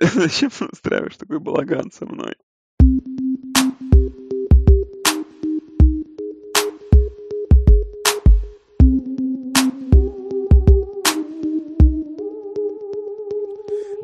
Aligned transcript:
Зачем 0.00 0.50
устраиваешь 0.72 1.16
такой 1.16 1.40
балаган 1.40 1.90
со 1.92 2.06
мной? 2.06 2.34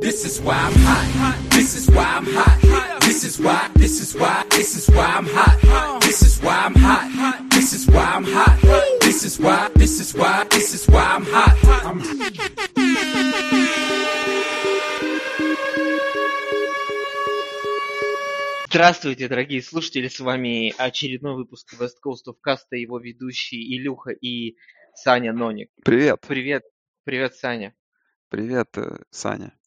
This 0.00 0.24
is 0.24 0.40
why 0.40 0.54
I'm 0.54 0.74
hot. 0.82 1.50
This 1.50 1.76
is 1.76 1.88
why 1.88 2.02
I'm 2.02 2.26
hot. 2.26 3.00
This 3.02 3.22
is 3.22 3.38
why. 3.38 3.70
This 3.74 4.00
is 4.00 4.14
why. 4.18 4.44
This 4.50 4.76
is 4.76 4.88
why 4.90 5.06
I'm 5.06 5.26
hot. 5.26 6.00
This 6.02 6.22
is 6.22 6.42
why 6.42 6.64
I'm 6.64 6.74
hot. 6.74 7.50
This 7.50 7.72
is 7.72 7.86
why 7.86 8.02
I'm 8.02 8.24
hot. 8.24 8.58
This 9.00 9.22
is 9.24 9.38
why. 9.38 9.70
This 9.76 10.00
is 10.00 10.12
why. 10.12 10.44
This 10.50 10.74
is 10.74 10.88
why 10.88 11.04
I'm 11.04 11.24
hot. 11.24 11.45
Здравствуйте, 18.77 19.27
дорогие 19.27 19.63
слушатели, 19.63 20.07
с 20.07 20.19
вами 20.19 20.71
очередной 20.77 21.33
выпуск 21.33 21.73
West 21.79 21.95
Coast 22.05 22.31
of 22.31 22.35
Cast, 22.45 22.67
его 22.69 22.99
ведущий 22.99 23.75
Илюха 23.75 24.11
и 24.11 24.55
Саня 24.93 25.33
Ноник. 25.33 25.71
Привет. 25.83 26.23
Привет. 26.27 26.63
Привет, 27.03 27.33
Саня. 27.33 27.75
Привет, 28.29 28.77
э, 28.77 28.99
Саня. 29.09 29.57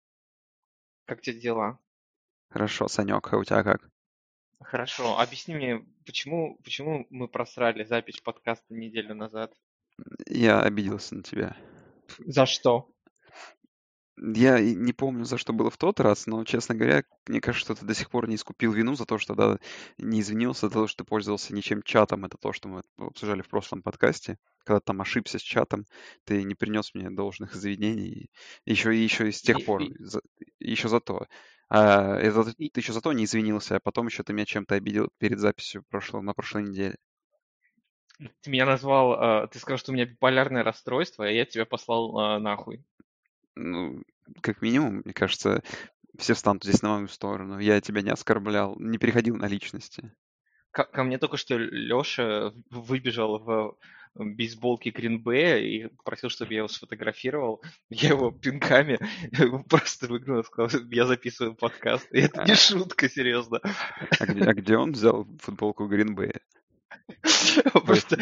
Как 1.07 1.23
тебе 1.23 1.41
дела? 1.41 1.81
Хорошо, 2.51 2.87
Санек, 2.87 3.33
а 3.33 3.39
у 3.39 3.43
тебя 3.43 3.65
как? 3.65 3.91
Хорошо. 4.61 5.19
Объясни 5.19 5.57
мне, 5.57 5.85
почему, 6.07 6.61
почему 6.63 7.09
мы 7.11 7.27
просрали 7.27 7.83
запись 7.83 8.21
подкаста 8.21 8.73
неделю 8.73 9.17
назад? 9.17 9.53
Я 10.29 10.63
обиделся 10.63 11.17
на 11.17 11.25
тебя. 11.25 11.57
За 12.21 12.47
что? 12.47 12.89
Я 14.23 14.61
не 14.61 14.93
помню, 14.93 15.25
за 15.25 15.39
что 15.39 15.55
было 15.55 15.71
в 15.71 15.79
тот 15.79 15.99
раз, 15.99 16.27
но, 16.27 16.45
честно 16.45 16.75
говоря, 16.75 17.05
мне 17.27 17.41
кажется, 17.41 17.65
что 17.65 17.75
ты 17.75 17.87
до 17.87 17.95
сих 17.95 18.11
пор 18.11 18.29
не 18.29 18.35
искупил 18.35 18.71
вину 18.73 18.95
за 18.95 19.07
то, 19.07 19.17
что 19.17 19.35
да, 19.35 19.59
не 19.97 20.21
извинился 20.21 20.69
за 20.69 20.75
то, 20.75 20.87
что 20.87 21.05
ты 21.05 21.09
пользовался 21.09 21.55
ничем 21.55 21.83
чатом. 21.83 22.27
Это 22.27 22.37
то, 22.37 22.53
что 22.53 22.69
мы 22.69 22.83
обсуждали 22.99 23.41
в 23.41 23.49
прошлом 23.49 23.83
подкасте. 23.83 24.37
Когда 24.65 24.81
там 24.81 25.01
ошибся 25.01 25.39
с 25.39 25.43
чатом, 25.43 25.87
ты 26.25 26.43
не 26.43 26.55
принес 26.55 26.95
мне 26.95 27.09
должных 27.09 27.57
извинений. 27.57 28.29
Еще 28.67 28.95
и 28.95 28.99
еще 29.03 29.27
и 29.29 29.33
с 29.33 29.41
тех 29.41 29.65
пор. 29.65 29.85
За, 29.99 30.21
еще 30.59 30.89
за 30.89 31.01
то. 31.01 31.27
А, 31.71 32.17
это, 32.17 32.45
ты 32.53 32.71
еще 32.75 32.93
за 32.93 33.01
то 33.01 33.15
не 33.15 33.25
извинился, 33.25 33.77
а 33.77 33.81
потом 33.81 34.07
еще 34.07 34.23
ты 34.23 34.35
меня 34.35 34.45
чем-то 34.45 34.75
обидел 34.75 35.09
перед 35.17 35.39
записью 35.39 35.83
прошлого, 35.89 36.21
на 36.21 36.35
прошлой 36.35 36.65
неделе. 36.65 36.97
Ты 38.43 38.51
меня 38.51 38.67
назвал, 38.67 39.13
а, 39.15 39.47
ты 39.47 39.59
сказал, 39.59 39.79
что 39.79 39.93
у 39.93 39.95
меня 39.95 40.05
биполярное 40.05 40.63
расстройство, 40.63 41.27
и 41.27 41.37
я 41.37 41.47
тебя 41.47 41.65
послал 41.65 42.19
а, 42.19 42.39
нахуй 42.39 42.85
ну, 43.61 44.03
как 44.41 44.63
минимум, 44.63 45.03
мне 45.05 45.13
кажется, 45.13 45.63
все 46.19 46.35
встанут 46.35 46.65
здесь 46.65 46.83
на 46.83 46.97
мою 46.97 47.09
сторону. 47.09 47.59
Я 47.59 47.81
тебя 47.81 48.03
не 48.03 48.11
оскорблял, 48.11 48.77
не 48.79 48.99
переходил 48.99 49.37
на 49.37 49.47
личности. 49.47 50.13
Ко, 50.73 50.85
ко 50.85 51.03
мне 51.03 51.19
только 51.19 51.37
что 51.37 51.57
Леша 51.57 52.53
выбежал 52.71 53.39
в 53.39 53.77
бейсболке 54.15 54.91
Гринбея 54.91 55.59
и 55.59 55.89
просил, 56.05 56.31
чтобы 56.31 56.53
я 56.53 56.59
его 56.59 56.69
сфотографировал. 56.69 57.63
Я 57.91 58.11
его 58.11 58.31
пинками 58.31 58.99
просто 59.69 60.09
выгнал 60.09 60.41
и 60.41 60.45
сказал, 60.45 60.81
я 60.91 61.07
записываю 61.07 61.55
подкаст. 61.55 62.09
И 62.13 62.21
это 62.21 62.45
не 62.45 62.53
а. 62.53 62.57
шутка, 62.57 63.09
серьезно. 63.09 63.61
А 64.19 64.27
где, 64.27 64.45
а 64.45 64.55
где 64.55 64.77
он 64.77 64.93
взял 64.93 65.27
футболку 65.41 65.87
Гринбея? 65.87 66.41
Просто 67.85 68.17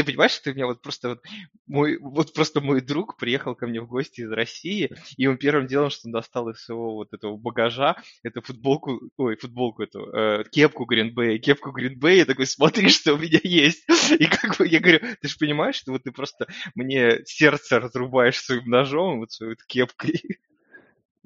ты 0.00 0.04
понимаешь, 0.04 0.32
что 0.32 0.50
у 0.50 0.54
меня 0.54 0.66
вот 0.66 0.80
просто 0.80 1.10
вот 1.10 1.22
мой, 1.66 1.98
вот 1.98 2.32
просто 2.32 2.60
мой 2.60 2.80
друг 2.80 3.16
приехал 3.18 3.54
ко 3.54 3.66
мне 3.66 3.80
в 3.80 3.86
гости 3.86 4.22
из 4.22 4.32
России, 4.32 4.90
и 5.16 5.26
он 5.26 5.36
первым 5.36 5.66
делом, 5.66 5.90
что 5.90 6.08
он 6.08 6.12
достал 6.12 6.48
из 6.48 6.64
своего 6.64 6.94
вот 6.94 7.12
этого 7.12 7.36
багажа, 7.36 7.96
эту 8.22 8.40
футболку, 8.40 9.00
ой, 9.18 9.36
футболку 9.36 9.82
эту, 9.82 10.06
э, 10.10 10.44
кепку 10.50 10.84
Гринбея, 10.86 11.38
кепку 11.38 11.70
Гринбея, 11.70 12.24
такой, 12.24 12.46
смотри, 12.46 12.88
что 12.88 13.14
у 13.14 13.18
меня 13.18 13.40
есть. 13.42 13.84
И 14.18 14.26
как 14.26 14.56
бы 14.56 14.66
я 14.66 14.80
говорю, 14.80 15.00
ты 15.20 15.28
же 15.28 15.36
понимаешь, 15.38 15.76
что 15.76 15.92
вот 15.92 16.04
ты 16.04 16.12
просто 16.12 16.46
мне 16.74 17.22
сердце 17.26 17.78
разрубаешь 17.78 18.40
своим 18.40 18.68
ножом, 18.70 19.18
вот 19.18 19.32
своей 19.32 19.52
вот 19.52 19.62
кепкой. 19.64 20.40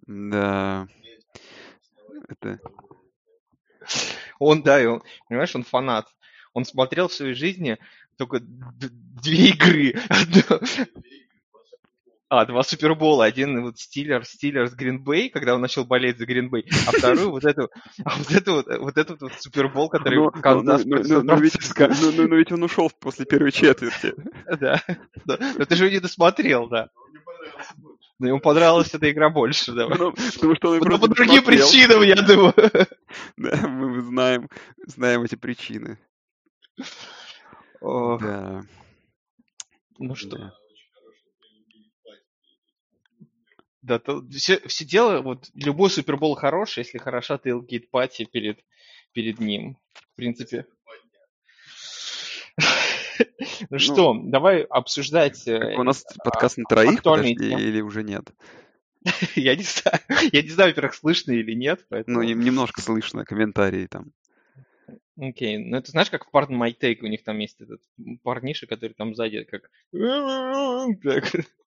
Да. 0.07 0.89
Это... 2.29 2.59
Он, 4.39 4.63
да, 4.63 4.83
и 4.83 4.87
он, 4.87 5.03
понимаешь, 5.29 5.55
он 5.55 5.63
фанат. 5.63 6.09
Он 6.55 6.65
смотрел 6.65 7.09
в 7.09 7.13
своей 7.13 7.35
жизни 7.35 7.79
только 8.17 8.41
две 8.41 9.49
игры. 9.51 9.95
А, 12.31 12.47
два 12.47 12.63
Супербола. 12.65 13.27
Один 13.27 13.63
вот 13.63 13.79
Стиллер, 13.79 14.25
Стиллер 14.25 14.67
с 14.69 14.75
Гринбей, 14.75 15.29
когда 15.29 15.55
он 15.55 15.61
начал 15.61 15.85
болеть 15.85 16.19
за 16.19 16.27
Гринбей, 16.27 16.67
а 16.89 16.91
второй 16.91 17.27
вот 17.27 17.45
эту, 17.45 17.71
а 18.05 18.17
вот 18.17 18.31
эту 18.33 18.55
вот, 18.55 18.67
вот 18.67 18.97
этот 18.97 19.21
вот 19.21 19.33
Супербол, 19.39 19.89
который 19.89 20.19
но, 20.19 20.31
Канзас 20.31 20.85
но, 20.85 20.97
но, 20.97 21.23
но, 21.23 21.37
ведь, 21.37 21.55
но, 21.79 21.89
но, 22.13 22.27
но 22.27 22.35
ведь 22.35 22.51
он 22.51 22.63
ушел 22.65 22.91
после 22.99 23.25
первой 23.25 23.53
четверти. 23.53 24.15
Да, 24.59 24.83
да. 25.27 25.39
Но 25.59 25.65
ты 25.65 25.77
же 25.77 25.91
не 25.91 26.01
досмотрел, 26.01 26.67
да. 26.69 26.89
Но 28.19 28.29
ему 28.29 28.41
понравилась 28.41 28.93
эта 28.95 29.11
игра 29.11 29.29
больше, 29.29 29.73
да. 29.73 29.87
Ну, 29.89 30.13
потому 30.13 30.57
что 30.57 30.71
он 30.71 30.79
Но 30.79 30.99
по 30.99 31.09
другим 31.09 31.45
причинам, 31.45 32.03
я 32.03 32.17
думаю. 32.17 32.55
Да, 33.37 33.69
мы 33.69 34.03
знаем, 34.03 34.49
знаем 34.87 35.23
эти 35.23 35.37
причины. 35.37 35.99
Да. 37.85 38.63
Ну 39.99 40.15
что? 40.15 40.39
Да. 40.39 40.55
Да, 43.83 43.99
то, 43.99 44.25
все, 44.31 44.61
все 44.67 44.87
дело, 44.87 45.21
вот 45.21 45.51
любой 45.55 45.91
супербол 45.91 46.37
хорош, 46.37 46.79
если 46.79 46.97
хороша 46.97 47.37
тейлгейт 47.37 47.91
пати 47.91 48.25
перед, 48.25 48.59
перед 49.13 49.41
ним. 49.41 49.77
В 49.93 50.17
принципе. 50.17 50.67
Ну 53.71 53.79
что, 53.79 54.15
давай 54.25 54.63
обсуждать... 54.63 55.47
Э, 55.47 55.77
у 55.77 55.85
нас 55.85 56.05
подкаст 56.25 56.57
на 56.57 56.65
троих, 56.65 57.03
подожди, 57.03 57.33
или 57.33 57.81
уже 57.81 58.03
нет? 58.03 58.25
Я 59.37 59.55
не 59.55 59.63
знаю. 59.63 60.01
Я 60.33 60.43
не 60.43 60.49
знаю, 60.49 60.71
во-первых, 60.71 60.95
слышно 60.95 61.33
или 61.33 61.53
нет. 61.53 61.87
Ну, 62.07 62.23
немножко 62.23 62.81
слышно, 62.81 63.25
комментарии 63.25 63.87
там. 63.87 64.13
Окей, 65.17 65.59
ну 65.59 65.77
это 65.77 65.91
знаешь, 65.91 66.11
как 66.11 66.27
в 66.27 66.35
Pardon 66.35 66.59
My 66.59 66.77
Take 66.77 66.99
у 67.03 67.07
них 67.07 67.23
там 67.23 67.39
есть 67.39 67.61
этот 67.61 67.81
парниша, 68.23 68.67
который 68.67 68.95
там 68.95 69.15
сзади 69.15 69.45
как... 69.45 69.71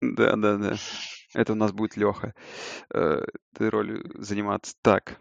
Да, 0.02 0.36
да, 0.36 0.58
да. 0.58 0.78
Это 1.34 1.54
у 1.54 1.56
нас 1.56 1.72
будет 1.72 1.98
Леха. 1.98 2.34
Э, 2.94 3.26
этой 3.54 3.70
ролью 3.70 4.04
заниматься. 4.16 4.76
Так, 4.82 5.20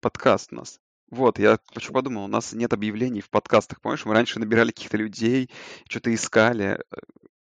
подкаст 0.00 0.52
у 0.52 0.56
нас. 0.56 0.80
Вот, 1.10 1.38
я 1.38 1.58
почему 1.74 1.94
подумал, 1.94 2.24
у 2.24 2.28
нас 2.28 2.52
нет 2.52 2.72
объявлений 2.72 3.20
в 3.20 3.30
подкастах, 3.30 3.80
помнишь? 3.80 4.04
Мы 4.06 4.14
раньше 4.14 4.40
набирали 4.40 4.70
каких-то 4.70 4.96
людей, 4.96 5.50
что-то 5.88 6.12
искали. 6.12 6.80
Э, 6.90 6.96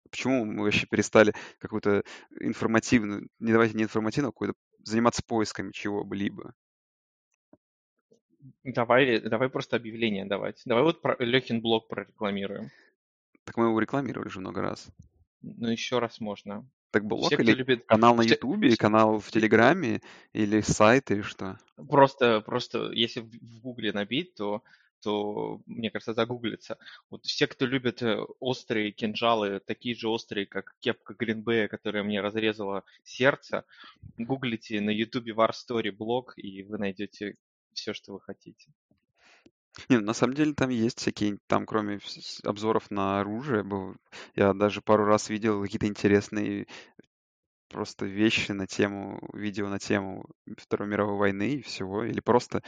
почему 0.10 0.46
мы 0.46 0.64
вообще 0.64 0.88
перестали 0.88 1.34
какую-то 1.60 2.04
информативную, 2.40 3.30
не 3.40 3.52
давайте 3.52 3.76
не 3.76 3.84
информативную, 3.84 4.30
а 4.30 4.34
какую-то 4.34 4.56
заниматься 4.84 5.22
поисками 5.26 5.72
чего-либо? 5.72 6.54
Давай, 8.64 9.20
давай 9.20 9.50
просто 9.50 9.76
объявление 9.76 10.26
давать. 10.26 10.62
Давай 10.66 10.84
вот 10.84 11.02
про, 11.02 11.16
Лехин 11.20 11.62
блог 11.62 11.88
прорекламируем. 11.88 12.70
Так 13.44 13.58
мы 13.58 13.66
его 13.66 13.80
рекламировали 13.80 14.28
уже 14.28 14.40
много 14.40 14.62
раз. 14.62 14.90
Ну, 15.42 15.70
еще 15.70 16.00
раз 16.00 16.20
можно. 16.20 16.68
Так 16.92 17.06
блог 17.06 17.28
Все, 17.28 17.42
или 17.42 17.54
любит... 17.54 17.86
канал 17.86 18.16
на 18.16 18.22
Ютубе, 18.22 18.76
канал 18.76 19.20
в 19.20 19.32
Телеграме, 19.32 20.02
или 20.34 20.62
сайт, 20.62 21.10
или 21.10 21.22
что? 21.22 21.58
Просто, 21.76 22.42
просто, 22.42 22.92
если 22.92 23.22
в 23.22 23.62
Гугле 23.62 23.94
набить, 23.94 24.36
то, 24.36 24.62
то, 25.02 25.62
мне 25.66 25.90
кажется, 25.90 26.14
загуглится. 26.14 26.78
Вот 27.10 27.26
все, 27.26 27.48
кто 27.48 27.66
любит 27.66 28.02
э, 28.02 28.20
острые 28.40 28.92
кинжалы, 28.92 29.62
такие 29.66 29.96
же 29.96 30.10
острые, 30.10 30.46
как 30.46 30.76
кепка 30.82 31.14
Гринбея, 31.14 31.70
которая 31.70 32.04
мне 32.04 32.20
разрезала 32.20 32.84
сердце, 33.04 33.64
гуглите 34.18 34.82
на 34.82 34.90
Ютубе 34.90 35.32
War 35.34 35.52
Story 35.52 35.92
блог, 35.92 36.34
и 36.36 36.64
вы 36.64 36.78
найдете 36.78 37.38
все, 37.74 37.94
что 37.94 38.14
вы 38.14 38.22
хотите. 38.22 38.72
Не, 39.90 40.00
на 40.00 40.14
самом 40.14 40.34
деле 40.34 40.54
там 40.54 40.70
есть 40.70 41.00
всякие, 41.00 41.38
там 41.48 41.66
кроме 41.66 42.00
обзоров 42.44 42.92
на 42.92 43.22
оружие, 43.22 43.64
был, 43.64 43.96
я 44.36 44.54
даже 44.54 44.82
пару 44.82 45.06
раз 45.06 45.30
видел 45.30 45.62
какие-то 45.62 45.88
интересные 45.88 46.68
просто 47.72 48.06
вещи 48.06 48.52
на 48.52 48.68
тему, 48.68 49.20
видео 49.34 49.70
на 49.70 49.80
тему 49.80 50.26
Второй 50.58 50.90
мировой 50.90 51.18
войны 51.18 51.56
и 51.56 51.62
всего, 51.62 52.04
или 52.04 52.20
просто 52.20 52.62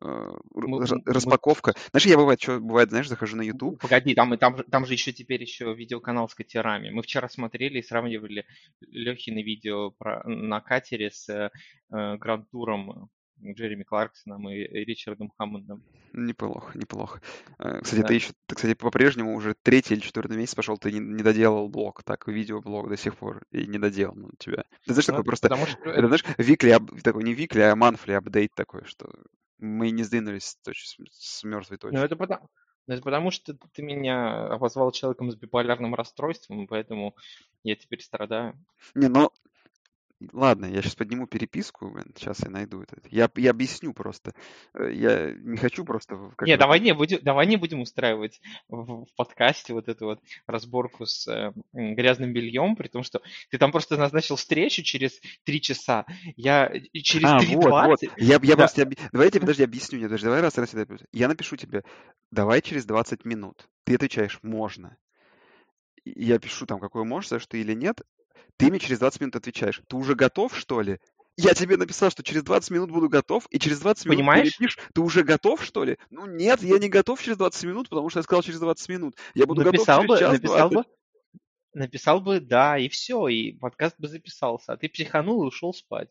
э, 0.00 0.32
мы, 0.54 0.86
распаковка. 1.04 1.74
Мы... 1.76 1.90
Знаешь, 1.90 2.06
я 2.06 2.16
бывает, 2.16 2.40
что 2.40 2.58
бывает, 2.58 2.88
знаешь, 2.88 3.08
захожу 3.08 3.36
на 3.36 3.42
YouTube. 3.42 3.78
Погоди, 3.80 4.14
там, 4.14 4.36
там, 4.38 4.56
там 4.64 4.86
же 4.86 4.94
еще 4.94 5.12
теперь 5.12 5.42
еще 5.42 5.74
видеоканал 5.74 6.28
с 6.28 6.34
катерами. 6.34 6.90
Мы 6.90 7.02
вчера 7.02 7.28
смотрели 7.28 7.78
и 7.78 7.82
сравнивали 7.82 8.46
Лехины 8.80 9.42
видео 9.42 9.90
про, 9.90 10.22
на 10.24 10.60
катере 10.60 11.10
с 11.10 11.28
э, 11.28 11.50
Гранд-туром 11.90 13.10
Джереми 13.42 13.82
Кларксоном 13.82 14.48
и 14.48 14.62
Ричардом 14.84 15.30
Хаммондом. 15.36 15.82
Неплохо, 16.12 16.76
неплохо. 16.78 17.20
Э, 17.58 17.80
кстати, 17.82 18.00
да. 18.00 18.08
ты 18.08 18.14
еще, 18.14 18.32
ты, 18.46 18.54
кстати, 18.54 18.74
по-прежнему 18.74 19.34
уже 19.34 19.54
третий 19.54 19.94
или 19.94 20.00
четвертый 20.00 20.36
месяц 20.36 20.54
пошел, 20.54 20.78
ты 20.78 20.90
не, 20.92 20.98
не 20.98 21.22
доделал 21.22 21.68
блог, 21.68 22.02
так, 22.02 22.26
видеоблог 22.26 22.88
до 22.88 22.96
сих 22.96 23.16
пор, 23.16 23.44
и 23.50 23.66
не 23.66 23.78
доделал 23.78 24.14
он 24.16 24.24
у 24.24 24.36
тебя. 24.38 24.64
Ты 24.86 24.94
знаешь, 24.94 25.08
ну, 25.08 25.14
такой 25.14 25.24
просто, 25.24 25.54
что... 25.66 25.90
это, 25.90 26.06
знаешь, 26.06 26.24
викли, 26.38 26.74
такой 27.02 27.24
не 27.24 27.34
викли, 27.34 27.60
а 27.60 27.76
манфли 27.76 28.12
апдейт 28.12 28.54
такой, 28.54 28.84
что 28.84 29.10
мы 29.58 29.90
не 29.90 30.02
сдвинулись 30.02 30.56
с, 30.62 30.96
с 31.10 31.44
мертвой 31.44 31.78
точки. 31.78 31.94
Ну, 31.94 32.02
это 32.02 32.16
потому, 32.16 32.48
это 32.86 33.02
потому 33.02 33.30
что 33.30 33.56
ты 33.72 33.82
меня 33.82 34.46
обозвал 34.46 34.92
человеком 34.92 35.30
с 35.30 35.36
биполярным 35.36 35.94
расстройством, 35.94 36.66
поэтому 36.66 37.14
я 37.62 37.76
теперь 37.76 38.00
страдаю. 38.00 38.54
Не, 38.94 39.08
ну, 39.08 39.30
Ладно, 40.32 40.64
я 40.64 40.80
сейчас 40.80 40.94
подниму 40.94 41.26
переписку, 41.26 41.94
сейчас 42.16 42.40
я 42.40 42.48
найду 42.48 42.80
это. 42.80 42.96
Я, 43.10 43.30
я 43.36 43.50
объясню 43.50 43.92
просто. 43.92 44.32
Э, 44.72 44.90
я 44.90 45.32
не 45.32 45.58
хочу 45.58 45.84
просто... 45.84 46.32
Как 46.36 46.48
не, 46.48 46.56
давай 46.56 46.80
не, 46.80 46.94
будем, 46.94 47.18
давай 47.22 47.46
не 47.46 47.56
будем 47.56 47.82
устраивать 47.82 48.40
в, 48.68 49.04
в 49.04 49.14
подкасте 49.14 49.74
вот 49.74 49.88
эту 49.88 50.06
вот 50.06 50.20
разборку 50.46 51.04
с 51.04 51.28
э, 51.28 51.52
грязным 51.72 52.32
бельем, 52.32 52.76
при 52.76 52.88
том, 52.88 53.02
что 53.02 53.20
ты 53.50 53.58
там 53.58 53.72
просто 53.72 53.98
назначил 53.98 54.36
встречу 54.36 54.82
через 54.82 55.20
три 55.44 55.60
часа. 55.60 56.06
Я 56.36 56.72
через 56.92 57.28
а, 57.28 57.38
3.20... 57.38 57.54
Вот, 57.56 57.86
вот. 57.86 58.02
Я, 58.16 58.34
я 58.34 58.38
да. 58.38 58.56
просто... 58.56 58.88
Давайте, 59.12 59.38
подожди, 59.38 59.64
объясню. 59.64 59.98
Нет, 59.98 60.08
подожди, 60.08 60.24
давай 60.24 60.40
раз, 60.40 60.56
раз, 60.56 60.72
раз. 60.72 60.86
Я 61.12 61.28
напишу 61.28 61.56
тебе, 61.56 61.84
давай 62.30 62.62
через 62.62 62.86
20 62.86 63.26
минут. 63.26 63.68
Ты 63.84 63.96
отвечаешь, 63.96 64.38
можно 64.42 64.96
я 66.14 66.38
пишу 66.38 66.66
там, 66.66 66.78
какой 66.78 67.04
можешь, 67.04 67.42
что 67.42 67.56
или 67.56 67.74
нет, 67.74 68.00
ты 68.56 68.70
мне 68.70 68.78
через 68.78 68.98
20 68.98 69.20
минут 69.20 69.36
отвечаешь. 69.36 69.82
Ты 69.88 69.96
уже 69.96 70.14
готов, 70.14 70.56
что 70.56 70.80
ли? 70.80 70.98
Я 71.36 71.52
тебе 71.52 71.76
написал, 71.76 72.10
что 72.10 72.22
через 72.22 72.42
20 72.44 72.70
минут 72.70 72.90
буду 72.90 73.10
готов, 73.10 73.46
и 73.50 73.58
через 73.58 73.80
20 73.80 74.06
минут 74.06 74.16
Понимаешь? 74.16 74.58
ты 74.94 75.00
уже 75.00 75.22
готов, 75.22 75.62
что 75.62 75.84
ли? 75.84 75.98
Ну 76.08 76.26
нет, 76.26 76.62
я 76.62 76.78
не 76.78 76.88
готов 76.88 77.20
через 77.22 77.36
20 77.36 77.64
минут, 77.64 77.88
потому 77.90 78.08
что 78.08 78.20
я 78.20 78.22
сказал 78.22 78.42
через 78.42 78.58
20 78.58 78.88
минут. 78.88 79.16
Я 79.34 79.46
буду 79.46 79.62
написал 79.62 80.02
готов 80.02 80.18
через 80.18 80.30
бы, 80.30 80.32
час, 80.32 80.32
написал 80.32 80.70
20. 80.70 80.74
бы, 80.74 80.96
написал 81.74 82.20
бы 82.20 82.40
да, 82.40 82.78
и 82.78 82.88
все, 82.88 83.28
и 83.28 83.52
подкаст 83.52 83.96
бы 83.98 84.08
записался. 84.08 84.72
А 84.72 84.76
ты 84.78 84.88
психанул 84.88 85.42
и 85.42 85.46
ушел 85.46 85.74
спать. 85.74 86.10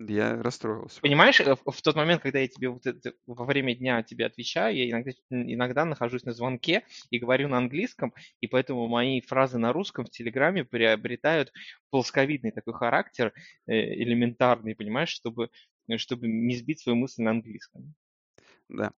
Я 0.00 0.40
расстроился. 0.42 1.00
Понимаешь, 1.00 1.40
э, 1.40 1.56
в 1.64 1.82
тот 1.82 1.96
момент, 1.96 2.22
когда 2.22 2.38
я 2.38 2.48
тебе 2.48 2.68
вот 2.68 2.86
это, 2.86 3.14
во 3.26 3.44
время 3.44 3.74
дня 3.74 4.02
тебе 4.02 4.26
отвечаю, 4.26 4.76
я 4.76 4.88
иногда, 4.88 5.10
иногда 5.30 5.84
нахожусь 5.84 6.24
на 6.24 6.32
звонке 6.32 6.84
и 7.10 7.18
говорю 7.18 7.48
на 7.48 7.58
английском, 7.58 8.14
и 8.40 8.46
поэтому 8.46 8.86
мои 8.86 9.20
фразы 9.20 9.58
на 9.58 9.72
русском 9.72 10.04
в 10.04 10.10
Телеграме 10.10 10.64
приобретают 10.64 11.52
плосковидный 11.90 12.52
такой 12.52 12.74
характер, 12.74 13.32
э, 13.66 13.72
элементарный, 13.72 14.76
понимаешь, 14.76 15.10
чтобы, 15.10 15.50
чтобы 15.96 16.28
не 16.28 16.54
сбить 16.54 16.80
свою 16.80 16.96
мысль 16.96 17.22
на 17.22 17.30
английском. 17.32 17.94
Да. 18.68 18.92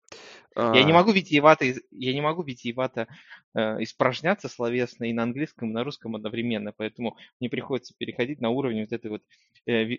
Я 0.56 0.82
не 0.82 0.92
а. 0.92 0.94
могу 0.94 1.12
витиевато, 1.12 1.64
я 1.64 2.14
не 2.14 2.20
могу 2.20 2.42
витиевато 2.42 3.06
э, 3.54 3.82
испражняться 3.82 4.48
словесно 4.48 5.04
и 5.04 5.12
на 5.12 5.22
английском, 5.22 5.70
и 5.70 5.72
на 5.72 5.84
русском 5.84 6.16
одновременно, 6.16 6.72
поэтому 6.72 7.16
мне 7.38 7.48
приходится 7.50 7.94
переходить 7.96 8.40
на 8.40 8.48
уровень 8.50 8.80
вот 8.80 8.92
этой 8.92 9.10
вот, 9.10 9.22
э, 9.66 9.98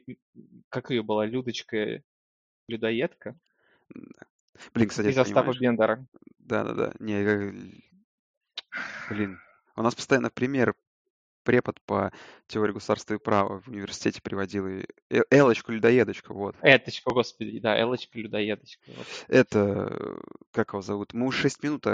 как 0.70 0.90
ее 0.90 1.04
была, 1.04 1.26
Людочка, 1.26 2.02
людоедка. 2.68 3.38
Да. 3.90 4.26
Блин, 4.74 4.90
кстати, 4.90 5.08
Из 5.08 5.18
Остапа 5.18 5.54
Бендера. 5.58 6.06
Да-да-да. 6.40 6.94
Не, 7.00 7.24
блин, 9.10 9.40
у 9.76 9.82
нас 9.82 9.96
постоянно 9.96 10.30
пример 10.30 10.76
препод 11.44 11.80
по 11.86 12.12
теории 12.48 12.74
государства 12.74 13.16
и 13.16 13.18
права 13.18 13.62
в 13.62 13.68
университете 13.68 14.22
приводил. 14.22 14.68
И... 14.68 14.86
Э, 15.10 15.22
Элочку-людоедочку, 15.30 16.34
вот. 16.34 16.56
Эточку, 16.62 17.14
господи, 17.14 17.60
да, 17.60 17.80
Элочка-людоедочка. 17.80 18.92
Вот. 18.96 19.08
Это, 19.28 20.20
как 20.52 20.74
его 20.74 20.82
зовут? 20.82 21.14
Мы 21.14 21.28
уже 21.28 21.42
6 21.42 21.64
минут 21.64 21.86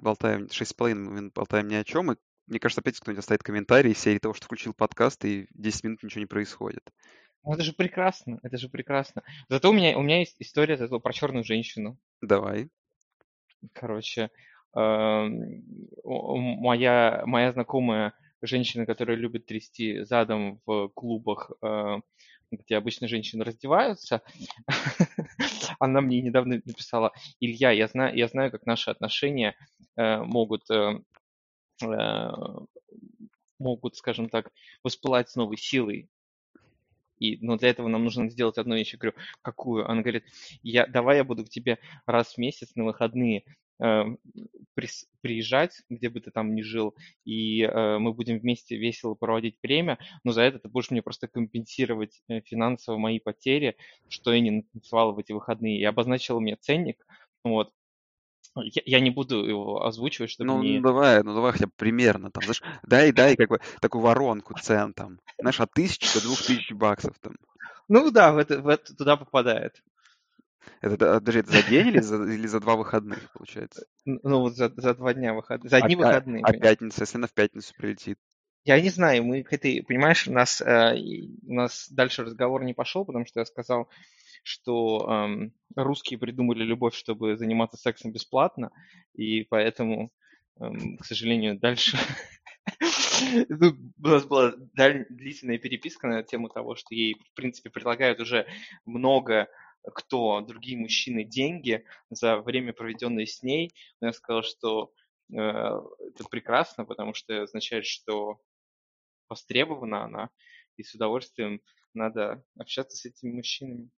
болтаем, 0.00 0.44
6,5 0.44 0.94
минут 0.94 1.32
болтаем 1.34 1.68
ни 1.68 1.74
о 1.74 1.84
чем, 1.84 2.12
и 2.12 2.16
мне 2.50 2.58
кажется, 2.58 2.80
опять 2.80 2.98
кто-нибудь 2.98 3.20
оставит 3.20 3.44
комментарий 3.44 3.92
из 3.92 3.98
серии 3.98 4.18
того, 4.18 4.34
что 4.34 4.46
включил 4.46 4.74
подкаст, 4.74 5.24
и 5.24 5.46
10 5.54 5.84
минут 5.84 6.02
ничего 6.02 6.20
не 6.20 6.26
происходит. 6.26 6.82
Ну, 7.44 7.54
это 7.54 7.62
же 7.62 7.72
прекрасно, 7.72 8.40
это 8.42 8.58
же 8.58 8.68
прекрасно. 8.68 9.22
Зато 9.48 9.70
у 9.70 9.72
меня, 9.72 9.96
у 9.96 10.02
меня 10.02 10.18
есть 10.18 10.36
история 10.40 10.76
зато 10.76 10.98
про 11.00 11.12
черную 11.12 11.44
женщину. 11.44 11.96
Давай. 12.20 12.68
Короче, 13.72 14.30
э, 14.76 15.28
моя, 16.04 17.22
моя 17.24 17.52
знакомая 17.52 18.14
женщина, 18.42 18.86
которая 18.86 19.16
любит 19.16 19.46
трясти 19.46 20.02
задом 20.04 20.60
в 20.66 20.88
клубах, 20.88 21.50
э, 21.62 22.00
где 22.50 22.76
обычно 22.76 23.08
женщины 23.08 23.44
раздеваются, 23.44 24.22
она 25.78 26.00
мне 26.00 26.20
недавно 26.20 26.60
написала, 26.64 27.12
Илья, 27.38 27.70
я 27.70 27.86
знаю, 27.88 28.16
я 28.16 28.28
знаю, 28.28 28.50
как 28.50 28.66
наши 28.66 28.90
отношения 28.90 29.54
э, 29.96 30.18
могут, 30.22 30.68
э, 30.70 31.00
могут, 33.58 33.96
скажем 33.96 34.28
так, 34.28 34.50
воспылать 34.82 35.30
с 35.30 35.36
новой 35.36 35.56
силой. 35.56 36.08
И, 37.18 37.36
но 37.44 37.56
для 37.56 37.68
этого 37.68 37.88
нам 37.88 38.02
нужно 38.02 38.30
сделать 38.30 38.56
одну 38.56 38.74
вещь. 38.74 38.94
Я 38.94 38.98
говорю, 38.98 39.16
какую? 39.42 39.88
Она 39.88 40.00
говорит, 40.00 40.24
я, 40.62 40.86
давай 40.86 41.18
я 41.18 41.24
буду 41.24 41.44
к 41.44 41.50
тебе 41.50 41.78
раз 42.06 42.34
в 42.34 42.38
месяц 42.38 42.74
на 42.74 42.84
выходные 42.84 43.44
приезжать, 45.20 45.82
где 45.88 46.08
бы 46.08 46.20
ты 46.20 46.30
там 46.30 46.54
ни 46.54 46.62
жил, 46.62 46.94
и 47.24 47.62
э, 47.62 47.98
мы 47.98 48.12
будем 48.12 48.38
вместе 48.38 48.76
весело 48.76 49.14
проводить 49.14 49.56
время, 49.62 49.98
но 50.24 50.32
за 50.32 50.42
это 50.42 50.58
ты 50.58 50.68
будешь 50.68 50.90
мне 50.90 51.02
просто 51.02 51.28
компенсировать 51.28 52.22
э, 52.28 52.40
финансово 52.42 52.98
мои 52.98 53.18
потери, 53.18 53.76
что 54.08 54.32
я 54.32 54.40
не 54.40 54.62
танцевал 54.62 55.12
в 55.12 55.18
эти 55.18 55.32
выходные. 55.32 55.80
И 55.80 55.84
обозначил 55.84 56.40
мне 56.40 56.56
ценник, 56.56 57.04
вот, 57.44 57.72
я, 58.56 58.82
я 58.84 59.00
не 59.00 59.10
буду 59.10 59.44
его 59.44 59.84
озвучивать, 59.84 60.30
чтобы 60.30 60.48
ну, 60.48 60.62
не... 60.62 60.78
Ну, 60.78 60.88
давай, 60.88 61.22
ну, 61.22 61.34
давай 61.34 61.52
хотя 61.52 61.66
бы 61.66 61.72
примерно, 61.76 62.30
там, 62.30 62.42
знаешь, 62.42 62.62
дай, 62.82 63.12
дай, 63.12 63.36
как 63.36 63.48
бы, 63.48 63.60
такую 63.80 64.02
воронку 64.02 64.54
цен, 64.58 64.92
там, 64.92 65.20
знаешь, 65.38 65.60
от 65.60 65.72
тысячи 65.72 66.12
до 66.14 66.22
двух 66.22 66.38
тысяч 66.38 66.72
баксов, 66.72 67.18
там. 67.20 67.36
Ну, 67.88 68.10
да, 68.10 68.32
в 68.32 68.38
это, 68.38 68.60
в 68.60 68.68
это 68.68 68.94
туда 68.94 69.16
попадает. 69.16 69.82
Это, 70.80 71.16
а, 71.16 71.20
подожди, 71.20 71.40
это 71.40 71.52
за 71.52 71.62
день 71.62 71.88
или 71.88 72.00
за, 72.00 72.22
или 72.24 72.46
за 72.46 72.60
два 72.60 72.76
выходных, 72.76 73.32
получается? 73.32 73.86
Ну, 74.04 74.40
вот 74.40 74.56
за, 74.56 74.72
за 74.76 74.94
два 74.94 75.14
дня 75.14 75.34
выходных, 75.34 75.70
за 75.70 75.78
одни 75.78 75.94
а, 75.94 75.98
выходные. 75.98 76.42
А, 76.44 76.48
а 76.48 76.52
пятница, 76.52 77.02
если 77.02 77.18
она 77.18 77.26
в 77.26 77.32
пятницу 77.32 77.74
прилетит? 77.76 78.18
Я 78.64 78.80
не 78.80 78.90
знаю, 78.90 79.24
мы 79.24 79.42
к 79.42 79.52
этой, 79.52 79.82
понимаешь, 79.82 80.28
у 80.28 80.32
нас, 80.32 80.60
э, 80.60 80.94
у 81.46 81.54
нас 81.54 81.88
дальше 81.90 82.24
разговор 82.24 82.62
не 82.62 82.74
пошел, 82.74 83.06
потому 83.06 83.24
что 83.24 83.40
я 83.40 83.46
сказал, 83.46 83.88
что 84.42 85.06
эм, 85.08 85.52
русские 85.76 86.18
придумали 86.18 86.62
любовь, 86.62 86.94
чтобы 86.94 87.36
заниматься 87.36 87.78
сексом 87.78 88.12
бесплатно, 88.12 88.70
и 89.14 89.44
поэтому, 89.44 90.12
эм, 90.60 90.98
к 90.98 91.06
сожалению, 91.06 91.58
дальше 91.58 91.96
ну, 93.48 93.76
у 94.02 94.08
нас 94.08 94.24
была 94.26 94.52
длительная 94.54 95.58
переписка 95.58 96.06
на 96.06 96.22
тему 96.22 96.48
того, 96.48 96.74
что 96.74 96.94
ей, 96.94 97.14
в 97.14 97.34
принципе, 97.34 97.70
предлагают 97.70 98.20
уже 98.20 98.46
много 98.84 99.48
кто, 99.82 100.40
другие 100.40 100.78
мужчины, 100.78 101.24
деньги 101.24 101.84
за 102.10 102.38
время, 102.38 102.72
проведенное 102.72 103.26
с 103.26 103.42
ней. 103.42 103.72
Но 104.00 104.08
я 104.08 104.12
сказал, 104.12 104.42
что 104.42 104.92
э, 105.32 105.36
это 105.36 106.24
прекрасно, 106.30 106.84
потому 106.84 107.14
что 107.14 107.42
означает, 107.42 107.86
что 107.86 108.40
востребована 109.28 110.04
она, 110.04 110.30
и 110.76 110.82
с 110.82 110.94
удовольствием 110.94 111.60
надо 111.94 112.44
общаться 112.58 112.96
с 112.96 113.04
этими 113.06 113.32
мужчинами. 113.32 113.90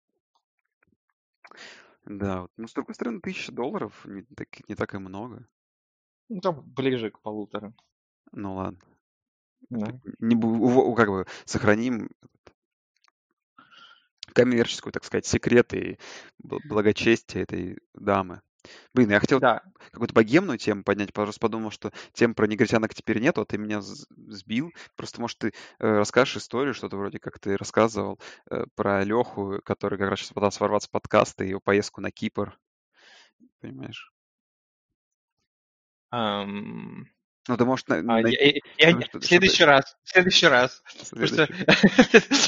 Да, 2.06 2.42
вот. 2.42 2.52
ну, 2.58 2.68
с 2.68 2.74
другой 2.74 2.96
стороны, 2.96 3.22
тысяча 3.22 3.52
долларов 3.52 4.06
не 4.06 4.24
так, 4.24 4.68
не 4.68 4.76
так 4.76 4.94
и 4.94 4.98
много. 4.98 5.48
Ну, 6.30 6.42
там 6.42 6.62
ближе 6.62 7.12
к 7.12 7.22
полутора. 7.22 7.74
Ну, 8.32 8.56
ладно. 8.56 8.80
Да. 9.70 10.00
Не, 10.20 10.96
как 10.96 11.10
бы 11.10 11.26
сохраним 11.46 12.10
коммерческую, 14.34 14.94
так 14.94 15.04
сказать, 15.04 15.26
секреты 15.26 15.78
и 15.78 16.00
благочестие 16.40 17.44
этой 17.44 17.78
дамы. 17.94 18.42
Блин, 18.94 19.10
я 19.10 19.20
хотел 19.20 19.40
да. 19.40 19.64
какую-то 19.92 20.14
богемную 20.14 20.58
тему 20.58 20.84
поднять, 20.84 21.14
просто 21.14 21.40
подумал, 21.40 21.72
что 21.72 21.92
тем 22.14 22.36
про 22.36 22.46
негритянок 22.46 22.94
теперь 22.94 23.20
нет, 23.20 23.38
а 23.38 23.46
ты 23.46 23.58
меня 23.58 23.82
сбил. 23.82 24.72
Просто, 24.96 25.20
может, 25.20 25.40
ты 25.40 25.48
э, 25.48 25.52
расскажешь 25.80 26.38
историю, 26.38 26.74
что-то 26.74 26.98
вроде 26.98 27.20
как 27.20 27.40
ты 27.40 27.58
рассказывал 27.58 28.20
э, 28.50 28.66
про 28.76 29.04
Леху, 29.04 29.60
который 29.64 29.98
как 29.98 30.10
раз 30.10 30.20
сейчас 30.20 30.34
пытался 30.34 30.60
ворваться 30.60 30.90
в 30.90 30.92
подкаст 30.92 31.42
и 31.42 31.48
его 31.48 31.60
поездку 31.60 32.02
на 32.02 32.12
Кипр. 32.12 32.58
Понимаешь? 33.62 34.12
Um... 36.14 37.06
Ну, 37.48 37.58
ты 37.58 37.66
можешь... 37.66 37.88
На, 37.88 37.98
а, 37.98 38.02
на... 38.02 38.28
Я, 38.28 38.62
я, 38.78 38.96
ну, 38.96 39.02
что, 39.02 39.20
в 39.20 39.26
следующий 39.26 39.56
что 39.56 39.66
раз, 39.66 39.98
в 40.04 40.10
следующий 40.10 40.48
раз. 40.48 40.84
Следующий. 41.04 41.54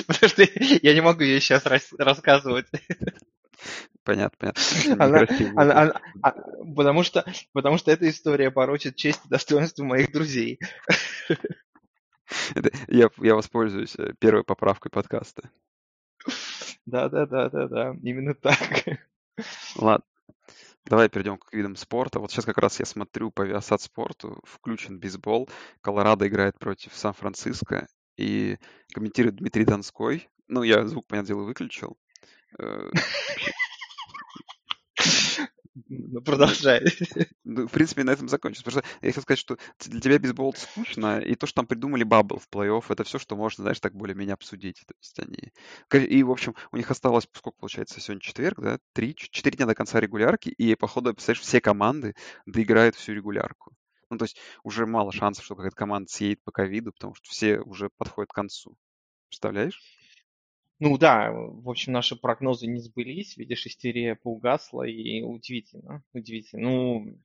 Потому, 0.08 0.30
что, 0.30 0.44
я 0.82 0.94
не 0.94 1.02
могу 1.02 1.22
ее 1.22 1.42
сейчас 1.42 1.66
рас, 1.66 1.92
рассказывать. 1.98 2.68
Понятно, 4.04 4.38
понятно. 4.38 4.94
Она, 5.04 5.28
она, 5.56 5.82
она, 5.82 6.02
а, 6.22 6.32
потому, 6.76 7.04
что, 7.04 7.26
потому 7.54 7.78
что 7.78 7.92
эта 7.92 8.10
история 8.10 8.52
порочит 8.52 8.98
честь 8.98 9.22
и 9.26 9.30
достоинство 9.30 9.84
моих 9.84 10.12
друзей. 10.12 10.60
Это, 12.56 12.72
я, 12.88 13.10
я 13.18 13.36
воспользуюсь 13.36 13.96
э, 13.98 14.14
первой 14.20 14.44
поправкой 14.44 14.92
подкаста. 14.92 15.50
Да-да-да-да-да, 16.86 17.96
именно 18.02 18.34
так. 18.34 19.00
Ладно. 19.76 20.06
Давай 20.86 21.10
перейдем 21.10 21.38
к 21.38 21.54
видам 21.54 21.76
спорта. 21.76 22.20
Вот 22.20 22.32
сейчас 22.32 22.46
как 22.46 22.58
раз 22.58 22.80
я 22.80 22.86
смотрю 22.86 23.32
по 23.32 23.48
Viasat 23.48 23.80
спорту, 23.80 24.42
включен 24.44 25.00
бейсбол. 25.00 25.50
Колорадо 25.82 26.28
играет 26.28 26.60
против 26.60 26.96
Сан-Франциско. 26.96 27.88
И 28.18 28.58
комментирует 28.94 29.38
Дмитрий 29.38 29.66
Донской. 29.66 30.30
Ну, 30.48 30.64
я 30.64 30.86
звук, 30.86 31.08
понятное 31.08 31.36
дело, 31.36 31.44
выключил. 31.44 31.98
Ну, 35.76 36.22
продолжай. 36.22 36.82
Ну, 37.44 37.68
в 37.68 37.72
принципе, 37.72 38.04
на 38.04 38.12
этом 38.12 38.30
закончится. 38.30 38.64
Потому 38.64 38.84
что 38.84 38.98
я 39.02 39.10
хотел 39.10 39.24
сказать, 39.24 39.40
что 39.40 39.58
для 39.80 40.00
тебя 40.00 40.20
бейсбол 40.20 40.54
скучно, 40.54 41.20
и 41.20 41.36
то, 41.36 41.48
что 41.48 41.56
там 41.58 41.68
придумали 41.68 42.04
бабл 42.04 42.38
в 42.38 42.48
плей-офф, 42.50 42.86
это 42.90 43.04
все, 43.04 43.18
что 43.18 43.36
можно, 43.36 43.64
знаешь, 43.64 43.80
так 43.80 43.96
более-менее 43.96 44.36
обсудить. 44.36 44.84
То 44.86 44.94
есть 45.02 45.20
они... 45.20 45.52
И, 46.06 46.24
в 46.24 46.32
общем, 46.32 46.56
у 46.72 46.78
них 46.78 46.92
осталось, 46.92 47.28
сколько 47.34 47.58
получается, 47.58 48.00
сегодня 48.00 48.22
четверг, 48.22 48.60
да? 48.60 48.80
Три, 48.94 49.16
четыре 49.16 49.58
дня 49.58 49.66
до 49.66 49.76
конца 49.76 50.00
регулярки, 50.00 50.50
и, 50.50 50.76
походу, 50.76 51.14
представляешь, 51.14 51.42
все 51.42 51.60
команды 51.60 52.14
доиграют 52.46 52.96
всю 52.96 53.14
регулярку. 53.14 53.74
Ну, 54.10 54.18
то 54.20 54.26
есть 54.26 54.38
уже 54.64 54.86
мало 54.86 55.12
шансов, 55.12 55.44
что 55.44 55.56
какая-то 55.56 55.76
команда 55.76 56.08
съедет 56.12 56.44
по 56.44 56.52
ковиду, 56.52 56.92
потому 56.92 57.16
что 57.16 57.28
все 57.30 57.60
уже 57.60 57.90
подходят 57.98 58.32
к 58.32 58.36
концу. 58.36 58.78
Представляешь? 59.30 59.82
Ну 60.86 60.98
да, 60.98 61.32
в 61.32 61.70
общем, 61.70 61.94
наши 61.94 62.18
прогнозы 62.18 62.68
не 62.68 62.82
сбылись, 62.82 63.38
видишь, 63.38 63.66
истерия 63.66 64.16
поугасла, 64.16 64.84
и 64.84 65.22
удивительно, 65.22 66.04
удивительно. 66.12 66.62
Ну, 66.62 67.22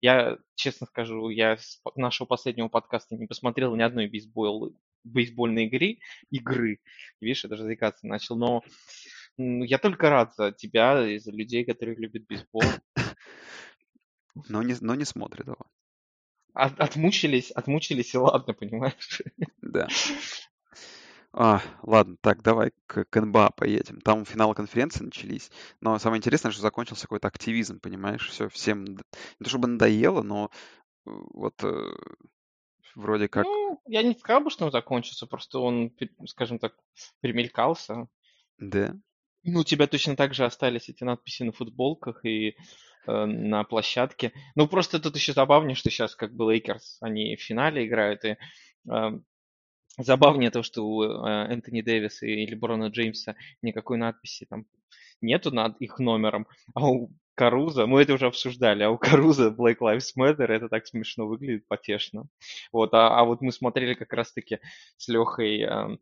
я, 0.00 0.36
честно 0.56 0.88
скажу, 0.88 1.28
я 1.28 1.56
с 1.58 1.80
нашего 1.94 2.26
последнего 2.26 2.66
подкаста 2.66 3.14
не 3.14 3.28
посмотрел 3.28 3.76
ни 3.76 3.82
одной 3.82 4.08
бейсбол, 4.08 4.76
бейсбольной 5.04 5.66
игры, 5.66 6.00
игры, 6.30 6.80
видишь, 7.20 7.44
я 7.44 7.50
даже 7.50 7.62
заикаться 7.62 8.08
начал, 8.08 8.34
но 8.34 8.64
я 9.36 9.78
только 9.78 10.10
рад 10.10 10.34
за 10.34 10.50
тебя 10.50 11.08
и 11.08 11.18
за 11.20 11.30
людей, 11.30 11.64
которые 11.64 11.94
любят 11.96 12.26
бейсбол. 12.26 12.64
Но 14.48 14.60
не, 14.64 14.74
но 14.80 14.96
не 14.96 15.04
смотрят 15.04 15.46
его. 15.46 15.66
От, 16.52 16.80
отмучились, 16.80 17.52
отмучились, 17.52 18.12
и 18.14 18.18
ладно, 18.18 18.54
понимаешь? 18.54 19.22
Да. 19.60 19.86
А, 21.34 21.62
ладно, 21.82 22.16
так, 22.20 22.42
давай 22.42 22.72
к, 22.86 23.04
к 23.04 23.20
НБА 23.20 23.52
поедем. 23.56 24.00
Там 24.02 24.26
финалы 24.26 24.54
конференции 24.54 25.02
начались, 25.02 25.50
но 25.80 25.98
самое 25.98 26.18
интересное, 26.18 26.52
что 26.52 26.60
закончился 26.60 27.02
какой-то 27.02 27.28
активизм, 27.28 27.80
понимаешь? 27.80 28.28
Все, 28.28 28.48
всем 28.50 28.84
не 28.84 28.96
то 28.96 29.48
чтобы 29.48 29.68
надоело, 29.68 30.22
но 30.22 30.50
э, 31.06 31.10
вот 31.10 31.54
э, 31.64 31.90
вроде 32.94 33.28
как... 33.28 33.44
Ну, 33.44 33.80
я 33.86 34.02
не 34.02 34.14
сказал 34.14 34.42
бы, 34.42 34.50
что 34.50 34.66
он 34.66 34.72
закончился, 34.72 35.26
просто 35.26 35.58
он, 35.58 35.92
скажем 36.26 36.58
так, 36.58 36.74
примелькался. 37.20 38.08
Да. 38.58 38.94
Ну, 39.42 39.60
у 39.60 39.64
тебя 39.64 39.86
точно 39.86 40.16
так 40.16 40.34
же 40.34 40.44
остались 40.44 40.90
эти 40.90 41.02
надписи 41.02 41.44
на 41.44 41.52
футболках 41.52 42.26
и 42.26 42.56
э, 43.06 43.24
на 43.24 43.64
площадке. 43.64 44.32
Ну, 44.54 44.68
просто 44.68 45.00
тут 45.00 45.16
еще 45.16 45.32
забавнее, 45.32 45.76
что 45.76 45.88
сейчас 45.88 46.14
как 46.14 46.34
бы 46.34 46.52
Лейкерс, 46.52 46.98
они 47.00 47.34
в 47.36 47.40
финале 47.40 47.86
играют, 47.86 48.22
и 48.26 48.36
э, 48.90 49.10
Забавнее 49.98 50.50
то, 50.50 50.62
что 50.62 50.82
у 50.82 51.02
э, 51.02 51.52
Энтони 51.52 51.82
Дэвиса 51.82 52.26
и 52.26 52.46
Леброна 52.46 52.86
Джеймса 52.86 53.36
никакой 53.60 53.98
надписи 53.98 54.46
там 54.48 54.64
нету 55.20 55.50
над 55.50 55.76
их 55.80 55.98
номером, 55.98 56.46
а 56.74 56.90
у 56.90 57.10
Каруза, 57.34 57.86
мы 57.86 58.02
это 58.02 58.14
уже 58.14 58.26
обсуждали, 58.26 58.82
а 58.82 58.90
у 58.90 58.98
Каруза 58.98 59.48
Black 59.48 59.78
Lives 59.80 60.10
Matter, 60.18 60.44
это 60.44 60.68
так 60.68 60.86
смешно 60.86 61.26
выглядит, 61.26 61.66
потешно. 61.66 62.26
Вот, 62.72 62.92
а, 62.94 63.18
а 63.18 63.24
вот 63.24 63.40
мы 63.40 63.52
смотрели 63.52 63.94
как 63.94 64.12
раз-таки 64.12 64.58
с 64.98 65.08
Лехой 65.08 65.62
э, 65.62 65.96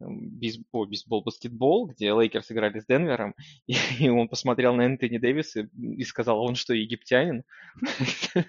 бейсбол, 0.00 0.86
бейсбол, 0.86 1.22
баскетбол, 1.22 1.88
где 1.88 2.12
Лейкерс 2.12 2.50
играли 2.52 2.80
с 2.80 2.86
Денвером, 2.86 3.34
и, 3.66 3.74
и 3.98 4.08
он 4.08 4.28
посмотрел 4.28 4.74
на 4.74 4.82
Энтони 4.82 5.18
Дэвиса 5.18 5.68
и 5.76 6.04
сказал, 6.04 6.40
он 6.40 6.54
что, 6.54 6.74
египтянин? 6.74 7.44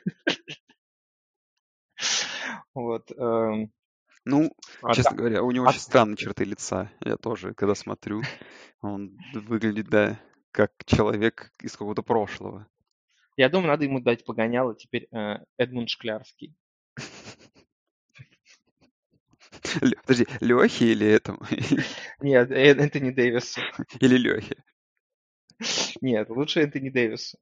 Вот. 2.76 3.12
Ну, 4.30 4.52
а, 4.82 4.94
честно 4.94 5.12
да. 5.12 5.18
говоря, 5.18 5.44
у 5.44 5.52
него 5.52 5.66
а... 5.66 5.70
очень 5.70 5.80
странные 5.80 6.18
черты 6.18 6.44
лица. 6.44 6.92
Я 7.04 7.18
тоже, 7.18 7.54
когда 7.54 7.76
смотрю, 7.76 8.22
он 8.82 9.18
выглядит, 9.34 9.90
да, 9.90 10.20
как 10.52 10.72
человек 10.86 11.52
из 11.62 11.74
какого-то 11.74 12.04
прошлого. 12.04 12.68
Я 13.38 13.50
думаю, 13.50 13.70
надо 13.70 13.86
ему 13.86 14.02
дать 14.02 14.26
погоняло 14.26 14.76
теперь 14.76 15.08
э, 15.12 15.38
Эдмунд 15.58 15.90
Шклярский. 15.90 16.56
Подожди, 20.02 20.28
Лехи 20.42 20.84
или 20.84 21.08
этому? 21.08 21.40
Нет, 22.22 22.52
э, 22.52 22.74
Энтони 22.74 23.12
Дэвису. 23.12 23.62
Или 24.00 24.18
Лехи? 24.18 24.58
Нет, 26.02 26.30
лучше 26.30 26.62
Энтони 26.62 26.90
Дэвису. 26.90 27.38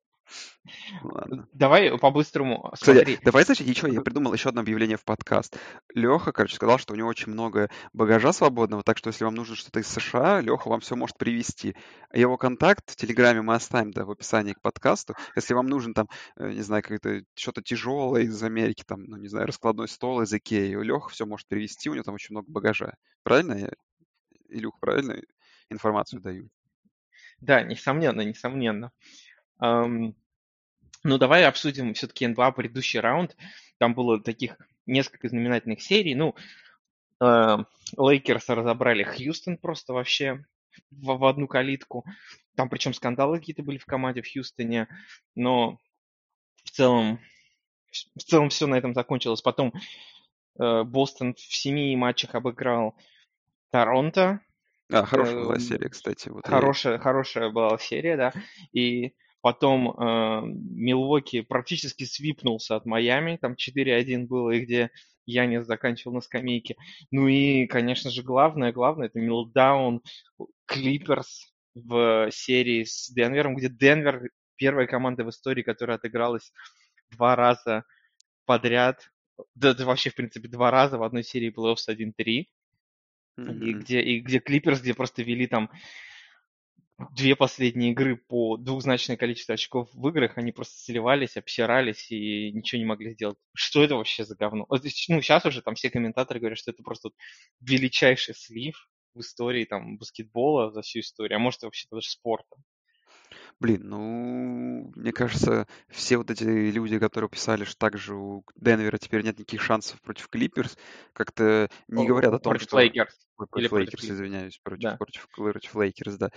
Ладно. 1.02 1.48
Давай 1.54 1.98
по-быстрому. 1.98 2.72
Кстати, 2.74 3.20
давай, 3.24 3.46
значит, 3.46 3.68
еще 3.68 3.92
я 3.92 4.02
придумал 4.02 4.34
еще 4.34 4.50
одно 4.50 4.62
объявление 4.62 4.98
в 4.98 5.04
подкаст. 5.04 5.58
Леха, 5.94 6.32
короче, 6.32 6.56
сказал, 6.56 6.78
что 6.78 6.94
у 6.94 6.98
него 6.98 7.08
очень 7.08 7.32
много 7.32 7.70
багажа 7.94 8.34
свободного, 8.34 8.84
так 8.84 8.98
что 8.98 9.10
если 9.10 9.24
вам 9.24 9.36
нужно 9.36 9.56
что-то 9.56 9.80
из 9.80 9.88
США, 9.88 10.42
Леха 10.42 10.68
вам 10.68 10.82
все 10.82 10.96
может 10.96 11.18
привезти. 11.18 11.76
Его 12.14 12.38
контакт 12.38 12.92
в 12.92 12.96
Телеграме 12.96 13.42
мы 13.42 13.56
оставим 13.56 13.92
да, 13.92 14.06
в 14.06 14.12
описании 14.12 14.54
к 14.54 14.62
подкасту. 14.62 15.16
Если 15.36 15.54
вам 15.54 15.68
нужен 15.68 15.94
там, 15.94 16.08
э, 16.38 16.52
не 16.52 16.62
знаю, 16.62 16.84
какое-то 16.84 17.24
что-то 17.36 17.62
тяжелое 17.62 18.24
из 18.24 18.42
Америки, 18.44 18.84
там, 18.86 19.04
ну, 19.06 19.18
не 19.18 19.28
знаю, 19.28 19.48
раскладной 19.48 19.88
стол 19.88 20.22
из 20.22 20.34
Икеи, 20.34 20.76
Леха 20.82 21.10
все 21.10 21.26
может 21.26 21.48
привезти, 21.48 21.90
у 21.90 21.94
него 21.94 22.04
там 22.04 22.16
очень 22.16 22.34
много 22.34 22.52
багажа. 22.52 22.96
Правильно 23.24 23.54
я, 23.54 23.70
Илюх, 24.50 24.80
правильно 24.80 25.20
информацию 25.70 26.22
даю? 26.22 26.50
Да, 27.40 27.62
несомненно, 27.62 28.22
несомненно. 28.22 28.92
Um, 29.62 30.14
ну, 31.04 31.18
давай 31.18 31.46
обсудим 31.46 31.94
все-таки 31.94 32.28
НБА 32.28 32.52
предыдущий 32.52 33.00
раунд. 33.00 33.36
Там 33.78 33.94
было 33.94 34.22
таких 34.22 34.58
несколько 34.86 35.30
знаменательных 35.30 35.82
серий. 35.82 36.16
Ну, 36.16 36.36
Лейкерс 37.20 38.50
разобрали 38.50 39.04
Хьюстон 39.04 39.58
просто 39.58 39.94
вообще 39.94 40.46
в, 40.92 41.18
в 41.18 41.26
одну 41.26 41.48
калитку. 41.48 42.06
Там 42.56 42.70
причем 42.70 42.94
скандалы 42.94 43.40
какие-то 43.40 43.64
были 43.64 43.78
в 43.78 43.86
команде 43.86 44.22
в 44.22 44.32
Хьюстоне. 44.32 44.88
Но 45.36 45.80
в 46.64 46.72
целом, 46.72 47.20
в 47.92 48.24
целом 48.24 48.50
все 48.50 48.68
на 48.68 48.76
этом 48.76 48.94
закончилось. 48.94 49.42
Потом 49.42 49.74
э, 50.60 50.84
Бостон 50.84 51.34
в 51.36 51.40
семи 51.40 51.96
матчах 51.96 52.36
обыграл 52.36 52.96
Торонто. 53.72 54.42
А, 54.92 55.06
хорошая 55.06 55.36
была 55.36 55.60
серия, 55.60 55.90
кстати. 55.90 56.30
Вот 56.30 56.48
хорошая, 56.48 56.94
я... 56.94 57.00
хорошая 57.00 57.50
была 57.50 57.78
серия, 57.78 58.16
да. 58.16 58.34
И 58.72 59.16
Потом 59.42 59.92
э, 59.92 60.42
Милуоки 60.46 61.42
практически 61.42 62.04
свипнулся 62.04 62.76
от 62.76 62.86
Майами, 62.86 63.38
там 63.40 63.54
4-1 63.54 64.26
было, 64.26 64.52
и 64.52 64.62
где 64.62 64.92
Янис 65.26 65.66
заканчивал 65.66 66.16
на 66.16 66.22
скамейке. 66.22 66.76
Ну 67.12 67.28
и, 67.28 67.68
конечно 67.68 68.10
же, 68.10 68.24
главное, 68.24 68.72
главное, 68.72 69.08
это 69.08 69.20
Милдаун 69.20 70.02
Клиперс 70.66 71.54
в 71.76 72.30
серии 72.32 72.84
с 72.84 73.10
Денвером, 73.10 73.56
где 73.56 73.70
Денвер 73.70 74.30
первая 74.56 74.88
команда 74.88 75.24
в 75.24 75.30
истории, 75.30 75.62
которая 75.62 75.98
отыгралась 75.98 76.52
два 77.12 77.36
раза 77.36 77.84
подряд, 78.46 79.10
да, 79.54 79.74
да 79.74 79.86
вообще, 79.86 80.10
в 80.10 80.16
принципе, 80.16 80.48
два 80.48 80.72
раза 80.72 80.98
в 80.98 81.04
одной 81.04 81.24
серии 81.24 81.54
плей-оффс 81.54 81.90
1-3. 81.90 82.46
Mm-hmm. 83.40 83.60
И 83.64 83.74
где, 83.74 84.02
и 84.02 84.20
где 84.20 84.40
Клиперс, 84.40 84.82
где 84.82 84.96
просто 84.96 85.22
вели 85.22 85.46
там 85.46 85.70
две 87.16 87.36
последние 87.36 87.92
игры 87.92 88.16
по 88.18 88.58
двухзначное 88.58 89.18
количество 89.18 89.54
очков 89.54 89.90
в 89.94 90.08
играх, 90.10 90.38
они 90.38 90.52
просто 90.52 90.78
сливались, 90.80 91.38
обсирались 91.38 92.12
и 92.12 92.52
ничего 92.52 92.80
не 92.80 92.86
могли 92.86 93.14
сделать. 93.14 93.38
Что 93.56 93.84
это 93.84 93.96
вообще 93.96 94.26
за 94.26 94.36
говно? 94.36 94.66
Ну, 94.70 94.78
сейчас 94.80 95.46
уже 95.46 95.62
там 95.62 95.76
все 95.76 95.90
комментаторы 95.90 96.40
говорят, 96.40 96.58
что 96.60 96.72
это 96.72 96.84
просто 96.84 97.10
величайший 97.62 98.36
слив 98.36 98.90
в 99.14 99.20
истории 99.22 99.66
там 99.66 99.98
баскетбола 99.98 100.72
за 100.72 100.82
всю 100.82 101.00
историю, 101.00 101.38
а 101.38 101.40
может 101.40 101.62
вообще 101.64 101.88
даже 101.92 102.10
спорта. 102.10 102.56
Блин, 103.60 103.82
ну, 103.86 104.92
мне 104.96 105.12
кажется, 105.12 105.68
все 105.90 106.18
вот 106.18 106.30
эти 106.30 106.44
люди, 106.44 107.00
которые 107.00 107.28
писали, 107.28 107.64
что 107.64 107.76
также 107.78 108.14
у 108.14 108.44
Денвера 108.56 108.98
теперь 109.00 109.24
нет 109.24 109.40
никаких 109.40 109.64
шансов 109.64 110.00
против 110.02 110.30
Клиперс, 110.30 110.78
как-то 111.14 111.68
не 111.88 112.06
О, 112.06 112.08
говорят 112.08 112.34
о 112.34 112.40
том, 112.40 112.52
против 112.52 112.68
что... 112.68 112.80
Лейкерс. 112.80 113.16
Против 113.36 113.72
Лейкерс, 113.72 114.06
извиняюсь, 114.06 114.60
против, 114.64 114.84
да. 114.84 114.98
против, 114.98 115.28
против 115.30 115.76
Лейкерс, 115.76 116.18
да. 116.18 116.30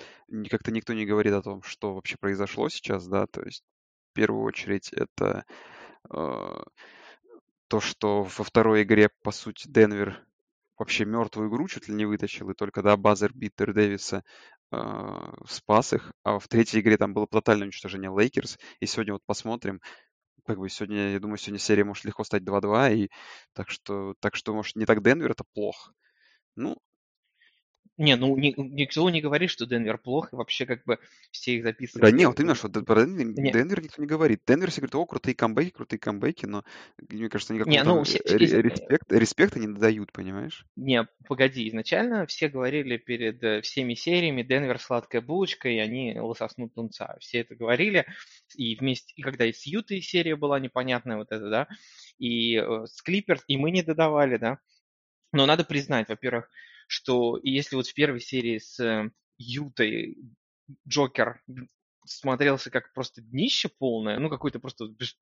Как-то 0.48 0.70
никто 0.70 0.94
не 0.94 1.04
говорит 1.04 1.34
о 1.34 1.42
том, 1.42 1.62
что 1.62 1.94
вообще 1.94 2.16
произошло 2.18 2.70
сейчас, 2.70 3.06
да, 3.06 3.26
то 3.26 3.42
есть 3.42 3.64
в 4.12 4.14
первую 4.14 4.42
очередь 4.44 4.90
это 4.92 5.44
э, 6.10 6.62
то, 7.68 7.80
что 7.80 8.22
во 8.22 8.44
второй 8.44 8.82
игре, 8.82 9.10
по 9.22 9.30
сути, 9.30 9.68
Денвер 9.68 10.24
вообще 10.78 11.04
мертвую 11.04 11.50
игру 11.50 11.68
чуть 11.68 11.88
ли 11.88 11.94
не 11.94 12.06
вытащил, 12.06 12.48
и 12.48 12.54
только, 12.54 12.82
да, 12.82 12.96
buzzer 12.96 13.32
beater 13.34 13.74
Дэвиса 13.74 14.24
спас 15.48 15.92
их, 15.92 16.12
а 16.24 16.38
в 16.38 16.48
третьей 16.48 16.80
игре 16.80 16.96
там 16.96 17.14
было 17.14 17.26
тотальное 17.26 17.66
уничтожение 17.66 18.10
Лейкерс, 18.16 18.58
и 18.80 18.86
сегодня 18.86 19.14
вот 19.14 19.22
посмотрим, 19.26 19.80
как 20.46 20.58
бы 20.58 20.68
сегодня, 20.70 21.12
я 21.12 21.20
думаю, 21.20 21.38
сегодня 21.38 21.58
серия 21.60 21.84
может 21.84 22.04
легко 22.04 22.24
стать 22.24 22.44
2-2, 22.44 22.90
и 22.90 23.08
так 23.54 23.70
что, 23.70 24.14
так 24.20 24.36
что, 24.36 24.54
может, 24.54 24.76
не 24.76 24.86
так 24.86 25.02
Денвер 25.02 25.32
это 25.32 25.44
плохо. 25.54 25.92
Ну, 26.56 26.76
Не, 28.00 28.16
ну 28.16 28.34
ни- 28.34 28.54
никто 28.56 29.08
не 29.10 29.20
говорит, 29.20 29.50
что 29.50 29.66
Денвер 29.66 29.98
плох, 29.98 30.32
и 30.32 30.36
вообще 30.36 30.64
как 30.64 30.82
бы 30.84 30.98
все 31.32 31.56
их 31.56 31.62
Да 31.62 31.68
записывали. 31.68 32.12
не, 32.12 32.26
вот 32.26 32.40
именно, 32.40 32.54
что 32.54 32.70
про 32.70 33.04
Денвер, 33.04 33.52
Денвер 33.52 33.82
никто 33.82 34.00
не 34.00 34.08
говорит. 34.08 34.40
Денвер 34.46 34.70
все 34.70 34.80
говорит, 34.80 34.94
о, 34.94 35.04
крутые 35.04 35.34
камбэки, 35.34 35.68
крутые 35.68 35.98
камбэки, 35.98 36.46
но 36.46 36.64
мне 37.10 37.28
кажется, 37.28 37.52
никакого 37.52 37.74
не, 37.74 37.84
ну, 37.84 38.02
все, 38.04 38.16
э, 38.16 38.36
э, 38.36 38.62
респект, 38.62 39.12
респекта 39.12 39.58
не 39.58 39.66
дают, 39.66 40.12
понимаешь? 40.12 40.64
не, 40.76 41.06
погоди, 41.28 41.68
изначально 41.68 42.24
все 42.24 42.48
говорили 42.48 42.96
перед 42.96 43.44
э, 43.44 43.60
всеми 43.60 43.92
сериями 43.92 44.42
Денвер 44.42 44.78
сладкая 44.78 45.20
булочка, 45.20 45.68
и 45.68 45.76
они 45.76 46.18
лососнут 46.18 46.72
тунца. 46.72 47.18
Все 47.20 47.40
это 47.40 47.54
говорили, 47.54 48.06
и 48.56 48.76
вместе, 48.76 49.12
и 49.14 49.20
когда 49.20 49.44
и 49.44 49.52
с 49.52 49.66
Ютой 49.66 50.00
серия 50.00 50.36
была 50.36 50.58
непонятная 50.58 51.18
вот 51.18 51.32
эта, 51.32 51.50
да, 51.50 51.68
и 52.18 52.56
с 52.56 53.02
Клиперс, 53.02 53.44
и 53.46 53.58
мы 53.58 53.70
не 53.70 53.82
додавали, 53.82 54.38
да, 54.38 54.58
но 55.32 55.44
надо 55.44 55.64
признать, 55.64 56.08
во-первых, 56.08 56.48
что 56.90 57.38
если 57.44 57.76
вот 57.76 57.86
в 57.86 57.94
первой 57.94 58.20
серии 58.20 58.58
с 58.58 58.80
э, 58.80 59.10
Ютой 59.38 60.18
Джокер 60.88 61.40
смотрелся 62.04 62.68
как 62.70 62.92
просто 62.92 63.22
днище 63.22 63.68
полное, 63.68 64.18
ну, 64.18 64.28
какой-то 64.28 64.58
просто 64.58 64.86
бес- 64.86 65.16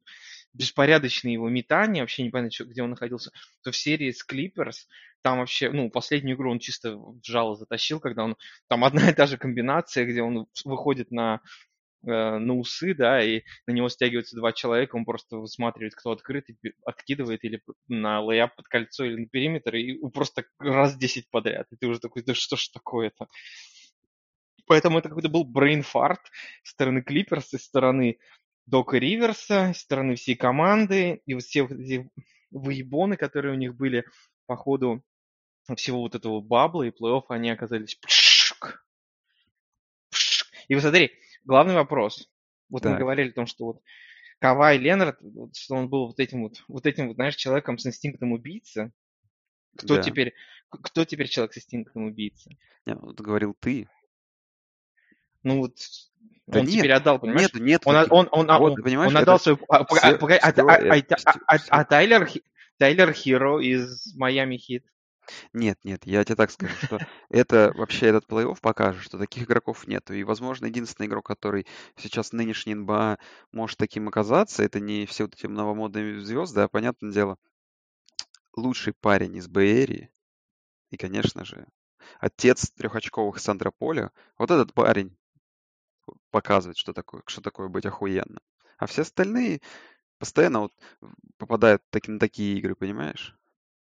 беспорядочные 0.55 1.35
его 1.35 1.51
метания, 1.51 2.01
вообще 2.01 2.23
непонятно, 2.23 2.65
где 2.65 2.83
он 2.83 2.91
находился, 2.91 3.33
то 3.63 3.71
в 3.71 3.77
серии 3.77 4.11
с 4.13 4.25
Клиперс 4.25 4.89
там 5.21 5.41
вообще, 5.41 5.71
ну, 5.71 5.91
последнюю 5.91 6.37
игру 6.37 6.51
он 6.51 6.59
чисто 6.59 6.97
в 6.97 7.21
жало 7.23 7.55
затащил, 7.55 8.01
когда 8.01 8.25
он, 8.25 8.37
там 8.69 8.83
одна 8.83 9.11
и 9.11 9.15
та 9.15 9.27
же 9.27 9.37
комбинация, 9.37 10.07
где 10.07 10.23
он 10.23 10.47
выходит 10.65 11.11
на, 11.11 11.43
на 12.03 12.55
усы, 12.55 12.95
да, 12.95 13.23
и 13.23 13.43
на 13.67 13.73
него 13.73 13.89
стягиваются 13.89 14.37
два 14.37 14.53
человека, 14.53 14.97
он 14.97 15.05
просто 15.05 15.37
высматривает, 15.37 15.95
кто 15.95 16.13
открыт, 16.13 16.49
и 16.49 16.57
откидывает 16.85 17.45
или 17.45 17.63
на 17.89 18.21
layup 18.21 18.55
под 18.57 18.69
кольцо 18.69 19.05
или 19.05 19.17
на 19.17 19.27
периметр, 19.27 19.75
и 19.75 19.99
просто 20.11 20.45
раз 20.59 20.97
10 20.97 21.29
подряд. 21.31 21.67
И 21.73 21.77
ты 21.77 21.87
уже 21.87 22.01
такой, 22.01 22.23
да 22.23 22.35
что 22.35 22.57
ж 22.57 22.69
такое-то? 22.69 23.27
Поэтому 24.67 24.99
это 24.99 25.09
какой-то 25.09 25.29
был 25.29 25.45
brain 25.45 25.87
fart 25.87 26.21
со 26.63 26.73
стороны 26.73 27.03
Клиперс, 27.03 27.49
со 27.49 27.59
стороны 27.59 28.19
Дока 28.67 28.99
Риверса, 28.99 29.73
со 29.73 29.81
стороны 29.81 30.15
всей 30.15 30.37
команды, 30.37 31.23
и 31.25 31.35
вот 31.35 31.43
все 31.43 31.63
вот 31.63 31.73
эти 31.73 32.09
выебоны, 32.51 33.17
которые 33.17 33.55
у 33.55 33.59
них 33.59 33.75
были 33.75 34.05
по 34.47 34.57
ходу 34.57 35.03
всего 35.77 36.01
вот 36.01 36.15
этого 36.15 36.41
бабла 36.41 36.85
и 36.85 36.91
плей-офф, 36.91 37.25
они 37.29 37.51
оказались. 37.51 37.99
И 40.69 40.75
вот 40.75 40.83
смотри, 40.83 41.13
главный 41.45 41.75
вопрос. 41.75 42.29
Вот 42.69 42.85
мы 42.85 42.91
Так, 42.91 42.99
говорили 42.99 43.31
о 43.31 43.35
том, 43.35 43.47
что 43.47 43.65
вот 43.65 43.83
Кавай 44.41 44.79
Ленард, 44.79 45.19
вот 45.21 45.57
что 45.57 45.75
он 45.75 45.89
был 45.89 46.07
вот 46.07 46.21
этим 46.21 46.43
вот, 46.43 46.63
вот 46.69 46.87
этим 46.87 47.09
вот, 47.09 47.15
знаешь, 47.17 47.37
человеком 47.37 47.79
с 47.79 47.87
инстинктом 47.87 48.33
убийцы. 48.33 48.93
Кто 49.77 49.97
да. 49.97 50.03
теперь, 50.03 50.35
кто 50.71 51.05
теперь 51.05 51.29
человек 51.29 51.55
с 51.55 51.59
инстинктом 51.59 52.05
убийцы? 52.05 52.57
Не, 52.87 52.95
вот 52.95 53.21
говорил 53.21 53.55
ты. 53.59 53.89
Ну 55.43 55.59
вот 55.59 55.77
Да 56.47 56.61
он 56.61 56.67
нет, 56.67 56.79
теперь 56.79 56.93
отдал, 56.93 57.19
понимаешь? 57.19 57.53
нету, 57.53 57.65
нету 57.65 57.89
Он, 57.89 57.97
о- 57.97 58.01
таких. 58.01 58.13
он, 58.13 58.29
он, 58.33 58.51
а, 58.51 58.59
Вот, 58.59 58.73
он, 58.77 58.83
понимаешь, 58.83 59.09
он 59.09 59.15
это 59.17 59.23
отдал 59.23 59.41
свою... 59.41 59.59
а, 59.69 59.85
погоди, 59.85 60.39
а, 60.43 60.49
а- 60.49 60.53
это, 60.53 60.63
а- 60.63 60.75
а- 60.75 61.17
все, 61.17 61.29
а- 61.29 61.55
а 61.55 61.59
все. 61.59 61.85
Тайлер, 61.85 62.27
Хи- 62.27 62.43
Тайлер 62.79 63.13
Хиро 63.13 63.61
из 63.61 64.15
Майами 64.17 64.57
Хит. 64.57 64.85
Нет, 65.53 65.79
нет, 65.85 66.07
я 66.07 66.25
тебе 66.25 66.37
так 66.37 66.51
скажу, 66.51 66.75
что 66.77 66.99
это 67.29 67.73
вообще 67.75 68.07
этот 68.07 68.27
плей-офф 68.27 68.59
покажет, 68.61 69.03
что 69.03 69.19
таких 69.19 69.45
игроков 69.45 69.87
нету. 69.87 70.15
И, 70.15 70.23
возможно, 70.25 70.67
единственный 70.67 71.07
игрок, 71.07 71.27
который 71.27 71.67
сейчас 71.97 72.33
нынешний 72.33 72.75
НБА 72.75 73.19
может 73.53 73.79
таким 73.79 74.09
оказаться, 74.09 74.63
это 74.63 74.81
не 74.81 75.07
все 75.07 75.25
вот 75.25 75.35
эти 75.35 75.47
новомодные 75.47 76.21
звезды, 76.21 76.61
а, 76.63 76.69
понятное 76.69 77.13
дело, 77.13 77.37
лучший 78.57 78.93
парень 78.93 79.37
из 79.37 79.49
Бэйрии. 79.49 80.11
И, 80.91 80.97
конечно 80.99 81.45
же, 81.45 81.67
отец 82.21 82.71
трехочковых 82.73 83.39
с 83.39 83.49
Андрополя. 83.49 84.13
Вот 84.39 84.51
этот 84.51 84.75
парень 84.75 85.17
показывает, 86.31 86.77
что 86.77 86.93
такое, 86.93 87.23
что 87.27 87.41
такое 87.41 87.69
быть 87.69 87.87
охуенно. 87.87 88.41
А 88.79 88.87
все 88.87 89.03
остальные 89.03 89.61
постоянно 90.19 90.61
вот 90.63 90.75
попадают 91.39 91.83
таки, 91.91 92.11
на 92.11 92.19
такие 92.19 92.59
игры, 92.59 92.75
понимаешь? 92.77 93.38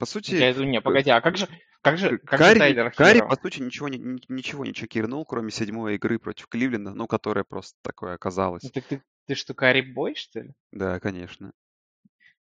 По 0.02 0.06
сути, 0.06 0.35
Я 0.35 0.52
не, 0.52 0.80
погоди, 0.80 1.11
а 1.11 1.21
как 1.21 1.37
же, 1.37 1.47
как 1.80 1.97
же, 1.97 2.18
как 2.18 2.40
же 2.40 2.44
Карри, 2.44 2.59
Тайлер 2.59 2.90
Карри, 2.90 3.20
по 3.20 3.37
сути, 3.37 3.61
ничего 3.62 3.88
не, 3.88 3.98
ничего 4.29 4.64
не 4.64 4.74
чекирнул, 4.74 5.24
кроме 5.24 5.53
седьмой 5.53 5.94
игры 5.94 6.18
против 6.18 6.48
Кливленда, 6.48 6.92
ну, 6.92 7.07
которая 7.07 7.44
просто 7.44 7.79
такое 7.83 8.11
Ну, 8.11 8.14
оказалась. 8.16 8.62
ты, 8.62 8.81
ты, 8.81 9.00
ты 9.29 9.37
что, 9.37 9.55
Карри 9.55 9.83
Бой, 9.83 10.16
что 10.16 10.40
ли? 10.40 10.55
Да, 10.72 10.98
конечно. 10.98 11.53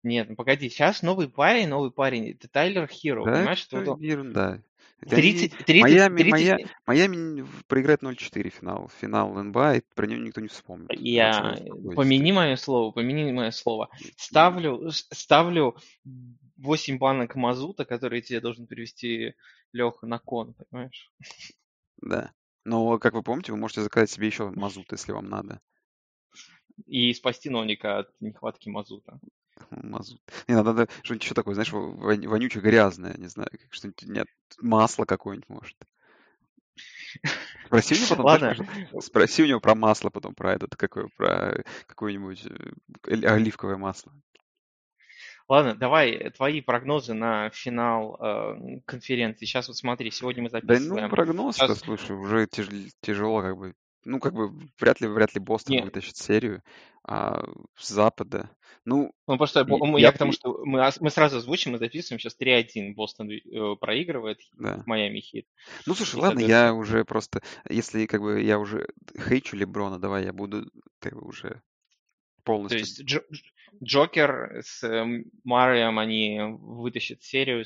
Нет, 0.04 0.30
ну 0.30 0.36
погоди, 0.36 0.70
сейчас 0.70 1.04
новый 1.04 1.30
парень, 1.30 1.68
новый 1.68 1.92
парень, 1.92 2.32
это 2.32 2.48
Тайлер 2.48 2.88
Хиро, 2.88 3.24
Да, 3.26 3.34
понимаешь, 3.34 3.60
что 3.60 3.78
это 3.82 3.96
ерунда. 4.00 4.62
Это 5.00 5.16
они- 5.16 5.32
30, 5.32 5.58
30, 5.66 5.82
Майами, 5.82 6.18
30, 6.18 6.32
Майя- 6.32 6.70
Майами 6.86 7.42
в- 7.42 7.66
проиграет 7.66 8.02
0-4 8.04 8.50
финал. 8.50 8.92
Финал 9.00 9.34
НБА, 9.34 9.78
и 9.78 9.82
про 9.96 10.06
него 10.06 10.22
никто 10.22 10.42
не 10.42 10.48
вспомнит. 10.48 10.92
Я, 11.00 11.56
помяни 11.96 12.32
мое 12.32 12.56
слово, 12.56 12.92
помяни 12.92 13.32
мое 13.32 13.52
слово. 13.52 13.90
Ставлю, 14.16 14.92
ставлю 14.92 15.76
8 16.58 16.98
банок 17.00 17.36
мазута, 17.36 17.86
которые 17.86 18.22
тебе 18.22 18.42
должен 18.42 18.68
привезти 18.68 19.34
Леха 19.74 20.06
на 20.06 20.20
кон, 20.20 20.54
понимаешь? 20.70 21.12
Да. 22.02 22.32
Но, 22.64 23.00
как 23.00 23.14
вы 23.14 23.24
помните, 23.24 23.52
вы 23.52 23.58
можете 23.58 23.82
заказать 23.82 24.12
себе 24.12 24.28
еще 24.28 24.50
мазут, 24.52 24.92
если 24.92 25.14
вам 25.14 25.30
надо. 25.30 25.62
И 26.86 27.12
спасти 27.14 27.50
Новника 27.50 28.00
от 28.00 28.12
нехватки 28.20 28.70
мазута. 28.70 29.20
Мазут. 29.70 30.22
Не, 30.48 30.56
надо, 30.56 30.74
надо 30.74 30.92
что-нибудь 31.04 31.24
еще 31.24 31.34
такое, 31.34 31.54
знаешь, 31.54 31.72
вон- 31.72 32.28
вонючее, 32.28 32.62
грязное, 32.62 33.16
не 33.18 33.28
знаю, 33.28 33.50
что-нибудь, 33.70 34.04
нет, 34.04 34.28
масло 34.62 35.06
какое-нибудь, 35.06 35.50
может. 35.50 35.78
Спроси 37.66 37.96
у 37.96 37.98
него 37.98 38.08
потом, 38.10 38.38
знаешь, 38.40 38.60
Ладно, 38.60 38.88
может, 38.92 39.06
спроси 39.06 39.44
у 39.44 39.48
него 39.48 39.60
про 39.60 39.76
масло 39.76 40.10
потом, 40.10 40.36
про 40.36 40.54
этот, 40.54 40.76
какое, 40.76 41.08
про 41.16 41.64
какое-нибудь 41.88 42.46
э, 42.46 42.72
оли- 43.08 43.26
оливковое 43.26 43.78
масло. 43.78 44.12
ладно, 45.48 45.76
давай 45.76 46.32
твои 46.32 46.62
прогнозы 46.62 47.14
на 47.14 47.50
финал 47.50 48.18
э, 48.20 48.80
конференции. 48.86 49.46
Сейчас 49.46 49.68
вот 49.68 49.78
смотри, 49.78 50.12
сегодня 50.12 50.44
мы 50.44 50.50
Да, 50.50 50.58
ну, 50.60 50.68
записываем. 50.68 51.10
прогноз-то, 51.10 51.68
Сейчас, 51.68 51.80
слушай, 51.80 52.16
уже 52.16 52.46
тяж- 52.48 52.92
тяжело, 53.02 53.42
как 53.42 53.58
бы. 53.58 53.74
Ну, 54.04 54.20
как 54.20 54.34
бы, 54.34 54.50
вряд 54.80 55.00
ли, 55.00 55.08
вряд 55.08 55.36
ли 55.36 55.40
Бостон 55.40 55.76
не, 55.76 55.84
вытащит 55.84 56.18
серию. 56.18 56.64
А 57.04 57.44
с 57.78 57.90
Запада, 57.90 58.50
ну, 58.86 59.14
ну 59.28 59.38
просто 59.38 59.66
я, 59.68 59.78
я, 59.78 59.98
я 60.08 60.12
к 60.12 60.18
тому, 60.18 60.32
и- 60.32 60.36
что 60.36 60.66
мы, 60.66 60.90
мы 61.00 61.10
сразу 61.10 61.38
озвучим, 61.38 61.72
мы 61.72 61.78
записываем, 61.78 62.20
сейчас 62.20 62.36
3-1 62.40 62.94
Бостон 62.94 63.30
э, 63.30 63.40
проигрывает 63.80 64.40
да. 64.54 64.84
Майами 64.86 65.20
Хит. 65.20 65.48
Ну, 65.86 65.94
слушай, 65.94 66.18
И, 66.18 66.22
ладно, 66.22 66.40
я 66.40 66.74
уже 66.74 67.06
просто, 67.06 67.42
если 67.70 68.06
как 68.06 68.22
бы 68.22 68.42
я 68.42 68.60
уже 68.60 68.88
хейчу 69.28 69.56
Леброна, 69.56 70.00
давай 70.00 70.26
я 70.26 70.34
буду 70.34 70.70
как 71.00 71.14
бы 71.14 71.22
уже 71.28 71.50
то 71.50 71.62
полностью, 72.44 72.80
есть 72.80 73.04
Джо- 73.04 73.26
Джокер 73.84 74.62
с 74.64 74.84
э, 74.84 75.24
Мюрреем, 75.44 76.00
они 76.00 76.40
вытащат 76.42 77.22
серию 77.22 77.64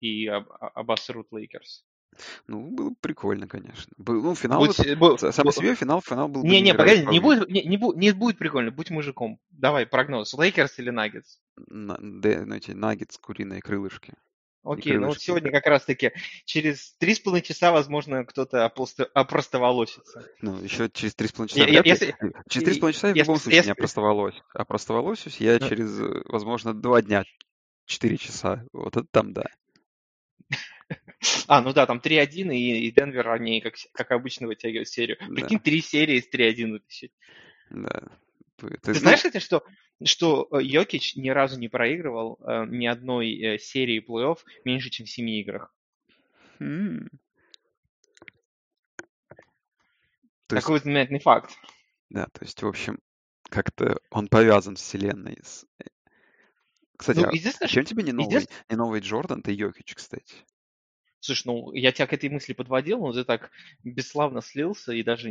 и 0.00 0.26
об- 0.26 0.50
обосрут 0.50 1.32
Лейкерс. 1.32 1.84
Ну, 2.46 2.70
было 2.70 2.90
бы 2.90 2.96
прикольно, 3.00 3.46
конечно. 3.46 3.92
Был, 3.96 4.22
ну, 4.22 4.34
финал, 4.34 4.60
Будет, 4.60 4.80
это, 4.80 4.92
бу- 4.92 5.32
сам 5.32 5.46
по 5.46 5.52
себе 5.52 5.74
финал, 5.74 6.00
финал 6.00 6.28
был 6.28 6.42
бы 6.42 6.48
Не, 6.48 6.60
не, 6.60 6.74
погоди, 6.74 7.04
не 7.06 7.20
будет, 7.20 7.48
не, 7.48 7.62
не, 7.64 7.76
бу- 7.76 7.94
не 7.94 8.12
будет 8.12 8.38
прикольно, 8.38 8.70
будь 8.70 8.90
мужиком. 8.90 9.38
Давай, 9.50 9.86
прогноз. 9.86 10.32
Лейкерс 10.34 10.78
или 10.78 10.90
Наггетс? 10.90 11.38
На, 11.56 11.98
ну, 11.98 12.54
эти 12.54 12.72
наггетс, 12.72 13.18
куриные 13.18 13.60
крылышки. 13.60 14.14
Не 14.66 14.72
Окей, 14.72 14.96
ну 14.96 15.06
вот 15.06 15.20
сегодня 15.20 15.52
как 15.52 15.66
раз-таки 15.66 16.10
через 16.44 16.96
три 16.98 17.14
с 17.14 17.20
половиной 17.20 17.46
часа, 17.46 17.70
возможно, 17.70 18.24
кто-то 18.24 18.64
опростоволосится. 18.64 20.28
Ну, 20.40 20.60
еще 20.60 20.90
через 20.90 21.14
три 21.14 21.28
с 21.28 21.32
половиной 21.32 21.54
часа 21.54 21.70
Я-. 21.70 21.82
Если, 21.84 22.16
Через 22.48 22.64
три 22.64 22.74
с 22.74 22.78
половиной 22.78 22.94
часа 22.94 23.08
я 23.08 23.14
в 23.14 23.16
любом 23.18 23.36
случае 23.36 23.52
не 23.52 23.56
если, 23.58 23.70
опростоволосюсь. 23.70 24.42
А 24.52 24.62
опростоволосюсь 24.62 25.36
я 25.36 25.58
ну, 25.60 25.68
через, 25.68 26.00
э, 26.00 26.22
возможно, 26.24 26.74
два 26.74 27.00
дня, 27.00 27.24
четыре 27.84 28.16
часа. 28.16 28.64
Вот 28.72 28.96
это 28.96 29.06
там, 29.08 29.32
да. 29.32 29.44
а, 31.48 31.60
ну 31.62 31.72
да, 31.72 31.86
там 31.86 32.00
3-1, 32.00 32.50
и, 32.50 32.86
и 32.86 32.90
Денвер, 32.90 33.28
они, 33.30 33.60
как, 33.60 33.74
как 33.92 34.10
обычно, 34.12 34.46
вытягивают 34.46 34.88
серию. 34.88 35.16
Прикинь, 35.18 35.58
Да, 35.58 35.64
три 35.64 35.80
серии 35.80 36.16
из 36.18 36.28
3-1 36.28 36.72
вытащить. 36.72 37.12
да. 37.70 38.02
Ты, 38.56 38.68
ты- 38.78 38.94
знаешь, 38.94 39.18
кстати, 39.18 39.38
что, 39.38 39.62
что 40.02 40.48
э, 40.50 40.62
Йокич 40.62 41.16
ни 41.16 41.28
разу 41.28 41.58
не 41.58 41.68
проигрывал 41.68 42.38
э, 42.40 42.64
ни 42.68 42.86
одной 42.86 43.32
э, 43.38 43.58
серии 43.58 44.00
плей-офф 44.00 44.38
меньше, 44.64 44.90
чем 44.90 45.06
в 45.06 45.10
семи 45.10 45.40
играх? 45.40 45.74
м, 46.60 47.08
то 50.46 50.56
есть, 50.56 50.64
Такой 50.64 50.76
вот 50.76 50.82
знаменательный 50.82 51.20
факт. 51.20 51.54
да, 52.10 52.26
то 52.26 52.44
есть, 52.44 52.62
в 52.62 52.66
общем, 52.66 52.98
как-то 53.50 53.98
он 54.10 54.28
повязан 54.28 54.76
с 54.76 54.80
вселенной. 54.80 55.38
с- 55.42 55.66
э, 55.80 55.84
Кстати, 56.96 57.18
Ну, 57.20 57.26
а 57.28 57.32
единственное, 57.34 57.68
чем 57.68 57.84
что... 57.84 57.90
тебе 57.94 58.02
не 58.04 58.12
новый, 58.12 58.28
Единственное... 58.28 58.64
не 58.70 58.76
новый 58.76 59.00
Джордан, 59.00 59.42
ты 59.42 59.52
Йокич, 59.52 59.94
кстати? 59.94 60.34
Слушай, 61.20 61.42
ну, 61.46 61.72
я 61.72 61.92
тебя 61.92 62.06
к 62.06 62.12
этой 62.12 62.28
мысли 62.28 62.52
подводил, 62.52 63.00
но 63.00 63.12
ты 63.12 63.24
так 63.24 63.50
бесславно 63.82 64.40
слился 64.42 64.92
и 64.92 65.02
даже, 65.02 65.30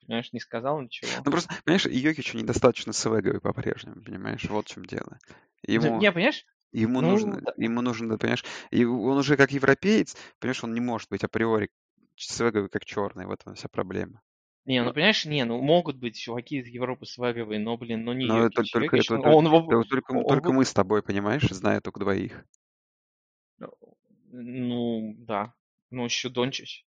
понимаешь, 0.00 0.32
не 0.32 0.40
сказал 0.40 0.80
ничего. 0.80 1.10
Ну, 1.24 1.30
просто, 1.30 1.54
понимаешь, 1.64 1.86
Йокичу 1.86 2.38
недостаточно 2.38 2.92
свеговый 2.92 3.40
по-прежнему, 3.40 4.02
понимаешь? 4.02 4.44
Вот 4.48 4.68
в 4.68 4.72
чем 4.72 4.84
дело. 4.84 5.18
Ну, 5.68 5.72
Ему, 5.72 6.00
Не, 6.00 6.12
понимаешь? 6.12 6.44
ему 6.72 7.00
Ну, 7.00 7.10
нужно, 7.10 7.40
да, 7.40 7.52
ему 7.56 7.80
нужно, 7.82 8.18
понимаешь, 8.18 8.44
и 8.70 8.84
он 8.84 9.18
уже 9.18 9.36
как 9.36 9.52
европеец, 9.52 10.16
понимаешь, 10.40 10.64
он 10.64 10.74
не 10.74 10.80
может 10.80 11.08
быть 11.10 11.24
априори 11.24 11.70
свеговый 12.16 12.68
как 12.68 12.84
черный, 12.84 13.26
в 13.26 13.30
этом 13.30 13.54
вся 13.54 13.68
проблема. 13.68 14.22
Не, 14.66 14.82
ну 14.82 14.92
понимаешь, 14.92 15.24
не, 15.24 15.44
ну 15.44 15.60
могут 15.62 15.96
быть 15.96 16.18
чуваки 16.18 16.56
из 16.58 16.66
Европы 16.68 17.06
свеговые, 17.06 17.58
но, 17.60 17.76
блин, 17.78 18.04
но 18.04 18.12
не 18.14 18.24
Но 18.24 18.44
это 18.46 18.64
только, 18.64 18.96
Йокич, 18.96 19.10
это, 19.12 19.18
ну, 19.18 19.22
только, 19.22 19.74
он, 19.76 19.84
только, 19.84 20.12
он 20.12 20.24
только 20.26 20.52
мы 20.52 20.64
с 20.64 20.72
тобой, 20.72 21.02
понимаешь, 21.02 21.48
зная 21.48 21.80
только 21.80 22.00
двоих. 22.00 22.44
Ну, 24.42 25.14
да. 25.18 25.54
Ну, 25.90 26.04
еще 26.04 26.28
Дончич. 26.28 26.84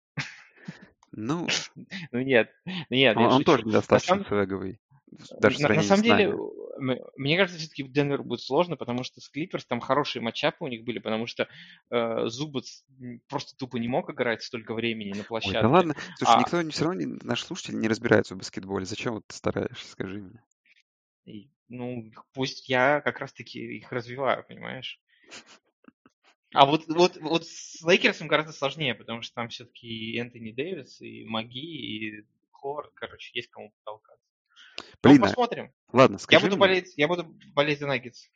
Ну, 1.12 1.46
Ну, 2.12 2.20
нет, 2.20 2.50
нет, 2.90 3.16
он, 3.16 3.26
он 3.26 3.44
тоже 3.44 3.62
На 3.62 3.68
недостаточно 3.68 4.16
самом, 4.16 4.26
свеговый, 4.26 4.80
даже 5.40 5.58
в 5.58 5.60
на, 5.60 5.68
на 5.74 5.82
самом 5.82 6.02
деле, 6.02 6.36
мне 7.16 7.36
кажется, 7.36 7.58
все-таки 7.58 7.84
Денвер 7.84 8.22
будет 8.22 8.40
сложно, 8.40 8.76
потому 8.76 9.04
что 9.04 9.20
с 9.20 9.28
Клиперс 9.28 9.64
там 9.64 9.80
хорошие 9.80 10.20
матчапы 10.20 10.64
у 10.64 10.68
них 10.68 10.84
были, 10.84 10.98
потому 10.98 11.26
что 11.26 11.48
э, 11.90 12.26
Зубац 12.26 12.82
просто 13.28 13.56
тупо 13.56 13.76
не 13.76 13.88
мог 13.88 14.10
играть 14.10 14.42
столько 14.42 14.74
времени 14.74 15.10
на 15.10 15.16
Ой, 15.18 15.22
да 15.22 15.28
площадке. 15.28 15.66
ладно. 15.68 15.94
Слушай, 16.16 16.34
А 16.36 16.40
никто, 16.40 16.70
все 16.70 16.84
равно, 16.84 17.00
не- 17.00 17.18
наши 17.22 17.44
слушатели 17.44 17.76
не 17.76 17.88
разбираются 17.88 18.34
в 18.34 18.38
баскетболе. 18.38 18.84
Зачем 18.84 19.14
вот 19.14 19.26
ты 19.26 19.36
стараешься, 19.36 19.88
скажи 19.90 20.18
мне? 20.20 20.42
и, 21.24 21.48
ну, 21.68 22.10
пусть 22.34 22.68
я 22.68 23.00
как 23.00 23.18
раз-таки 23.18 23.78
их 23.78 23.90
развиваю, 23.92 24.44
понимаешь? 24.46 25.00
А 26.56 26.64
вот, 26.64 26.84
вот, 26.88 27.18
вот 27.20 27.46
с 27.46 27.82
Лейкерсом 27.82 28.28
гораздо 28.28 28.52
сложнее, 28.52 28.94
потому 28.94 29.20
что 29.20 29.34
там 29.34 29.48
все-таки 29.48 29.86
и 29.86 30.18
Энтони 30.18 30.52
Дэвис, 30.52 31.00
и 31.02 31.24
Маги, 31.26 31.58
и 31.58 32.24
Ховард, 32.50 32.92
короче, 32.94 33.30
есть 33.34 33.50
кому 33.50 33.72
потолкаться. 33.84 34.24
Ну, 34.78 34.84
Блин, 35.10 35.22
а, 35.22 35.26
посмотрим. 35.26 35.72
ладно, 35.92 36.14
Я 36.14 36.18
скажи 36.18 36.46
буду 36.46 36.56
мне, 36.56 36.60
болеть, 36.60 36.94
я 36.96 37.08
буду 37.08 37.26
болеть 37.54 37.78
за 37.78 37.86
Наггетс. 37.86 38.28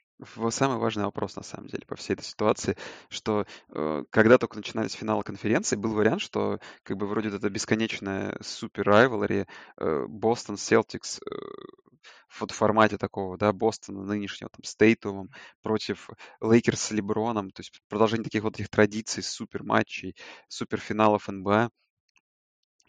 самый 0.51 0.77
важный 0.77 1.05
вопрос, 1.05 1.37
на 1.37 1.43
самом 1.43 1.69
деле, 1.69 1.85
по 1.87 1.97
всей 1.97 2.13
этой 2.13 2.25
ситуации, 2.25 2.77
что 3.09 3.47
э, 3.71 4.05
когда 4.11 4.37
только 4.37 4.57
начинались 4.57 4.93
финалы 4.93 5.23
конференции, 5.23 5.77
был 5.77 5.95
вариант, 5.95 6.21
что 6.21 6.61
как 6.83 6.99
бы 6.99 7.07
вроде 7.07 7.31
вот 7.31 7.39
эта 7.39 7.49
бесконечная 7.49 8.37
супер 8.43 8.85
rivalry 8.85 9.47
Бостон 9.79 10.59
Селтикс 10.59 11.21
вот 11.21 11.90
в 12.29 12.47
формате 12.47 12.97
такого, 12.99 13.37
да, 13.37 13.53
Бостона 13.53 14.03
нынешнего, 14.05 14.51
там, 14.51 14.63
с 14.65 14.75
Тейтумом 14.77 15.31
против 15.63 16.09
Лейкерс 16.41 16.81
с 16.81 16.91
Леброном, 16.91 17.51
то 17.51 17.61
есть 17.61 17.81
продолжение 17.89 18.25
таких 18.25 18.43
вот 18.43 18.55
этих 18.55 18.69
традиций, 18.69 19.23
супер 19.23 19.63
матчей, 19.65 20.17
суперфиналов 20.49 21.29
НБА. 21.29 21.71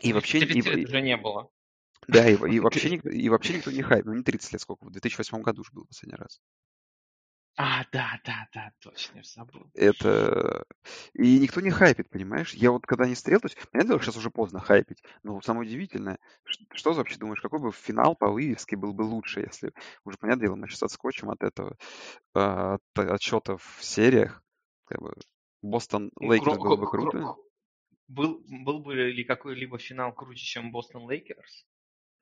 И 0.01 0.13
вообще, 0.13 0.39
и, 0.39 0.45
30 0.45 0.65
лет 0.65 0.77
и- 0.79 0.85
уже 0.85 1.01
не 1.01 1.17
было. 1.17 1.49
да, 2.07 2.29
и, 2.29 2.33
и 2.33 2.35
вообще, 2.59 2.95
и 2.95 3.29
вообще 3.29 3.57
никто 3.57 3.71
не 3.71 3.81
хайп, 3.81 4.05
ну 4.05 4.13
не 4.13 4.23
30 4.23 4.53
лет, 4.53 4.61
сколько, 4.61 4.85
в 4.85 4.91
2008 4.91 5.41
году 5.41 5.63
же 5.63 5.71
был 5.73 5.85
последний 5.85 6.17
раз. 6.17 6.39
А, 7.63 7.85
да, 7.91 8.19
да, 8.25 8.47
да, 8.55 8.73
точно, 8.79 9.17
я 9.17 9.23
забыл. 9.23 9.69
Это... 9.75 10.65
И 11.13 11.37
никто 11.39 11.61
не 11.61 11.69
хайпит, 11.69 12.09
понимаешь? 12.09 12.55
Я 12.55 12.71
вот 12.71 12.87
когда 12.87 13.05
не 13.07 13.13
стрел, 13.13 13.39
то 13.39 13.45
есть, 13.45 13.57
понятное 13.69 13.97
дело, 13.97 14.01
сейчас 14.01 14.17
уже 14.17 14.31
поздно 14.31 14.59
хайпить, 14.59 15.03
но 15.21 15.39
самое 15.41 15.69
удивительное, 15.69 16.17
что 16.73 16.91
ты 16.91 16.97
вообще 16.97 17.19
думаешь, 17.19 17.39
какой 17.39 17.59
бы 17.59 17.71
финал 17.71 18.15
по 18.15 18.31
вывеске 18.31 18.75
был 18.75 18.93
бы 18.93 19.03
лучше, 19.03 19.41
если, 19.41 19.73
уже, 20.03 20.17
понятное 20.17 20.47
дело, 20.47 20.55
мы 20.55 20.67
сейчас 20.67 20.81
отскочим 20.81 21.29
от 21.29 21.43
этого, 21.43 21.77
а, 22.33 22.79
от 22.95 22.97
отсчетов 22.97 23.63
в 23.77 23.83
сериях, 23.83 24.43
как 24.85 24.99
бы, 24.99 25.13
Бостон 25.61 26.11
Лейкерс 26.19 26.57
было 26.57 26.77
бы 26.77 26.85
кру- 26.85 26.89
круто. 26.89 27.17
кру- 27.19 27.35
Был, 28.07 28.43
был 28.47 28.79
бы 28.79 28.95
ли 28.95 29.23
какой-либо 29.23 29.77
финал 29.77 30.13
круче, 30.13 30.43
чем 30.43 30.71
Бостон 30.71 31.07
Лейкерс? 31.07 31.67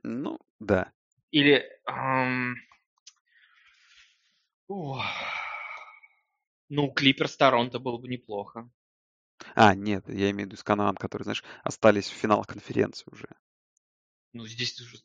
Ну, 0.03 0.37
да. 0.59 0.91
Или... 1.31 1.63
ам, 1.85 2.55
ух, 4.69 5.03
Ну, 6.69 6.91
Клиперс 6.91 7.35
Торонто 7.35 7.79
было 7.79 7.97
бы 7.97 8.07
неплохо. 8.07 8.69
А, 9.55 9.73
нет, 9.73 10.07
я 10.07 10.29
имею 10.31 10.47
в 10.47 10.51
виду 10.51 10.57
с 10.57 10.63
Канаан, 10.63 10.95
которые, 10.95 11.23
знаешь, 11.23 11.43
остались 11.63 12.07
в 12.07 12.13
финал 12.13 12.43
конференции 12.45 13.05
уже. 13.11 13.27
Ну, 14.31 14.45
здесь 14.45 14.79
уже... 14.79 14.97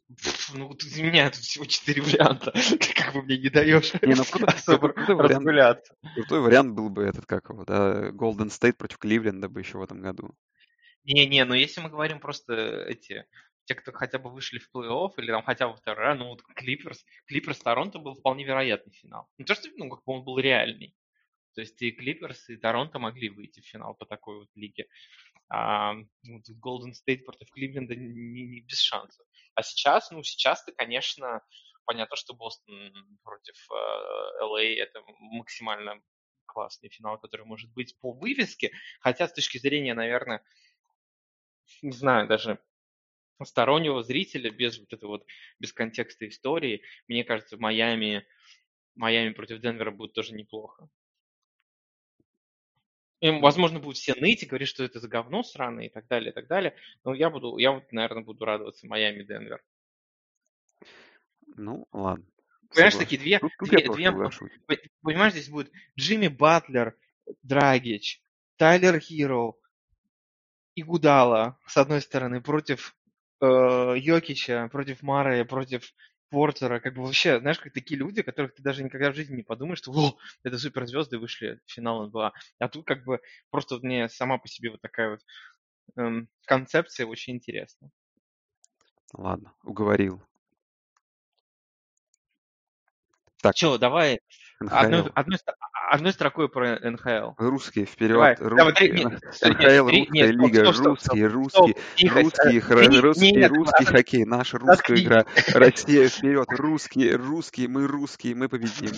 Ну, 0.52 0.68
вот 0.68 0.82
из 0.82 0.98
меня 0.98 1.30
тут 1.30 1.40
всего 1.40 1.64
четыре 1.64 2.02
варианта. 2.02 2.52
Как 2.94 3.14
бы 3.14 3.22
мне 3.22 3.38
не 3.38 3.48
даешь 3.48 3.94
Не, 4.02 4.14
ну 4.14 4.24
круто, 4.24 4.52
особо 4.52 4.90
крутой 4.90 5.14
вариант, 5.14 5.36
разгуляться. 5.36 5.96
крутой 6.14 6.40
вариант 6.40 6.74
был 6.74 6.90
бы 6.90 7.04
этот, 7.04 7.24
как 7.24 7.48
его, 7.48 7.64
да, 7.64 8.10
Golden 8.10 8.48
State 8.48 8.74
против 8.74 8.98
Кливленда 8.98 9.48
бы 9.48 9.60
еще 9.60 9.78
в 9.78 9.82
этом 9.82 10.02
году. 10.02 10.34
Не-не, 11.04 11.44
но 11.44 11.54
если 11.54 11.80
мы 11.80 11.88
говорим 11.88 12.20
просто 12.20 12.54
эти, 12.86 13.24
те, 13.64 13.74
кто 13.74 13.92
хотя 13.92 14.18
бы 14.18 14.30
вышли 14.30 14.58
в 14.58 14.68
плей-офф, 14.74 15.12
или 15.18 15.30
там 15.30 15.42
хотя 15.42 15.68
бы 15.68 15.76
второй 15.76 16.04
раз, 16.04 16.18
ну 16.18 16.28
вот 16.28 16.42
Клиперс, 16.42 17.04
Клиперс 17.26 17.58
Торонто 17.58 17.98
был 17.98 18.14
вполне 18.14 18.44
вероятный 18.44 18.92
финал. 18.92 19.28
Не 19.38 19.44
то, 19.44 19.54
что 19.54 19.68
ну, 19.76 19.88
как 19.88 20.04
бы 20.04 20.12
он 20.12 20.24
был 20.24 20.38
реальный. 20.38 20.94
То 21.54 21.60
есть 21.60 21.80
и 21.82 21.92
Клиперс, 21.92 22.48
и 22.50 22.56
Торонто 22.56 22.98
могли 22.98 23.28
выйти 23.28 23.60
в 23.60 23.66
финал 23.66 23.94
по 23.94 24.06
такой 24.06 24.40
вот 24.40 24.48
лиге. 24.54 24.86
А 25.48 25.94
вот 25.94 26.42
Golden 26.64 26.92
State 26.92 27.24
против 27.24 27.50
Кливленда 27.50 27.94
не, 27.94 28.46
не 28.46 28.60
без 28.60 28.80
шансов. 28.80 29.24
А 29.54 29.62
сейчас, 29.62 30.10
ну 30.10 30.22
сейчас-то, 30.22 30.72
конечно, 30.72 31.42
понятно, 31.84 32.16
что 32.16 32.34
Бостон 32.34 32.92
против 33.22 33.54
э, 33.70 34.44
LA 34.44 34.74
это 34.76 35.00
максимально 35.18 36.02
классный 36.46 36.88
финал, 36.88 37.18
который 37.18 37.46
может 37.46 37.72
быть 37.72 37.96
по 38.00 38.12
вывеске. 38.12 38.72
Хотя 39.00 39.28
с 39.28 39.32
точки 39.32 39.58
зрения, 39.58 39.94
наверное, 39.94 40.42
не 41.82 41.92
знаю, 41.92 42.26
даже 42.26 42.58
стороннего 43.42 44.02
зрителя, 44.02 44.50
без 44.50 44.78
вот 44.78 44.92
этого 44.92 45.10
вот, 45.12 45.26
без 45.58 45.72
контекста 45.72 46.28
истории, 46.28 46.82
мне 47.08 47.24
кажется, 47.24 47.56
в 47.56 47.60
Майами, 47.60 48.26
Майами 48.94 49.32
против 49.32 49.60
Денвера 49.60 49.90
будет 49.90 50.12
тоже 50.12 50.34
неплохо. 50.34 50.88
Им, 53.20 53.40
возможно, 53.40 53.80
будут 53.80 53.96
все 53.96 54.14
ныть 54.14 54.42
и 54.42 54.46
говорить, 54.46 54.68
что 54.68 54.84
это 54.84 55.00
за 55.00 55.08
говно 55.08 55.42
сраное 55.42 55.86
и 55.86 55.88
так 55.88 56.06
далее, 56.06 56.30
и 56.30 56.34
так 56.34 56.46
далее. 56.46 56.76
Но 57.04 57.14
я 57.14 57.30
буду, 57.30 57.56
я 57.56 57.72
вот, 57.72 57.90
наверное, 57.90 58.22
буду 58.22 58.44
радоваться 58.44 58.86
Майами-Денвер. 58.86 59.64
Ну, 61.56 61.88
ладно. 61.92 62.26
Понимаешь, 62.68 62.96
такие 62.96 63.20
две, 63.20 63.38
Тут, 63.38 63.52
тут 63.58 63.68
две, 63.68 63.88
две- 63.88 64.90
Понимаешь, 65.00 65.32
здесь 65.32 65.48
будет 65.48 65.72
Джимми 65.98 66.28
Батлер, 66.28 66.98
Драгич, 67.42 68.20
Тайлер 68.56 68.98
Хиро 68.98 69.54
и 70.74 70.82
Гудала, 70.82 71.58
с 71.66 71.76
одной 71.76 72.00
стороны, 72.00 72.42
против 72.42 72.96
э, 73.40 73.94
Йокича, 73.98 74.68
против 74.68 75.02
Мары, 75.02 75.44
против 75.44 75.92
Портера. 76.30 76.80
Как 76.80 76.94
бы 76.94 77.02
вообще, 77.02 77.38
знаешь, 77.40 77.58
как 77.58 77.72
такие 77.72 77.98
люди, 77.98 78.22
которых 78.22 78.54
ты 78.54 78.62
даже 78.62 78.82
никогда 78.82 79.10
в 79.10 79.14
жизни 79.14 79.36
не 79.36 79.42
подумаешь, 79.42 79.78
что 79.78 79.92
«О, 79.92 80.16
это 80.42 80.58
суперзвезды 80.58 81.18
вышли 81.18 81.60
в 81.66 81.72
финал 81.72 82.06
НБА. 82.06 82.32
А 82.58 82.68
тут 82.68 82.86
как 82.86 83.04
бы 83.04 83.20
просто 83.50 83.74
вот 83.76 83.84
мне 83.84 84.08
сама 84.08 84.38
по 84.38 84.48
себе 84.48 84.70
вот 84.70 84.80
такая 84.80 85.10
вот 85.10 85.20
эм, 85.96 86.28
концепция 86.46 87.06
очень 87.06 87.34
интересна. 87.34 87.90
Ладно, 89.12 89.54
уговорил. 89.62 90.20
Так, 93.40 93.54
Че, 93.54 93.78
давай 93.78 94.20
одной, 94.60 95.10
одной, 95.14 95.38
одной 95.90 96.12
строкой 96.12 96.48
про 96.48 96.78
НХЛ. 96.78 97.32
Русские, 97.38 97.86
Давай, 97.98 98.34
вперед, 98.34 98.56
давай, 98.56 98.70
русские. 98.72 98.92
нет, 98.92 99.12
нет, 99.12 99.22
НХЛ, 99.22 99.88
русская 99.88 100.06
нет, 100.10 100.34
стоп, 100.34 100.40
лига, 100.46 100.72
стоп, 100.72 101.00
стоп, 101.00 101.16
русские, 101.16 101.28
стоп, 101.28 101.66
русские, 101.66 101.74
тихо, 101.96 102.20
русские, 102.22 102.56
э, 102.56 102.60
хра- 102.60 102.86
три- 102.88 103.00
русский, 103.00 103.32
нет, 103.32 103.50
русский 103.52 103.84
хоккей, 103.84 104.24
наша 104.24 104.58
русская 104.58 104.94
игра. 104.96 105.24
Россия 105.54 106.08
вперед, 106.08 106.46
русские, 106.50 107.16
русские, 107.16 107.68
мы 107.68 107.86
русские, 107.86 108.34
мы 108.34 108.48
победим. 108.48 108.92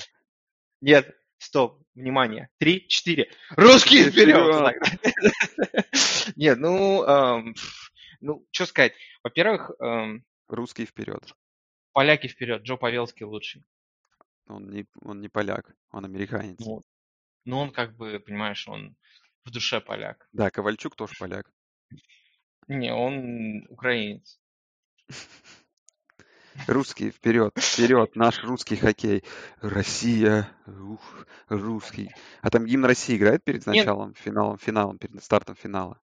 Нет, 0.80 1.14
стоп, 1.38 1.82
внимание. 1.94 2.48
Три, 2.58 2.86
четыре. 2.88 3.30
Русские 3.56 4.10
вперед! 4.10 4.74
Нет, 6.36 6.58
ну, 6.58 7.02
эм, 7.04 7.54
ну, 8.20 8.46
что 8.50 8.66
сказать. 8.66 8.92
Во-первых, 9.22 9.70
эм, 9.80 10.24
Русские 10.48 10.86
вперед. 10.86 11.22
поляки 11.92 12.28
вперед, 12.28 12.62
Джо 12.62 12.76
Павелский 12.76 13.24
лучший. 13.26 13.64
Он 14.48 14.68
не, 14.70 14.86
он 15.02 15.20
не 15.20 15.28
поляк, 15.28 15.74
он 15.90 16.04
американец. 16.04 16.58
Ну, 16.60 16.82
ну, 17.44 17.58
он 17.58 17.72
как 17.72 17.96
бы, 17.96 18.20
понимаешь, 18.20 18.66
он 18.68 18.96
в 19.44 19.50
душе 19.50 19.80
поляк. 19.80 20.28
Да, 20.32 20.50
Ковальчук 20.50 20.96
тоже 20.96 21.14
поляк. 21.18 21.50
Не, 22.68 22.92
он 22.92 23.66
украинец. 23.68 24.40
Русские 26.66 27.10
вперед, 27.10 27.52
вперед, 27.58 28.16
наш 28.16 28.42
русский 28.42 28.76
хоккей. 28.76 29.22
Россия, 29.60 30.50
ух, 30.66 31.26
русский. 31.48 32.10
А 32.40 32.50
там 32.50 32.64
гимн 32.64 32.86
России 32.86 33.16
играет 33.16 33.44
перед 33.44 33.66
Нет. 33.66 33.76
началом, 33.76 34.14
финалом, 34.14 34.58
финалом, 34.58 34.98
перед 34.98 35.22
стартом 35.22 35.54
финала. 35.54 36.00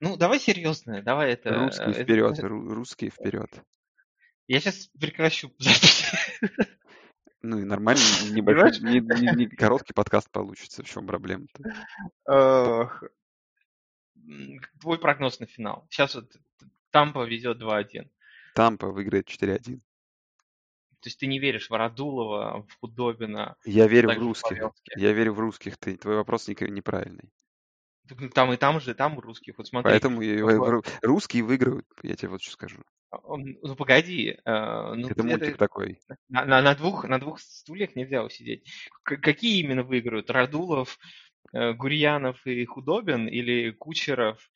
Ну, 0.00 0.16
давай 0.16 0.40
серьезно, 0.40 1.02
давай 1.02 1.32
это... 1.32 1.50
Русские 1.54 1.90
это- 1.90 2.02
вперед, 2.02 2.38
ру- 2.40 2.74
русские 2.74 3.10
вперед. 3.10 3.62
Я 4.48 4.60
сейчас 4.60 4.88
прекращу 4.98 5.52
запись. 5.58 6.10
Ну 7.42 7.58
и 7.58 7.64
нормально, 7.64 8.00
небольшой, 8.32 8.80
не, 8.80 9.00
не- 9.00 9.36
не 9.36 9.46
короткий 9.48 9.92
подкаст 9.92 10.30
получится. 10.30 10.82
В 10.82 10.86
чем 10.88 11.06
проблема-то? 11.06 11.62
Твой 14.80 14.98
прогноз 14.98 15.40
на 15.40 15.46
финал. 15.46 15.86
Сейчас 15.90 16.14
вот 16.14 16.30
Тампа 16.90 17.24
ведет 17.24 17.62
2-1. 17.62 18.10
Тампа 18.54 18.88
выиграет 18.88 19.28
4-1. 19.28 19.80
То 21.00 21.06
есть 21.06 21.20
ты 21.20 21.26
не 21.28 21.38
веришь 21.38 21.70
в 21.70 21.74
Радулова, 21.74 22.66
в 22.68 22.80
Худобина, 22.80 23.56
Я 23.64 23.86
верю 23.86 24.08
в 24.10 24.18
русских. 24.18 24.58
Я 24.96 25.12
верю 25.12 25.32
в 25.32 25.38
русских. 25.38 25.76
Ты, 25.78 25.96
твой 25.96 26.16
вопрос 26.16 26.48
не- 26.48 26.56
неправильный. 26.70 27.30
Там 28.34 28.52
и 28.52 28.56
там 28.56 28.80
же, 28.80 28.94
там 28.94 29.18
русских. 29.18 29.58
Вот 29.58 29.66
смотри. 29.66 29.90
Поэтому 29.90 30.20
в... 30.20 30.82
русские 31.02 31.42
выиграют, 31.42 31.86
я 32.02 32.16
тебе 32.16 32.30
вот 32.30 32.42
что 32.42 32.52
скажу. 32.52 32.78
А, 33.10 33.18
ну 33.36 33.76
погоди. 33.76 34.38
Э, 34.44 34.94
ну, 34.94 35.08
это 35.08 35.22
мультик 35.22 35.48
это... 35.48 35.58
такой. 35.58 36.00
На, 36.28 36.44
на, 36.44 36.62
на, 36.62 36.74
двух, 36.74 37.04
на 37.04 37.18
двух 37.18 37.40
стульях 37.40 37.96
нельзя 37.96 38.24
усидеть. 38.24 38.70
К- 39.02 39.16
какие 39.16 39.60
именно 39.60 39.82
выиграют? 39.82 40.30
Радулов, 40.30 40.98
э, 41.52 41.72
Гурьянов 41.72 42.46
и 42.46 42.64
Худобин 42.64 43.26
или 43.26 43.70
Кучеров, 43.70 44.50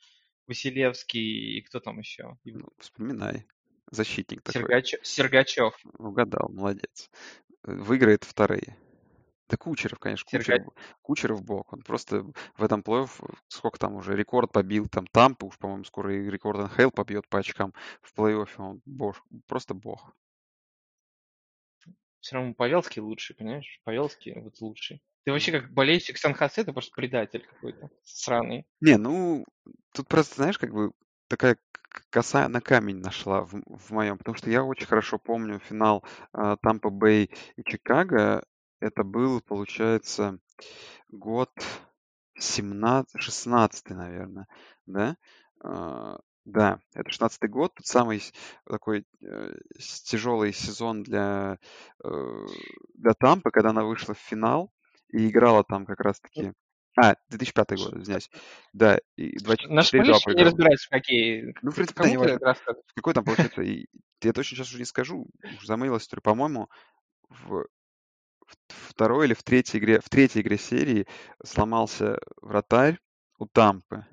Василевский 0.47 1.59
и 1.59 1.62
кто 1.62 1.81
там 1.81 1.99
еще? 1.99 2.37
Ну, 2.45 2.69
вспоминай. 2.79 3.47
Защитник 3.91 4.43
Сергач... 4.51 4.93
такой. 4.93 5.05
Сергачев. 5.05 5.75
Угадал, 5.99 6.51
молодец. 6.51 7.11
Выиграет 7.62 8.25
вторые. 8.25 8.77
Да 9.53 9.59
Кучеров, 9.59 9.99
конечно, 9.99 10.25
Кучеров, 10.31 10.73
Кучеров 11.03 11.45
бог. 11.45 11.75
Он 11.75 11.83
просто 11.83 12.25
в 12.57 12.65
этом 12.65 12.83
плей 12.83 13.05
сколько 13.49 13.79
там 13.79 13.97
уже, 13.97 14.17
рекорд 14.17 14.51
побил, 14.51 14.88
там 14.88 15.07
Тампа 15.07 15.45
уж, 15.45 15.59
по-моему, 15.59 15.85
скоро 15.85 16.17
и 16.17 16.31
рекорд 16.31 16.59
НХЛ 16.59 16.88
побьет 16.88 17.29
по 17.29 17.41
очкам 17.41 17.75
в 18.01 18.19
плей-оффе. 18.19 18.55
Он 18.57 18.81
бог, 18.87 19.23
просто 19.47 19.75
бог. 19.75 20.17
Все 22.21 22.37
равно 22.37 22.55
Павелский 22.55 23.03
лучший, 23.03 23.37
понимаешь? 23.37 23.79
Павелский 23.85 24.41
вот 24.41 24.59
лучший. 24.62 25.03
Ты 25.25 25.33
вообще 25.33 25.53
как 25.53 25.71
болельщик 25.71 26.17
Сан-Хосе, 26.17 26.65
ты 26.65 26.73
просто 26.73 26.93
предатель 26.97 27.47
какой-то 27.47 27.91
сраный. 28.05 28.65
Не, 28.81 28.97
ну, 28.97 29.45
тут 29.93 30.09
просто, 30.09 30.37
знаешь, 30.37 30.57
как 30.57 30.73
бы 30.73 30.93
такая 31.29 31.59
коса 32.09 32.49
на 32.49 32.62
камень 32.62 33.01
нашла 33.01 33.43
в, 33.43 33.53
в 33.67 33.91
моем, 33.91 34.17
потому 34.17 34.35
что 34.35 34.49
я 34.49 34.65
очень 34.65 34.87
хорошо 34.87 35.19
помню 35.19 35.59
финал 35.59 36.03
Тампа 36.33 36.88
Бэй 36.88 37.31
и 37.57 37.62
Чикаго, 37.65 38.43
это 38.83 39.05
был, 39.05 39.40
получается, 39.40 40.38
год 41.09 41.51
17, 42.38 43.21
16, 43.21 43.90
наверное, 43.90 44.47
да? 44.87 45.16
А, 45.62 46.18
да, 46.45 46.81
это 46.92 47.11
16 47.11 47.49
год, 47.49 47.75
тот 47.75 47.87
самый 47.87 48.21
такой 48.68 49.07
э, 49.23 49.53
тяжелый 50.05 50.53
сезон 50.53 51.05
для, 51.05 51.59
э, 52.03 52.47
для 52.95 53.14
Тампы, 53.14 53.53
когда 53.53 53.71
она 53.71 53.85
вышла 53.85 54.14
в 54.14 54.18
финал 54.18 54.73
и 55.09 55.29
играла 55.29 55.62
там 55.64 55.87
как 55.87 56.01
раз-таки... 56.01 56.53
А, 57.01 57.14
2005 57.31 57.79
год, 57.79 57.95
извиняюсь. 57.95 58.31
Да, 58.75 58.99
и 59.16 59.38
24 59.38 59.75
Наш 59.75 59.92
не 60.27 60.45
разбирается 60.45 60.88
в 60.88 60.90
какие... 60.90 61.55
Ну, 61.62 61.71
в 61.71 61.75
принципе, 61.75 62.03
да, 62.03 62.11
не 62.11 62.16
важно. 62.18 62.57
Какой 62.97 63.14
там 63.14 63.25
получается... 63.25 63.62
И, 63.62 63.87
я 64.23 64.33
точно 64.33 64.57
сейчас 64.57 64.68
уже 64.68 64.79
не 64.79 64.85
скажу, 64.85 65.27
уже 65.42 65.66
замылил 65.66 65.97
историю. 65.97 66.23
По-моему, 66.23 66.68
в 67.29 67.66
второй 68.69 69.27
или 69.27 69.35
в 69.35 69.43
третьей 69.43 69.81
игре, 69.81 70.01
в 70.01 70.09
третьей 70.09 70.43
игре 70.43 70.59
серии 70.59 71.07
сломался 71.45 72.19
вратарь 72.41 72.99
у 73.38 73.47
Тампы. 73.47 74.07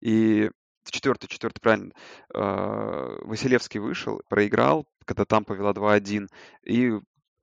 И 0.00 0.50
в 0.84 0.90
четвертой, 0.90 1.28
четвертой, 1.28 1.60
правильно, 1.60 1.92
э, 2.34 3.18
Василевский 3.22 3.80
вышел, 3.80 4.20
проиграл, 4.28 4.86
когда 5.04 5.24
Тампа 5.24 5.54
вела 5.54 5.72
2-1. 5.72 6.28
И 6.64 6.92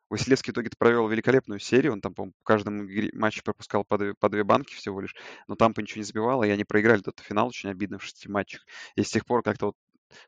Василевский 0.09 0.51
в 0.51 0.53
итоге 0.53 0.69
провел 0.77 1.07
великолепную 1.07 1.59
серию. 1.59 1.93
Он 1.93 2.01
там, 2.01 2.13
по 2.13 2.25
в 2.25 3.13
матче 3.13 3.41
пропускал 3.43 3.83
по 3.85 3.97
две, 3.97 4.13
по 4.13 4.29
две 4.29 4.43
банки 4.43 4.75
всего 4.75 5.01
лишь. 5.01 5.15
Но 5.47 5.55
Тампа 5.55 5.79
ничего 5.79 5.99
не 5.99 6.05
забивала, 6.05 6.43
и 6.43 6.49
они 6.49 6.65
проиграли 6.65 7.01
тот 7.01 7.19
финал 7.19 7.47
очень 7.47 7.69
обидно 7.69 7.97
в 7.97 8.03
шести 8.03 8.29
матчах. 8.29 8.65
И 8.95 9.03
с 9.03 9.09
тех 9.09 9.25
пор 9.25 9.41
как-то 9.41 9.67
вот 9.67 9.75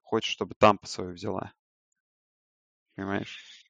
хочешь, 0.01 0.31
чтобы 0.31 0.55
Тампа 0.55 0.87
свою 0.87 1.13
взяла. 1.13 1.53
Понимаешь? 2.95 3.62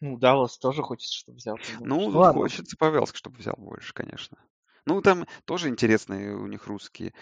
Ну, 0.00 0.16
Даллас 0.16 0.58
тоже 0.58 0.82
хочет, 0.82 1.10
чтобы 1.10 1.38
взял. 1.38 1.58
Ну, 1.80 2.06
Ладно. 2.08 2.42
хочется 2.42 2.76
Павелск, 2.76 3.16
чтобы 3.16 3.38
взял 3.38 3.54
больше, 3.56 3.92
конечно. 3.92 4.38
Ну, 4.86 5.02
там 5.02 5.26
тоже 5.44 5.68
интересные 5.68 6.34
у 6.34 6.46
них 6.46 6.66
русские. 6.66 7.12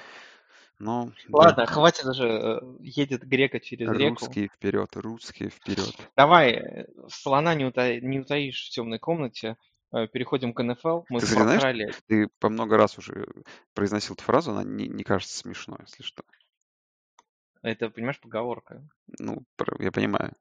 Но, 0.78 1.10
Ладно, 1.30 1.64
да. 1.64 1.66
хватит 1.66 2.04
уже, 2.04 2.28
э, 2.28 2.60
едет 2.80 3.26
грека 3.26 3.60
через 3.60 3.88
русские 3.88 4.08
реку. 4.08 4.24
Русские 4.26 4.48
вперед, 4.48 4.96
русские 4.96 5.48
вперед. 5.48 5.94
Давай, 6.16 6.52
э, 6.52 6.86
слона 7.08 7.54
не, 7.54 7.64
ута... 7.64 7.98
не 7.98 8.20
утаишь 8.20 8.66
в 8.66 8.70
темной 8.70 8.98
комнате. 8.98 9.56
Э, 9.90 10.06
переходим 10.06 10.52
к 10.52 10.62
НФЛ. 10.62 11.04
Мы 11.08 11.20
ты, 11.20 11.26
знаешь, 11.26 11.94
ты 12.06 12.28
по 12.40 12.50
много 12.50 12.76
раз 12.76 12.98
уже 12.98 13.26
произносил 13.72 14.14
эту 14.14 14.24
фразу, 14.24 14.50
она 14.50 14.64
не, 14.64 14.86
не 14.86 15.02
кажется 15.02 15.38
смешной, 15.38 15.78
если 15.86 16.02
что. 16.02 16.22
Это, 17.62 17.88
понимаешь, 17.88 18.20
поговорка. 18.20 18.86
Ну, 19.18 19.44
я 19.78 19.90
понимаю. 19.90 20.34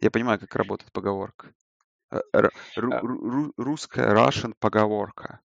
Я 0.00 0.10
понимаю, 0.10 0.38
как 0.38 0.54
работает 0.54 0.92
поговорка. 0.92 1.54
Э, 2.10 2.18
русская 3.56 4.12
Russian 4.14 4.54
поговорка. 4.58 5.40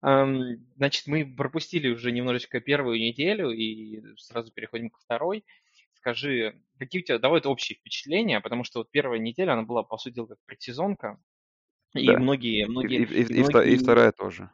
Значит, 0.00 1.06
мы 1.06 1.24
пропустили 1.24 1.88
уже 1.88 2.12
немножечко 2.12 2.60
первую 2.60 2.98
неделю 2.98 3.50
и 3.50 4.02
сразу 4.18 4.52
переходим 4.52 4.90
к 4.90 4.98
второй. 4.98 5.44
Скажи, 5.94 6.60
какие 6.78 7.00
у 7.00 7.04
тебя, 7.04 7.18
давай 7.18 7.40
это 7.40 7.48
общие 7.48 7.78
впечатления, 7.78 8.40
потому 8.40 8.64
что 8.64 8.80
вот 8.80 8.90
первая 8.90 9.18
неделя, 9.18 9.52
она 9.52 9.62
была, 9.62 9.82
по 9.82 9.96
сути 9.96 10.16
дела, 10.16 10.26
как 10.26 10.38
предсезонка, 10.44 11.18
и 11.94 12.06
да. 12.06 12.18
многие, 12.18 12.66
многие... 12.66 13.04
И, 13.04 13.22
и, 13.22 13.22
и, 13.22 13.42
многие... 13.42 13.72
и 13.72 13.76
вторая 13.78 14.12
тоже. 14.12 14.50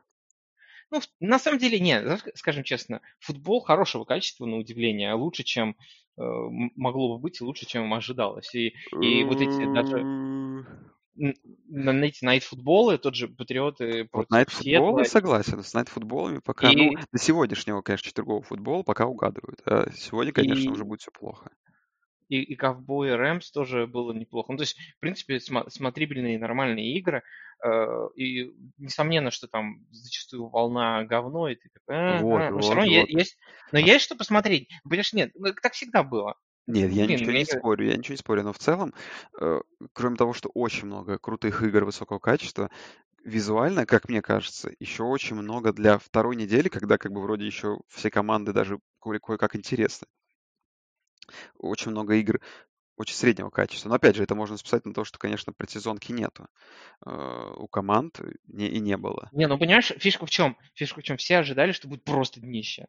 Ну, 0.91 1.01
на 1.21 1.39
самом 1.39 1.59
деле, 1.59 1.79
нет, 1.79 2.23
скажем 2.35 2.65
честно, 2.65 3.01
футбол 3.21 3.61
хорошего 3.61 4.05
качества, 4.05 4.47
на 4.47 4.57
удивление, 4.57 5.13
лучше, 5.15 5.45
чем 5.45 5.77
э, 6.19 6.23
могло 6.23 7.15
бы 7.15 7.23
быть, 7.23 7.41
и 7.41 7.45
лучше, 7.45 7.67
чем 7.67 7.93
ожидалось. 7.95 8.55
И, 8.55 8.75
и 9.01 9.25
вот 9.25 9.41
эти 9.41 9.73
даже 9.73 10.03
на 11.15 11.93
найт 11.93 12.45
футболы, 12.45 12.97
тот 12.97 13.15
же 13.15 13.29
Патриоты 13.29 14.09
Вот 14.13 14.31
найт 14.31 14.49
футболы 14.51 15.05
согласен, 15.05 15.63
с 15.63 15.75
найт 15.75 15.89
футболами 15.89 16.39
пока, 16.39 16.71
и... 16.71 16.77
ну, 16.77 16.93
до 17.13 17.19
сегодняшнего, 17.19 17.83
конечно, 17.83 18.09
четвергового 18.09 18.43
футбола 18.43 18.83
пока 18.83 19.07
угадывают. 19.07 19.61
А 19.67 19.91
сегодня, 19.95 20.33
конечно, 20.33 20.69
и... 20.69 20.73
уже 20.73 20.85
будет 20.85 21.03
все 21.03 21.11
плохо 21.11 21.51
и, 22.31 22.43
и 22.43 22.55
Ковбой 22.55 23.15
Рэмс 23.17 23.51
тоже 23.51 23.87
было 23.89 24.13
неплохо. 24.13 24.53
Ну, 24.53 24.59
то 24.59 24.63
есть, 24.63 24.79
в 24.97 25.01
принципе, 25.01 25.41
см- 25.41 25.69
смотрибельные 25.69 26.39
нормальные 26.39 26.95
игры. 26.95 27.23
Э, 27.63 28.09
и 28.15 28.55
несомненно, 28.79 29.33
что 29.33 29.49
там 29.49 29.85
зачастую 29.91 30.49
волна 30.49 31.05
говно, 31.05 31.49
и 31.49 31.57
ты 31.57 31.69
такой, 31.69 31.97
а, 31.97 32.23
вот, 32.23 32.41
а. 32.41 32.51
но 32.51 32.55
вот, 32.55 32.65
все 32.65 32.75
равно 32.75 33.01
вот. 33.01 33.09
есть, 33.09 33.37
но 33.73 33.81
есть 33.81 34.05
что 34.05 34.15
посмотреть. 34.15 34.71
Понимаешь, 34.85 35.13
нет, 35.13 35.33
ну, 35.35 35.53
так 35.61 35.73
всегда 35.73 36.05
было. 36.05 36.37
Нет, 36.69 36.93
я 36.93 37.07
Блин, 37.07 37.19
ничего 37.19 37.33
не 37.33 37.45
спорю, 37.45 37.87
я 37.87 37.97
ничего 37.97 38.13
не 38.13 38.19
спорю, 38.19 38.45
но 38.45 38.53
в 38.53 38.59
целом, 38.59 38.95
э, 39.41 39.61
кроме 39.93 40.17
того, 40.17 40.33
что 40.33 40.51
очень 40.55 40.87
много 40.87 41.19
крутых 41.19 41.63
игр 41.65 41.85
высокого 41.85 42.21
качества, 42.21 42.71
визуально, 43.25 43.87
как 43.87 44.09
мне 44.09 44.23
кажется, 44.23 44.71
еще 44.79 45.03
очень 45.03 45.35
много 45.35 45.73
для 45.73 45.99
второй 45.99 46.37
недели, 46.37 46.69
когда 46.69 46.97
как 46.97 47.11
бы 47.13 47.21
вроде 47.21 47.45
еще 47.45 47.81
все 47.89 48.09
команды 48.09 48.53
даже 48.53 48.79
кое-как 49.01 49.57
интересны 49.57 50.07
очень 51.59 51.91
много 51.91 52.15
игр 52.15 52.41
очень 52.97 53.15
среднего 53.15 53.49
качества. 53.49 53.89
Но 53.89 53.95
опять 53.95 54.17
же, 54.17 54.23
это 54.23 54.35
можно 54.35 54.59
списать 54.59 54.85
на 54.85 54.93
то, 54.93 55.05
что, 55.05 55.19
конечно, 55.19 55.55
предсезонки 55.55 56.13
нету 56.13 56.49
э, 57.07 57.53
у 57.57 57.67
команд 57.67 58.21
не, 58.47 58.69
и 58.69 58.79
не 58.79 58.99
было. 58.99 59.31
Не, 59.33 59.49
ну 59.49 59.59
понимаешь, 59.59 59.93
фишка 59.97 60.27
в 60.27 60.31
чем? 60.31 60.59
Фишка 60.75 61.01
в 61.01 61.03
чем? 61.03 61.17
Все 61.17 61.39
ожидали, 61.39 61.73
что 61.73 61.89
будет 61.89 62.05
просто 62.05 62.41
днище 62.41 62.87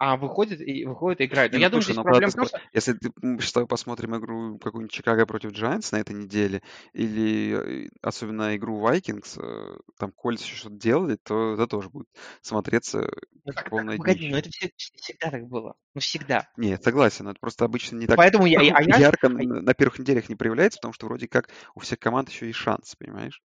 а 0.00 0.16
выходит 0.16 0.62
и 0.62 0.86
выходит 0.86 1.20
и 1.20 1.26
играет. 1.26 1.52
Но 1.52 1.58
ну, 1.58 1.62
я 1.62 1.68
думаю, 1.68 1.82
слушай, 1.82 1.92
здесь 1.92 1.96
ну, 1.98 2.02
проблема 2.04 2.46
что... 2.46 2.60
Если 2.72 2.94
ты, 2.94 3.10
тобой 3.52 3.68
посмотрим 3.68 4.16
игру 4.16 4.58
какую-нибудь 4.58 4.90
Чикаго 4.90 5.26
против 5.26 5.52
Giants 5.52 5.90
на 5.92 5.98
этой 5.98 6.14
неделе, 6.16 6.62
или 6.94 7.84
э, 7.84 7.88
особенно 8.00 8.56
игру 8.56 8.80
Vikings, 8.80 9.38
э, 9.38 9.78
там 9.98 10.10
Кольц 10.12 10.42
еще 10.42 10.56
что-то 10.56 10.76
делали, 10.76 11.18
то 11.22 11.52
это 11.52 11.66
тоже 11.66 11.90
будет 11.90 12.08
смотреться 12.40 13.10
ну, 13.44 13.52
как 13.52 13.68
полная 13.68 13.98
так, 13.98 14.06
Погоди, 14.06 14.30
но 14.30 14.38
это 14.38 14.48
всегда 14.48 15.30
так 15.30 15.46
было. 15.46 15.74
Ну, 15.94 16.00
всегда. 16.00 16.48
Нет, 16.56 16.82
согласен, 16.82 17.28
это 17.28 17.38
просто 17.38 17.66
обычно 17.66 17.96
не 17.96 18.06
так 18.06 18.16
Поэтому 18.16 18.46
я, 18.46 18.62
я, 18.62 18.78
ярко 18.98 19.26
а... 19.26 19.30
на 19.30 19.74
первых 19.74 19.98
неделях 19.98 20.30
не 20.30 20.34
проявляется, 20.34 20.78
потому 20.78 20.94
что 20.94 21.06
вроде 21.06 21.28
как 21.28 21.50
у 21.74 21.80
всех 21.80 21.98
команд 21.98 22.30
еще 22.30 22.46
есть 22.46 22.58
шанс, 22.58 22.96
понимаешь? 22.98 23.42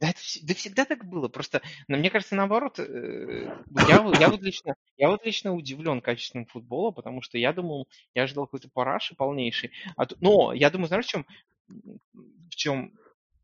Да, 0.00 0.08
это 0.08 0.18
да 0.42 0.54
всегда 0.54 0.84
так 0.86 1.04
было. 1.04 1.28
Просто, 1.28 1.60
но 1.86 1.98
мне 1.98 2.08
кажется, 2.08 2.34
наоборот, 2.34 2.78
э, 2.78 3.54
я, 3.88 4.10
я, 4.18 4.28
вот 4.30 4.40
лично, 4.40 4.74
я 4.96 5.10
вот 5.10 5.26
лично 5.26 5.54
удивлен 5.54 6.00
качеством 6.00 6.46
футбола, 6.46 6.90
потому 6.90 7.20
что 7.20 7.36
я 7.36 7.52
думал, 7.52 7.86
я 8.14 8.22
ожидал 8.22 8.46
какой-то 8.46 8.70
параши 8.70 9.14
полнейший. 9.14 9.72
А, 9.96 10.06
но 10.20 10.54
я 10.54 10.70
думаю, 10.70 10.88
знаешь, 10.88 11.04
в 11.04 11.10
чем, 11.10 11.26
в 11.68 12.56
чем, 12.56 12.94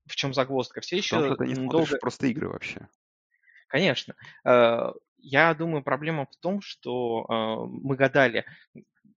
в 0.07 0.17
чем 0.17 0.33
загвоздка? 0.33 0.81
Все 0.81 0.97
еще 0.97 1.17
Потому 1.17 1.35
что 1.35 1.45
ты 1.45 1.51
не 1.51 1.69
долго... 1.69 1.99
просто 1.99 2.27
игры 2.27 2.49
вообще. 2.49 2.89
Конечно. 3.69 4.15
Э, 4.45 4.93
я 5.19 5.53
думаю, 5.53 5.83
проблема 5.83 6.25
в 6.25 6.37
том, 6.37 6.63
что 6.63 7.27
э, 7.29 7.67
мы 7.69 7.97
гадали, 7.97 8.47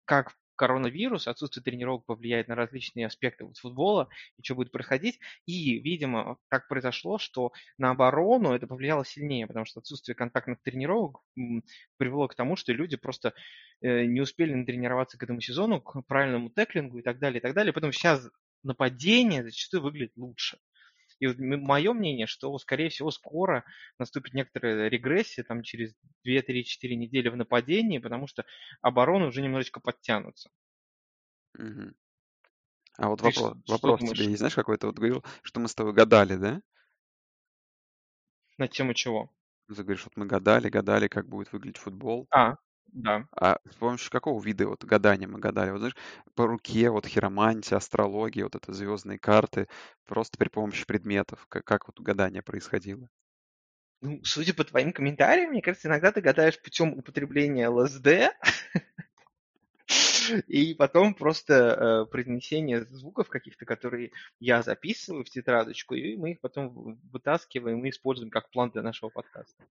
как 0.04 0.36
коронавирус, 0.60 1.26
отсутствие 1.28 1.64
тренировок 1.64 2.06
повлияет 2.06 2.50
на 2.50 2.56
различные 2.56 3.08
аспекты 3.08 3.50
футбола 3.60 4.10
и 4.38 4.44
что 4.44 4.56
будет 4.56 4.74
происходить. 4.74 5.20
И, 5.46 5.80
видимо, 5.80 6.38
так 6.50 6.68
произошло, 6.68 7.18
что 7.18 7.54
на 7.78 7.92
оборону 7.92 8.52
это 8.52 8.68
повлияло 8.68 9.06
сильнее, 9.06 9.48
потому 9.48 9.66
что 9.66 9.80
отсутствие 9.80 10.16
контактных 10.16 10.62
тренировок 10.62 11.22
привело 11.98 12.28
к 12.28 12.36
тому, 12.36 12.58
что 12.58 12.74
люди 12.74 12.98
просто 12.98 13.34
э, 13.82 14.04
не 14.04 14.20
успели 14.20 14.54
натренироваться 14.54 15.18
к 15.18 15.24
этому 15.24 15.40
сезону, 15.40 15.80
к 15.80 16.02
правильному 16.04 16.50
теклингу 16.50 17.00
и 17.00 17.02
так 17.02 17.20
далее, 17.20 17.40
и 17.40 17.42
так 17.42 17.54
далее. 17.54 17.72
Поэтому 17.72 17.94
сейчас 17.94 18.30
нападение 18.64 19.44
зачастую 19.44 19.82
выглядит 19.82 20.18
лучше. 20.18 20.58
И 21.20 21.28
вот 21.28 21.38
мое 21.40 21.94
мнение, 21.94 22.28
что, 22.28 22.58
скорее 22.60 22.90
всего, 22.90 23.12
скоро 23.12 23.66
наступит 24.00 24.34
некоторая 24.34 24.88
регрессия, 24.90 25.44
там 25.44 25.64
через 25.64 25.96
2-3-4 26.24 26.96
недели 26.96 27.30
в 27.30 27.36
нападении, 27.38 28.00
потому 28.00 28.28
что 28.28 28.46
обороны 28.82 29.28
уже 29.28 29.42
немножечко 29.42 29.80
подтянутся. 29.82 30.50
Мгм. 31.58 31.94
А 32.98 33.10
вот 33.10 33.22
Ты 33.22 33.32
вопрос, 33.32 33.56
что 33.66 33.66
вопрос 33.66 33.94
думаешь? 33.94 34.24
тебе 34.24 34.28
есть, 34.28 34.38
знаешь, 34.38 34.54
какой-то 34.54 34.86
вот 34.88 34.98
говорил, 34.98 35.24
что 35.42 35.60
мы 35.60 35.68
с 35.68 35.74
тобой 35.76 35.94
гадали, 35.94 36.36
да? 36.36 36.62
На 38.60 38.68
тему 38.68 38.94
чего? 38.94 39.32
Ты 39.70 39.84
говоришь, 39.84 40.04
вот 40.04 40.18
мы 40.18 40.26
гадали, 40.26 40.68
гадали, 40.68 41.08
как 41.08 41.30
будет 41.30 41.54
выглядеть 41.54 41.78
футбол. 41.78 42.30
А, 42.32 42.56
да. 42.94 43.28
А 43.32 43.60
с 43.70 43.76
помощью 43.76 44.12
какого 44.12 44.42
вида 44.44 44.68
вот 44.68 44.84
гадания 44.84 45.28
мы 45.28 45.40
гадали? 45.40 45.72
Вот 45.72 45.80
знаешь, 45.80 45.96
по 46.36 46.48
руке, 46.48 46.90
вот 46.90 47.06
хиромантия, 47.06 47.78
астрология, 47.78 48.44
вот 48.44 48.56
это 48.56 48.74
звездные 48.74 49.20
карты, 49.20 49.68
просто 50.06 50.38
при 50.38 50.50
помощи 50.50 50.86
предметов. 50.86 51.46
Как, 51.50 51.66
как 51.66 51.88
вот 51.88 52.00
гадание 52.00 52.42
происходило? 52.42 53.10
Ну, 54.02 54.22
судя 54.24 54.54
по 54.54 54.64
твоим 54.64 54.94
комментариям, 54.94 55.52
мне 55.52 55.62
кажется, 55.62 55.88
иногда 55.90 56.12
ты 56.12 56.22
гадаешь 56.22 56.62
путем 56.62 56.94
употребления 56.94 57.68
ЛСД, 57.68 58.08
и 60.48 60.74
потом 60.74 61.14
просто 61.14 61.54
э, 61.54 62.06
произнесение 62.10 62.86
звуков 62.86 63.28
каких-то, 63.28 63.66
которые 63.66 64.12
я 64.40 64.62
записываю 64.62 65.26
в 65.26 65.30
тетрадочку, 65.30 65.96
и 65.96 66.16
мы 66.16 66.32
их 66.32 66.40
потом 66.40 67.00
вытаскиваем 67.12 67.86
и 67.86 67.90
используем 67.90 68.32
как 68.32 68.50
план 68.52 68.72
для 68.72 68.84
нашего 68.84 69.10
подкаста. 69.10 69.66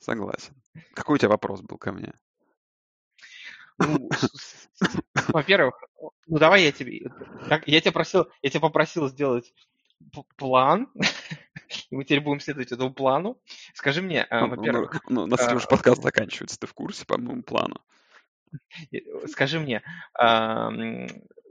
Согласен. 0.00 0.54
Какой 0.94 1.16
у 1.16 1.18
тебя 1.18 1.28
вопрос 1.28 1.60
был 1.60 1.78
ко 1.78 1.92
мне? 1.92 2.14
Ну, 3.78 4.10
во-первых, 5.28 5.74
ну 6.26 6.38
давай 6.38 6.64
я 6.64 6.72
тебе, 6.72 7.10
как- 7.48 7.68
я 7.68 7.80
тебя 7.80 7.92
просил, 7.92 8.28
я 8.42 8.50
тебя 8.50 8.60
попросил 8.60 9.08
сделать 9.08 9.52
план, 10.36 10.90
и 11.90 11.96
мы 11.96 12.04
теперь 12.04 12.20
будем 12.20 12.40
следовать 12.40 12.72
этому 12.72 12.92
плану. 12.92 13.40
Скажи 13.74 14.02
мне, 14.02 14.26
э, 14.28 14.40
Ну, 14.40 14.48
ну, 14.48 14.56
во-первых, 14.56 15.02
ну, 15.08 15.22
у 15.22 15.26
нас 15.26 15.46
а, 15.46 15.54
уже 15.54 15.66
подкаст 15.66 16.02
заканчивается, 16.02 16.58
ты 16.58 16.66
в 16.66 16.74
курсе, 16.74 17.04
по 17.04 17.18
моему 17.18 17.42
плану? 17.42 17.76
э, 18.92 18.98
скажи 19.28 19.60
мне, 19.60 19.82
а, 20.14 20.70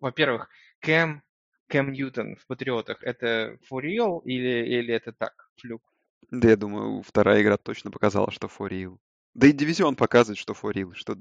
во-первых, 0.02 0.50
Кэм, 0.80 1.24
Кэм 1.68 1.92
Ньютон 1.92 2.36
в 2.36 2.48
Патриотах 2.48 3.04
это 3.04 3.58
for 3.72 3.82
real 3.82 4.22
или, 4.24 4.66
или 4.66 4.94
это 4.94 5.14
так, 5.14 5.52
флюк? 5.58 5.84
Да, 6.32 6.50
я 6.50 6.56
думаю, 6.58 7.02
вторая 7.02 7.42
игра 7.42 7.58
точно 7.58 7.92
показала, 7.92 8.32
что 8.32 8.48
for 8.48 8.70
real. 8.70 8.98
Да 9.34 9.48
и 9.48 9.52
дивизион 9.52 9.96
показывает, 9.96 10.38
что 10.38 10.54
for 10.54 10.74
real, 10.74 10.94
что 10.94 11.16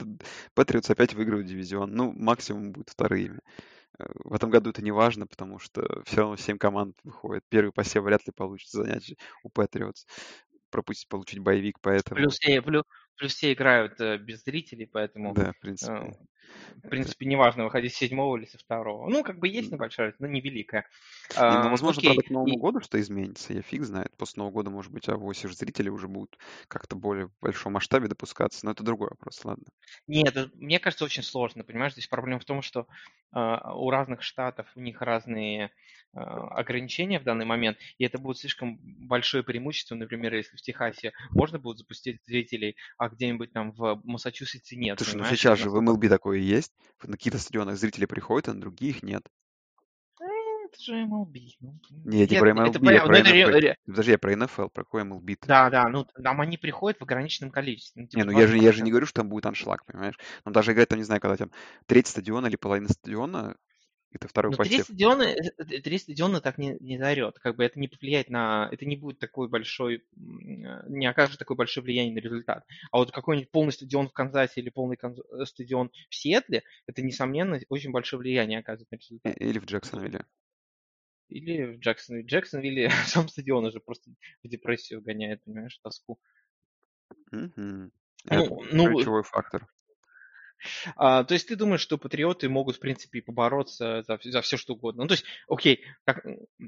Патриотс 0.54 0.90
опять 0.90 1.14
выиграют 1.14 1.46
дивизион. 1.46 1.92
Ну, 1.92 2.12
максимум 2.12 2.72
будет 2.72 2.90
вторыми. 2.90 3.40
Э, 3.98 4.06
В 4.24 4.34
этом 4.34 4.50
году 4.50 4.70
это 4.70 4.82
не 4.82 4.90
важно, 4.92 5.26
потому 5.26 5.58
что 5.58 6.02
все 6.04 6.18
равно 6.18 6.36
7 6.36 6.58
команд 6.58 6.96
выходит. 7.04 7.44
Первый 7.48 7.72
посев 7.72 8.04
вряд 8.04 8.26
ли 8.26 8.32
получится 8.32 8.78
занять 8.78 9.14
у 9.42 9.50
Патриотс. 9.50 10.06
Пропустить, 10.70 11.08
получить 11.08 11.40
боевик, 11.40 11.78
поэтому... 11.80 12.16
Плюс 12.20 12.38
все, 12.38 12.60
плюс, 12.60 12.84
плюс 13.18 13.34
все 13.34 13.52
играют 13.52 14.00
э, 14.00 14.18
без 14.18 14.44
зрителей, 14.44 14.86
поэтому, 14.86 15.36
Да, 15.36 15.52
в 15.52 15.58
э, 15.82 15.86
принципе. 15.86 16.16
в 16.84 16.88
принципе, 16.88 17.26
неважно, 17.26 17.64
выходить 17.64 17.94
с 17.94 17.98
седьмого 17.98 18.36
или 18.38 18.46
со 18.46 18.58
второго. 18.58 19.08
Ну, 19.10 19.22
как 19.24 19.38
бы 19.38 19.48
есть 19.48 19.72
небольшая, 19.72 20.14
но 20.18 20.26
невеликая. 20.26 20.86
Не, 21.48 21.56
ну, 21.58 21.68
Ам, 21.68 21.70
возможно, 21.70 22.00
окей, 22.00 22.02
правда, 22.02 22.22
к 22.22 22.30
Новому 22.30 22.56
и- 22.56 22.58
году 22.58 22.80
что 22.80 23.00
изменится, 23.00 23.52
я 23.52 23.62
фиг 23.62 23.82
знает. 23.84 24.16
После 24.16 24.38
Нового 24.40 24.52
года, 24.54 24.70
может 24.70 24.92
быть, 24.92 25.08
авось 25.08 25.44
уж 25.44 25.54
зрители 25.56 25.88
уже 25.88 26.06
будут 26.08 26.38
как-то 26.68 26.96
более 26.96 27.26
в 27.28 27.32
большом 27.40 27.72
масштабе 27.74 28.08
допускаться, 28.08 28.64
но 28.64 28.70
это 28.72 28.84
другой 28.84 29.08
вопрос, 29.10 29.44
ладно. 29.44 29.66
Нет, 30.06 30.28
это, 30.36 30.50
мне 30.54 30.78
кажется, 30.78 31.04
очень 31.04 31.22
сложно, 31.22 31.64
понимаешь? 31.64 31.92
Здесь 31.92 32.06
проблема 32.08 32.40
в 32.40 32.44
том, 32.44 32.62
что 32.62 32.86
а, 33.30 33.74
у 33.74 33.90
разных 33.90 34.22
штатов 34.22 34.68
у 34.74 34.80
них 34.80 35.00
разные 35.02 35.70
а, 36.14 36.48
ограничения 36.58 37.20
в 37.20 37.24
данный 37.24 37.44
момент, 37.44 37.78
и 37.98 38.04
это 38.04 38.18
будет 38.18 38.38
слишком 38.38 38.78
большое 38.82 39.42
преимущество, 39.44 39.94
например, 39.94 40.34
если 40.34 40.56
в 40.56 40.62
Техасе 40.62 41.12
можно 41.30 41.58
будет 41.58 41.78
запустить 41.78 42.20
зрителей, 42.26 42.76
а 42.96 43.07
где-нибудь 43.14 43.52
там 43.52 43.72
в 43.72 44.00
Массачусетсе 44.04 44.76
нет, 44.76 44.98
Слушай, 44.98 45.16
ну 45.16 45.24
сейчас 45.24 45.58
Это 45.58 45.64
же 45.64 45.70
в 45.70 45.76
MLB 45.76 46.08
такое 46.08 46.38
есть. 46.38 46.72
На 47.02 47.12
каких-то 47.12 47.38
стадионах 47.38 47.76
зрители 47.76 48.06
приходят, 48.06 48.48
а 48.48 48.54
на 48.54 48.60
других 48.60 49.02
нет. 49.02 49.22
Э, 50.20 50.24
Это 50.24 50.82
же 50.82 50.94
MLB. 51.04 51.38
ну, 51.60 51.78
Не, 52.04 52.20
я 52.20 52.26
не 52.26 52.30
нет, 52.30 52.40
про 52.40 52.50
это 52.50 52.78
MLB, 52.78 52.92
я 52.92 53.00
понятно, 53.00 53.06
про 53.06 53.18
это 53.18 53.30
NFL. 53.30 53.74
Подожди, 53.86 54.10
я 54.12 54.18
про 54.18 54.32
NFL, 54.34 54.68
про 54.70 54.84
какой 54.84 55.02
MLB 55.02 55.24
-то? 55.24 55.46
Да, 55.46 55.70
да, 55.70 55.88
ну 55.88 56.06
там 56.22 56.40
они 56.40 56.56
приходят 56.58 56.98
в 56.98 57.02
ограниченном 57.02 57.50
количестве. 57.50 58.02
ну, 58.02 58.08
типа 58.08 58.18
Не, 58.18 58.24
ну 58.24 58.38
я 58.38 58.46
же, 58.46 58.58
я 58.58 58.72
же 58.72 58.82
20%. 58.82 58.84
не 58.84 58.90
говорю, 58.90 59.06
что 59.06 59.20
там 59.20 59.28
будет 59.28 59.46
аншлаг, 59.46 59.84
понимаешь? 59.86 60.18
Но 60.44 60.52
даже 60.52 60.72
играть 60.72 60.88
там, 60.88 60.98
не 60.98 61.04
знаю, 61.04 61.20
когда 61.20 61.36
там 61.36 61.50
треть 61.86 62.06
стадиона 62.06 62.46
или 62.46 62.56
половина 62.56 62.88
стадиона, 62.88 63.56
это 64.10 64.26
второй 64.26 64.50
Но 64.52 64.56
три 64.56 64.70
посев. 64.70 64.84
стадиона, 64.86 65.22
э, 65.22 65.36
э, 65.58 65.80
три 65.80 65.98
стадиона 65.98 66.40
так 66.40 66.56
не, 66.58 66.76
не 66.80 66.96
зарет. 66.98 67.38
Как 67.38 67.56
бы 67.56 67.64
это 67.64 67.78
не 67.78 67.88
повлияет 67.88 68.30
на... 68.30 68.68
Это 68.72 68.86
не 68.86 68.96
будет 68.96 69.18
такой 69.18 69.48
большой... 69.48 69.96
э, 69.96 70.00
Не 70.16 71.06
окажет 71.06 71.38
такое 71.38 71.56
большое 71.56 71.84
влияние 71.84 72.14
на 72.14 72.18
результат. 72.20 72.64
А 72.90 72.98
вот 72.98 73.12
какой-нибудь 73.12 73.50
полный 73.50 73.72
стадион 73.72 74.08
в 74.08 74.12
Канзасе 74.12 74.60
или 74.60 74.70
полный 74.70 74.96
Канз- 74.96 75.20
э, 75.40 75.44
стадион 75.44 75.90
в 76.08 76.14
Сиэтле, 76.14 76.62
это, 76.86 77.02
несомненно, 77.02 77.60
очень 77.68 77.90
большое 77.90 78.20
влияние 78.20 78.60
оказывает 78.60 78.90
на 78.90 78.96
И- 78.96 78.98
результат. 78.98 79.36
Или 79.40 79.58
в 79.58 79.64
Джексонвилле. 79.66 80.24
Или 81.28 81.64
в 81.76 81.78
Джексонвилле. 81.80 82.26
Джексонвилле 82.26 82.90
сам 83.06 83.28
стадион 83.28 83.66
уже 83.66 83.80
просто 83.80 84.10
в 84.42 84.48
депрессию 84.48 85.02
гоняет, 85.02 85.44
понимаешь, 85.44 85.76
в 85.78 85.82
тоску. 85.82 86.18
Ну, 87.30 87.90
Это 88.24 88.50
ну, 88.72 88.94
ключевой 88.96 89.22
фактор. 89.22 89.66
А, 90.96 91.24
то 91.24 91.34
есть 91.34 91.48
ты 91.48 91.56
думаешь, 91.56 91.80
что 91.80 91.98
патриоты 91.98 92.48
могут, 92.48 92.76
в 92.76 92.80
принципе, 92.80 93.22
побороться 93.22 94.02
за, 94.06 94.18
за 94.22 94.40
все, 94.42 94.56
что 94.56 94.74
угодно? 94.74 95.02
Ну, 95.04 95.08
то 95.08 95.14
есть, 95.14 95.24
окей, 95.48 95.84
как, 96.04 96.24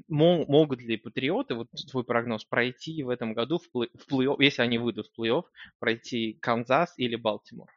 мо- 0.07 0.45
могут 0.47 0.81
ли 0.81 0.97
патриоты, 0.97 1.55
вот 1.55 1.67
твой 1.89 2.03
прогноз, 2.03 2.45
пройти 2.45 3.03
в 3.03 3.09
этом 3.09 3.33
году 3.33 3.59
в, 3.59 3.69
плей- 3.75 3.89
в 3.97 4.11
плей-офф, 4.11 4.35
если 4.39 4.61
они 4.61 4.77
выйдут 4.77 5.07
в 5.07 5.19
плей-офф, 5.19 5.43
пройти 5.79 6.37
Канзас 6.41 6.93
или 6.97 7.15
Балтимор? 7.15 7.67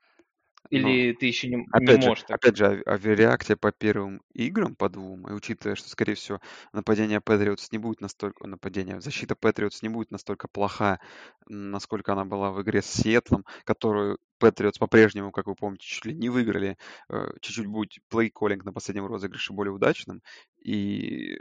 Или 0.70 1.12
ты 1.14 1.26
еще 1.26 1.48
не, 1.48 1.66
не 1.74 1.86
опять 1.86 2.02
же, 2.02 2.12
можешь 2.12 2.24
так? 2.24 2.38
опять 2.40 2.56
же, 2.56 2.66
ав- 2.66 2.86
авиареакция 2.86 3.56
по 3.56 3.72
первым 3.72 4.22
играм, 4.32 4.76
по 4.76 4.88
двум, 4.88 5.28
и 5.28 5.32
учитывая, 5.32 5.74
что, 5.76 5.88
скорее 5.88 6.14
всего, 6.14 6.40
нападение 6.72 7.20
Патриотс 7.20 7.70
не 7.72 7.78
будет 7.78 8.00
настолько, 8.00 8.46
нападение, 8.46 9.00
защита 9.00 9.34
Патриотс 9.36 9.82
не 9.82 9.88
будет 9.88 10.10
настолько 10.10 10.48
плоха, 10.48 11.00
насколько 11.48 12.12
она 12.12 12.24
была 12.24 12.50
в 12.52 12.62
игре 12.62 12.82
с 12.82 12.86
Сиэтлом, 12.86 13.44
которую 13.64 14.18
Патриотс 14.38 14.78
по-прежнему, 14.78 15.32
как 15.32 15.46
вы 15.46 15.54
помните, 15.54 15.86
чуть 15.86 16.04
ли 16.06 16.14
не 16.14 16.28
выиграли, 16.28 16.78
э, 17.10 17.26
чуть-чуть 17.40 17.66
будет 17.66 17.92
плей-коллинг 18.08 18.64
на 18.64 18.72
последнем 18.72 19.06
розыгрыше 19.06 19.52
более 19.52 19.72
удачным, 19.72 20.22
и 20.64 21.38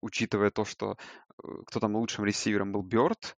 учитывая 0.00 0.50
то, 0.50 0.64
что 0.64 0.96
э, 1.42 1.48
кто 1.66 1.80
там 1.80 1.96
лучшим 1.96 2.24
ресивером 2.24 2.72
был 2.72 2.82
Бёрд, 2.82 3.36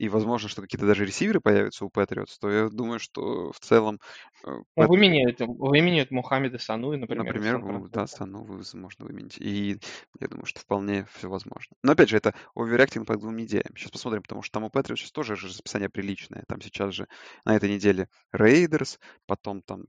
и 0.00 0.08
возможно, 0.08 0.48
что 0.48 0.62
какие-то 0.62 0.86
даже 0.86 1.04
ресиверы 1.04 1.40
появятся 1.40 1.84
у 1.84 1.90
Патриотс, 1.90 2.38
то 2.38 2.50
я 2.50 2.70
думаю, 2.70 2.98
что 2.98 3.52
в 3.52 3.60
целом 3.60 4.00
э, 4.42 4.48
Ну, 4.50 4.64
Пат- 4.74 4.88
выменяют, 4.88 5.40
выменяют 5.40 6.10
Мухаммеда 6.10 6.58
Сану, 6.58 6.96
например, 6.96 7.26
Например, 7.26 7.88
да, 7.90 8.06
Сану 8.06 8.42
вы- 8.44 8.62
можно 8.72 9.04
выменить. 9.04 9.36
И 9.36 9.78
я 10.18 10.28
думаю, 10.28 10.46
что 10.46 10.60
вполне 10.60 11.06
все 11.12 11.28
возможно. 11.28 11.76
Но 11.82 11.92
опять 11.92 12.08
же, 12.08 12.16
это 12.16 12.34
overreacting 12.54 13.06
по 13.06 13.18
двум 13.18 13.36
неделям. 13.36 13.76
Сейчас 13.76 13.90
посмотрим, 13.90 14.22
потому 14.22 14.40
что 14.40 14.54
там 14.54 14.64
у 14.64 14.70
Патриот 14.70 14.98
сейчас 14.98 15.12
тоже 15.12 15.36
же 15.36 15.48
расписание 15.48 15.90
приличное. 15.90 16.44
Там 16.48 16.62
сейчас 16.62 16.94
же 16.94 17.06
на 17.44 17.54
этой 17.54 17.68
неделе 17.70 18.08
Рейдерс, 18.32 18.98
потом 19.26 19.60
там 19.60 19.84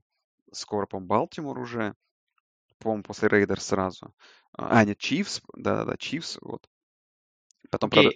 скоро, 0.52 0.84
по 0.84 1.00
Балтимор 1.00 1.58
уже, 1.58 1.94
по-моему, 2.78 3.02
после 3.02 3.28
Рейдерс 3.28 3.64
сразу. 3.64 4.12
А, 4.52 4.84
нет, 4.84 4.98
Чифс, 4.98 5.40
да-да-да, 5.56 5.96
Чифс, 5.96 6.36
вот. 6.42 6.68
Потом, 7.72 7.88
правда, 7.88 8.10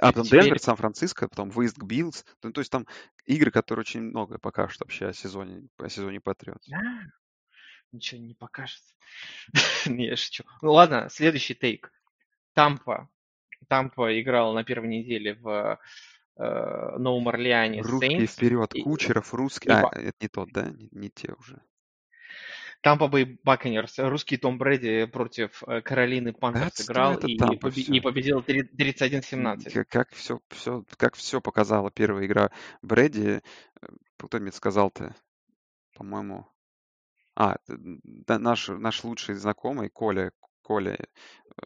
а 0.00 0.06
потом 0.06 0.24
теперь 0.24 0.44
Денвер, 0.44 0.58
Сан-Франциско, 0.58 1.28
потом 1.28 1.50
выезд 1.50 1.76
к 1.76 1.84
Биллс. 1.84 2.24
Ну, 2.42 2.52
то 2.52 2.62
есть 2.62 2.72
там 2.72 2.86
игры, 3.26 3.50
которые 3.50 3.82
очень 3.82 4.00
много 4.00 4.38
покажут 4.38 4.80
вообще 4.80 5.08
о 5.08 5.12
сезоне, 5.12 5.68
о 5.76 5.90
сезоне 5.90 6.22
Патриотс. 6.22 6.66
А, 6.72 6.78
ничего 7.92 8.22
не 8.22 8.32
покажется. 8.32 8.94
Не, 9.86 10.06
я 10.06 10.16
шучу. 10.16 10.44
Ну 10.62 10.72
ладно, 10.72 11.08
следующий 11.10 11.54
take. 11.54 11.92
Тампа. 12.54 13.10
Тампа 13.68 14.18
играла 14.18 14.54
на 14.54 14.64
первой 14.64 14.88
неделе 14.88 15.34
в 15.34 15.78
э, 16.38 16.96
Новом 16.96 17.28
Орлеане 17.28 17.82
Русские 17.82 18.20
Saints. 18.20 18.26
вперед, 18.28 18.74
И, 18.74 18.82
Кучеров, 18.84 19.34
русский. 19.34 19.68
и 19.68 19.72
А, 19.72 19.82
это 19.92 20.16
не 20.18 20.28
тот, 20.28 20.50
да? 20.50 20.70
Не, 20.70 20.88
не 20.92 21.10
те 21.10 21.34
уже. 21.34 21.60
Тампа 22.84 23.08
Бэй 23.08 23.38
Баконерс. 23.42 23.98
Русский 23.98 24.36
Том 24.36 24.58
Брэди 24.58 25.06
против 25.06 25.62
э, 25.66 25.80
Каролины 25.80 26.34
Пантерс 26.34 26.82
играл 26.82 27.16
и, 27.16 27.38
побе- 27.38 27.80
и 27.80 27.98
победил 28.00 28.42
три- 28.42 28.62
31-17. 28.62 29.84
Как, 29.88 30.12
все, 30.12 30.38
все, 30.50 30.84
как 30.98 31.16
все 31.16 31.40
показала 31.40 31.90
первая 31.90 32.26
игра 32.26 32.50
Брэди. 32.82 33.40
э, 33.80 33.86
Кто 34.18 34.38
мне 34.38 34.52
сказал-то? 34.52 35.16
По-моему. 35.94 36.46
А, 37.34 37.56
да, 37.66 38.38
наш, 38.38 38.68
наш 38.68 39.02
лучший 39.02 39.34
знакомый 39.36 39.88
Коля, 39.88 40.32
Коля 40.60 40.98
э, 40.98 41.06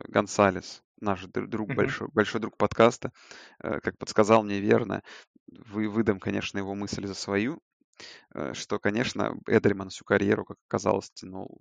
Гонсалес, 0.07 0.85
наш 1.01 1.25
др- 1.25 1.49
друг, 1.49 1.66
Мгм. 1.71 1.77
большой, 1.79 2.09
большой 2.12 2.41
друг 2.41 2.57
подкаста, 2.57 3.11
как 3.59 3.99
подсказал 3.99 4.45
мне 4.45 4.61
верно, 4.61 5.03
вы, 5.49 5.89
выдам, 5.89 6.21
конечно, 6.21 6.59
его 6.59 6.77
мысль 6.77 7.07
за 7.07 7.14
свою, 7.14 7.61
что, 8.53 8.78
конечно, 8.78 9.36
Эдельман 9.46 9.90
всю 9.90 10.05
карьеру, 10.05 10.44
как 10.44 10.57
оказалось, 10.68 11.11
тянул 11.11 11.61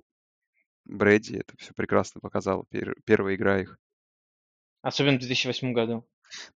Брэди. 0.86 1.38
Это 1.38 1.54
все 1.58 1.74
прекрасно 1.74 2.22
показало 2.22 2.66
пер- 2.72 2.96
первая 3.06 3.36
игра 3.36 3.60
их. 3.62 3.78
Особенно 4.82 5.18
в 5.18 5.20
2008 5.22 5.74
году. 5.74 6.08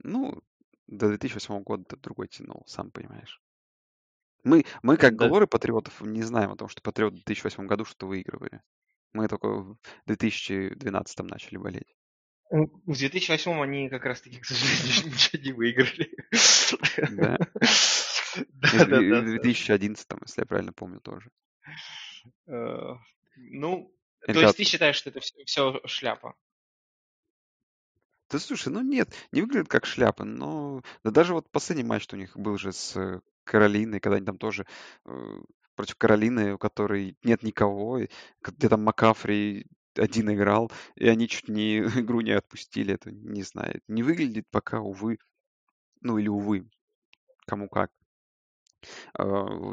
Ну, 0.02 0.42
до 0.86 1.08
2008 1.08 1.62
года 1.62 1.96
другой 1.96 2.28
тянул, 2.28 2.64
сам 2.66 2.90
понимаешь. 2.90 3.40
Мы, 4.44 4.64
мы 4.82 4.96
как 4.96 5.16
Да. 5.16 5.28
глоры 5.28 5.46
патриотов 5.46 6.00
не 6.00 6.22
знаем 6.22 6.52
о 6.52 6.56
том, 6.56 6.68
что 6.68 6.80
патриоты 6.82 7.16
в 7.16 7.24
2008 7.24 7.66
году 7.66 7.84
что-то 7.84 8.06
выигрывали. 8.06 8.62
Мы 9.12 9.26
только 9.28 9.48
в 9.48 9.78
2012 10.06 11.20
начали 11.20 11.56
болеть. 11.56 11.94
Ну, 12.50 12.66
В 12.86 12.96
2008 12.96 13.60
они 13.62 13.88
как 13.90 14.04
раз 14.04 14.20
таки, 14.22 14.38
к 14.38 14.44
сожалению, 14.46 15.12
ничего 15.14 15.42
не 15.42 15.52
выиграли. 15.52 16.10
Да. 17.16 17.38
В 18.34 18.42
да, 18.88 19.02
и 19.02 19.10
да. 19.10 19.20
в 19.20 19.24
2011, 19.24 20.06
если 20.26 20.40
я 20.40 20.46
правильно 20.46 20.72
помню, 20.72 21.00
тоже. 21.00 21.30
Э, 22.46 22.94
Ну, 23.36 23.94
то 24.26 24.40
есть 24.40 24.56
ты 24.56 24.64
считаешь, 24.64 24.96
что 24.96 25.10
это 25.10 25.20
все 25.20 25.80
шляпа? 25.86 26.34
Да 28.30 28.38
слушай, 28.38 28.68
ну 28.68 28.82
нет, 28.82 29.08
не 29.32 29.40
выглядит 29.40 29.68
как 29.68 29.86
шляпа, 29.86 30.24
но 30.24 30.82
да 31.02 31.10
даже 31.10 31.32
вот 31.32 31.50
последний 31.50 31.84
матч 31.84 32.06
у 32.12 32.16
них 32.16 32.36
был 32.36 32.58
же 32.58 32.72
с 32.72 33.22
Каролиной, 33.44 34.00
когда 34.00 34.16
они 34.16 34.26
там 34.26 34.36
тоже 34.36 34.66
э, 35.06 35.40
против 35.74 35.96
Каролины, 35.96 36.54
у 36.54 36.58
которой 36.58 37.16
нет 37.22 37.42
никого, 37.42 38.00
и 38.00 38.08
где 38.42 38.68
там 38.68 38.84
Макафри 38.84 39.66
один 39.94 40.30
играл, 40.32 40.70
и 40.94 41.08
они 41.08 41.26
чуть 41.26 41.48
не 41.48 41.78
игру 42.04 42.20
не 42.20 42.32
отпустили, 42.32 42.94
это 42.94 43.10
не 43.10 43.42
знаю. 43.42 43.80
Не 43.88 44.02
выглядит 44.02 44.46
пока, 44.50 44.80
увы, 44.80 45.18
ну 46.02 46.18
или 46.18 46.28
увы, 46.28 46.68
кому 47.46 47.68
как, 47.68 47.90
а, 49.14 49.24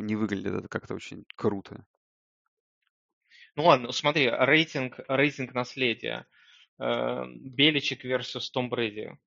не 0.02 0.16
выглядит 0.16 0.54
это 0.54 0.68
как-то 0.68 0.96
очень 0.96 1.26
круто. 1.36 1.86
Ну 3.56 3.64
ладно, 3.64 3.92
смотри, 3.92 4.30
рейтинг, 4.30 5.00
рейтинг 5.08 5.54
наследия. 5.54 6.28
Э, 6.78 7.24
Беличек 7.26 8.04
versus 8.04 8.50
Том 8.52 8.70
Брэди. 8.70 9.18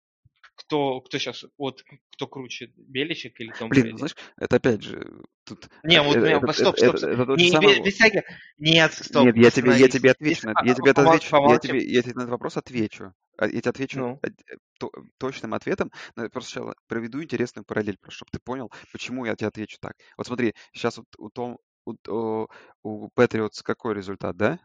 Кто, 0.59 1.01
кто 1.03 1.19
сейчас, 1.19 1.45
вот 1.57 1.85
кто 2.11 2.27
круче, 2.27 2.73
Беличек 2.77 3.39
или 3.41 3.53
Том 3.53 3.69
Блин, 3.71 3.85
ну 3.85 3.91
Брэди? 3.91 3.99
знаешь, 3.99 4.17
это 4.39 4.57
опять 4.57 4.83
же, 4.83 5.23
тут 5.45 5.69
Не, 5.85 6.03
вот 6.03 6.17
это, 6.17 6.53
стоп, 6.53 6.77
стоп, 6.77 6.97
это- 6.97 6.99
стоп. 6.99 7.11
это 7.11 7.37
Не, 7.37 7.51
самое. 7.51 7.77
без, 7.77 7.85
без 7.87 7.95
всяких... 7.95 8.23
Нет, 8.59 8.93
стоп, 8.93 9.25
Нет, 9.27 9.37
я 9.37 9.51
тебе, 9.53 9.71
я 9.79 9.89
тебе 9.89 10.11
отвечу, 10.11 10.47
на, 10.49 10.55
я 10.65 10.75
тебе 10.75 10.91
это 10.91 11.03
помол- 11.03 11.15
отвечу, 11.15 11.27
я 11.29 11.31
помолчи. 11.39 11.69
тебе, 11.69 11.85
я 11.85 12.03
тебе 12.03 12.15
на 12.15 12.21
этот 12.23 12.31
вопрос 12.33 12.57
отвечу. 12.57 13.15
А 13.39 13.47
Я 13.47 13.61
тебе 13.61 13.71
отвечу 13.71 13.99
Ну, 14.01 14.21
э, 14.25 14.31
то- 14.81 14.91
точным 15.19 15.55
ответом, 15.55 15.93
но 16.17 16.25
я 16.25 16.29
просто 16.29 16.51
сначала 16.51 16.75
проведу 16.89 17.23
интересную 17.23 17.65
параллель, 17.65 17.97
просто 18.01 18.17
чтобы 18.17 18.31
ты 18.33 18.41
понял, 18.41 18.73
почему 18.91 19.27
я 19.27 19.37
тебе 19.37 19.47
отвечу 19.47 19.79
так. 19.81 19.93
Вот 20.17 20.27
смотри, 20.27 20.55
сейчас 20.73 20.97
вот 20.99 21.07
у 21.19 21.31
Том, 21.31 21.59
у, 21.87 21.95
о- 22.09 22.49
у 22.83 23.09
Патриотс 23.15 23.63
какой 23.63 23.95
результат, 23.95 24.37
да? 24.37 24.59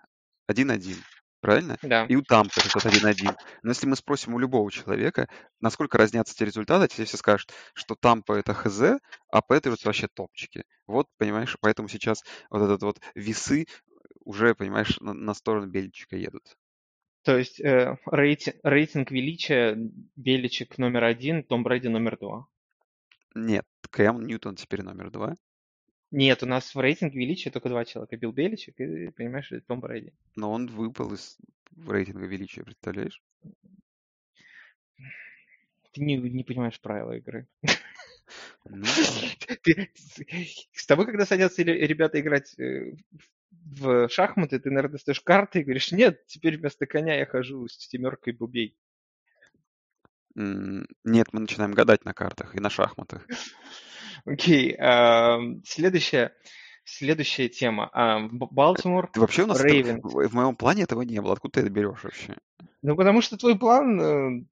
1-1, 0.48 0.98
правильно? 1.44 1.78
да. 1.82 2.06
И 2.06 2.16
у 2.16 2.22
Тампа 2.22 2.54
результат 2.56 2.94
1-1. 2.94 3.36
Но 3.62 3.70
если 3.70 3.86
мы 3.86 3.96
спросим 3.96 4.34
у 4.34 4.40
любого 4.40 4.72
человека, 4.72 5.28
насколько 5.60 5.98
разнятся 5.98 6.34
эти 6.34 6.44
результаты, 6.44 6.88
тебе 6.88 7.06
все 7.06 7.18
скажут, 7.18 7.52
что 7.74 7.96
Тампа 7.96 8.34
это 8.34 8.54
ХЗ, 8.54 9.00
а 9.30 9.42
Патриотс 9.42 9.84
вообще 9.86 10.08
топчики. 10.08 10.64
Вот, 10.88 11.08
понимаешь, 11.18 11.58
поэтому 11.62 11.90
сейчас 11.90 12.24
вот 12.50 12.64
этот 12.64 12.82
вот 12.82 13.00
весы 13.14 13.66
уже, 14.24 14.56
понимаешь, 14.56 15.00
на, 15.02 15.14
на 15.14 15.34
сторону 15.34 15.68
Бельчика 15.68 16.16
едут. 16.16 16.56
То 17.24 17.38
есть 17.38 17.60
э, 17.60 17.98
рейтинг, 18.06 18.56
рейтинг 18.64 19.12
величия 19.12 19.78
Беличек 20.16 20.78
номер 20.78 21.06
один, 21.06 21.44
Том 21.44 21.64
Брэди 21.64 21.88
номер 21.88 22.18
два. 22.18 22.48
Нет, 23.36 23.66
Кэм 23.90 24.26
Ньютон 24.26 24.56
теперь 24.56 24.82
номер 24.82 25.10
два. 25.10 25.36
Нет, 26.14 26.44
у 26.44 26.46
нас 26.46 26.76
в 26.76 26.80
рейтинге 26.80 27.18
величия 27.18 27.50
только 27.50 27.70
два 27.70 27.86
человека. 27.86 28.16
Билл 28.18 28.32
Беличек 28.32 28.80
и, 28.80 29.10
понимаешь, 29.10 29.52
Том 29.66 29.80
Брэди. 29.80 30.14
Но 30.36 30.52
он 30.52 30.68
выпал 30.68 31.12
из 31.12 31.40
рейтинга 31.88 32.28
величия, 32.28 32.64
представляешь? 32.64 33.20
Ты 35.92 36.02
не, 36.02 36.18
не 36.18 36.44
понимаешь 36.44 36.80
правила 36.80 37.14
игры. 37.14 37.48
Ну, 38.66 38.86
Ты- 39.64 39.92
с 40.72 40.86
тобой, 40.86 41.08
когда 41.08 41.26
садятся 41.26 41.64
ре- 41.64 41.88
ребята 41.88 42.22
играть 42.22 42.54
э, 42.60 42.94
в 43.50 44.08
шахматы, 44.08 44.60
ты, 44.60 44.70
наверное, 44.70 44.94
достаешь 44.94 45.20
карты 45.20 45.62
и 45.62 45.64
говоришь, 45.64 45.92
нет, 45.92 46.24
теперь 46.28 46.60
вместо 46.60 46.86
коня 46.86 47.16
я 47.18 47.26
хожу 47.26 47.68
с 47.68 47.76
семеркой 47.90 48.34
бубей. 48.34 48.78
нет, 50.36 51.34
мы 51.34 51.40
начинаем 51.40 51.72
гадать 51.72 52.06
на 52.06 52.14
картах 52.14 52.56
и 52.56 52.60
на 52.60 52.70
шахматах. 52.70 53.26
Окей, 54.26 54.76
ам, 54.80 55.62
следующая, 55.66 56.34
следующая 56.86 57.50
тема. 57.50 57.90
Б- 58.32 58.48
Балтимор 58.52 59.08
Ты 59.12 59.20
вообще 59.20 59.44
у 59.44 59.48
нас 59.48 59.62
Рейвенс. 59.62 60.02
в, 60.04 60.28
в 60.30 60.34
моем 60.34 60.56
плане 60.56 60.84
этого 60.84 61.02
не 61.02 61.22
было. 61.22 61.34
Откуда 61.34 61.54
ты 61.56 61.60
это 61.62 61.70
берешь 61.70 62.04
вообще? 62.04 62.38
Ну, 62.82 62.96
потому 62.96 63.22
что 63.22 63.38
твой 63.38 63.58
план 63.58 64.02
э, 64.02 64.46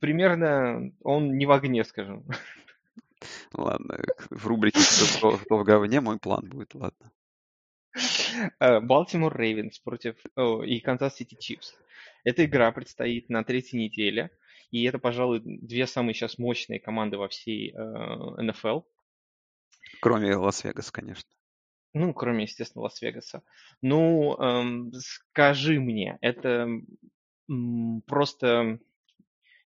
примерно, 0.00 0.92
он 1.02 1.36
не 1.36 1.46
в 1.46 1.52
огне, 1.52 1.84
скажем. 1.84 2.24
Ладно, 3.52 3.98
в 4.30 4.46
рубрике 4.46 4.78
«Кто, 4.80 5.30
кто- 5.32 5.38
кто 5.38 5.58
в 5.58 5.64
говне» 5.64 6.00
мой 6.00 6.18
план 6.18 6.48
будет, 6.48 6.74
ладно. 6.74 7.10
Балтимор 8.60 9.36
Рейвенс 9.36 9.78
против 9.78 10.16
о, 10.36 10.62
и 10.62 10.80
Канзас 10.80 11.16
Сити 11.16 11.36
Чифс. 11.38 11.74
Эта 12.24 12.44
игра 12.44 12.70
предстоит 12.72 13.28
на 13.28 13.44
третьей 13.44 13.84
неделе, 13.84 14.30
и 14.70 14.84
это, 14.84 14.98
пожалуй, 14.98 15.40
две 15.44 15.86
самые 15.86 16.14
сейчас 16.14 16.38
мощные 16.38 16.80
команды 16.80 17.18
во 17.18 17.28
всей 17.28 17.72
э, 17.72 17.76
НФЛ. 18.42 18.80
Кроме 20.00 20.34
Лас-Вегаса, 20.34 20.92
конечно. 20.92 21.30
Ну, 21.94 22.12
кроме, 22.12 22.42
естественно, 22.42 22.82
Лас-Вегаса. 22.82 23.42
Ну, 23.80 24.36
эм, 24.36 24.92
скажи 24.92 25.80
мне, 25.80 26.18
это 26.20 26.68
м, 27.48 28.02
просто 28.02 28.80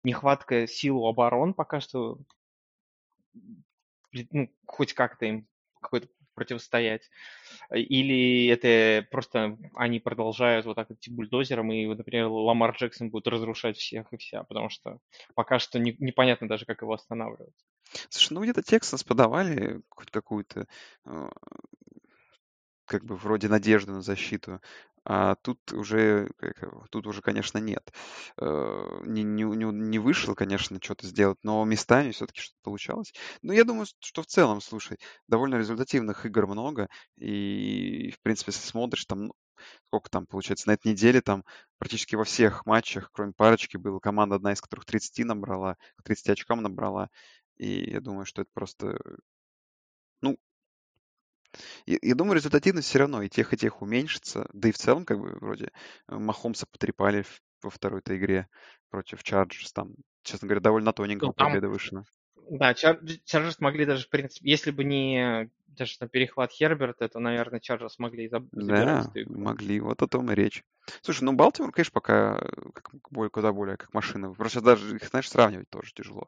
нехватка 0.03 0.67
сил 0.67 0.97
у 0.97 1.07
оборон 1.07 1.53
пока 1.53 1.79
что, 1.79 2.19
ну, 4.31 4.49
хоть 4.65 4.93
как-то 4.93 5.25
им 5.25 5.47
какой-то 5.81 6.07
противостоять? 6.39 7.09
Или 7.71 8.47
это 8.47 9.05
просто 9.11 9.57
они 9.75 9.99
продолжают 9.99 10.65
вот 10.65 10.75
так 10.75 10.89
идти 10.91 11.11
бульдозером, 11.11 11.71
и, 11.71 11.85
например, 11.85 12.27
Ламар 12.27 12.75
Джексон 12.75 13.09
будет 13.09 13.27
разрушать 13.27 13.77
всех 13.77 14.11
и 14.13 14.17
вся, 14.17 14.43
потому 14.43 14.69
что 14.69 14.99
пока 15.35 15.59
что 15.59 15.79
не- 15.79 15.95
непонятно 15.99 16.47
даже, 16.47 16.65
как 16.65 16.81
его 16.81 16.93
останавливать. 16.93 17.53
Слушай, 18.09 18.33
ну 18.33 18.43
где-то 18.43 18.61
Тексанс 18.61 19.03
подавали 19.03 19.81
хоть 19.89 20.11
какую-то, 20.11 20.67
э, 21.05 21.29
как 22.85 23.03
бы 23.05 23.15
вроде 23.15 23.47
надежду 23.47 23.93
на 23.93 24.01
защиту, 24.01 24.61
а 25.05 25.35
тут 25.35 25.59
уже, 25.73 26.29
его, 26.61 26.85
тут 26.91 27.07
уже, 27.07 27.21
конечно, 27.21 27.57
нет. 27.59 27.91
Э, 28.37 29.01
Не, 29.05 29.23
не, 29.23 29.43
не, 29.45 29.99
вышел, 29.99 30.35
конечно, 30.35 30.79
что-то 30.81 31.07
сделать, 31.07 31.37
но 31.43 31.63
местами 31.65 32.11
все-таки 32.11 32.41
что-то 32.41 32.59
получалось. 32.63 33.13
Ну, 33.41 33.53
я 33.53 33.63
думаю, 33.63 33.85
что 33.99 34.21
в 34.23 34.27
целом, 34.27 34.61
слушай, 34.61 34.97
довольно 35.27 35.55
результативных 35.55 36.25
игр 36.25 36.47
много, 36.47 36.87
и, 37.17 38.11
в 38.11 38.21
принципе, 38.21 38.51
если 38.51 38.67
смотришь, 38.67 39.05
там, 39.05 39.25
ну, 39.27 39.33
сколько 39.87 40.09
там, 40.09 40.25
получается, 40.27 40.67
на 40.69 40.73
этой 40.73 40.91
неделе 40.91 41.21
там 41.21 41.43
практически 41.77 42.15
во 42.15 42.23
всех 42.23 42.65
матчах, 42.65 43.09
кроме 43.13 43.33
парочки, 43.33 43.77
была 43.77 43.99
команда, 43.99 44.35
одна 44.35 44.53
из 44.53 44.61
которых 44.61 44.85
30 44.85 45.23
набрала, 45.23 45.77
30 46.03 46.29
очкам 46.29 46.61
набрала, 46.61 47.09
и 47.57 47.91
я 47.91 48.01
думаю, 48.01 48.25
что 48.25 48.41
это 48.43 48.51
просто, 48.53 48.99
ну, 50.21 50.37
я, 51.85 51.97
я 52.01 52.15
думаю, 52.15 52.35
результативность 52.35 52.87
все 52.87 52.99
равно 52.99 53.21
и 53.21 53.29
тех, 53.29 53.53
и 53.53 53.57
тех 53.57 53.81
уменьшится. 53.81 54.47
Да 54.53 54.69
и 54.69 54.71
в 54.71 54.77
целом, 54.77 55.05
как 55.05 55.19
бы, 55.19 55.37
вроде 55.39 55.71
э, 56.07 56.15
Махомса 56.15 56.65
потрепали 56.71 57.23
в- 57.23 57.41
во 57.61 57.69
второй-то 57.69 58.17
игре 58.17 58.47
против 58.89 59.23
Чарджерс. 59.23 59.73
Там, 59.73 59.93
честно 60.23 60.47
говоря, 60.47 60.61
довольно 60.61 60.93
тоненького 60.93 61.29
Ну, 61.29 61.33
победа 61.33 61.69
вышла. 61.69 62.03
Да, 62.51 62.73
Чар- 62.73 62.99
Чарджерс 63.25 63.59
могли 63.59 63.85
даже, 63.85 64.05
в 64.05 64.09
принципе, 64.09 64.49
если 64.49 64.71
бы 64.71 64.83
не 64.83 65.49
даже 65.67 65.95
на 65.99 66.07
перехват 66.07 66.51
Херберта, 66.51 67.07
то, 67.07 67.19
наверное, 67.19 67.59
Чарджерс 67.59 67.99
могли 67.99 68.25
и 68.25 68.29
заб- 68.29 68.47
Да, 68.51 69.11
могли. 69.27 69.79
Вот 69.79 70.01
о 70.01 70.07
том 70.07 70.31
и 70.31 70.35
речь. 70.35 70.63
Слушай, 71.01 71.23
ну 71.25 71.33
Балтимор, 71.33 71.71
конечно, 71.71 71.93
пока 71.93 72.39
э, 72.41 72.69
как, 72.73 72.89
более, 73.11 73.29
куда 73.29 73.51
более 73.53 73.77
как 73.77 73.93
машина. 73.93 74.33
Просто 74.33 74.61
даже 74.61 74.95
их, 74.95 75.07
знаешь, 75.07 75.29
сравнивать 75.29 75.69
тоже 75.69 75.91
тяжело. 75.93 76.27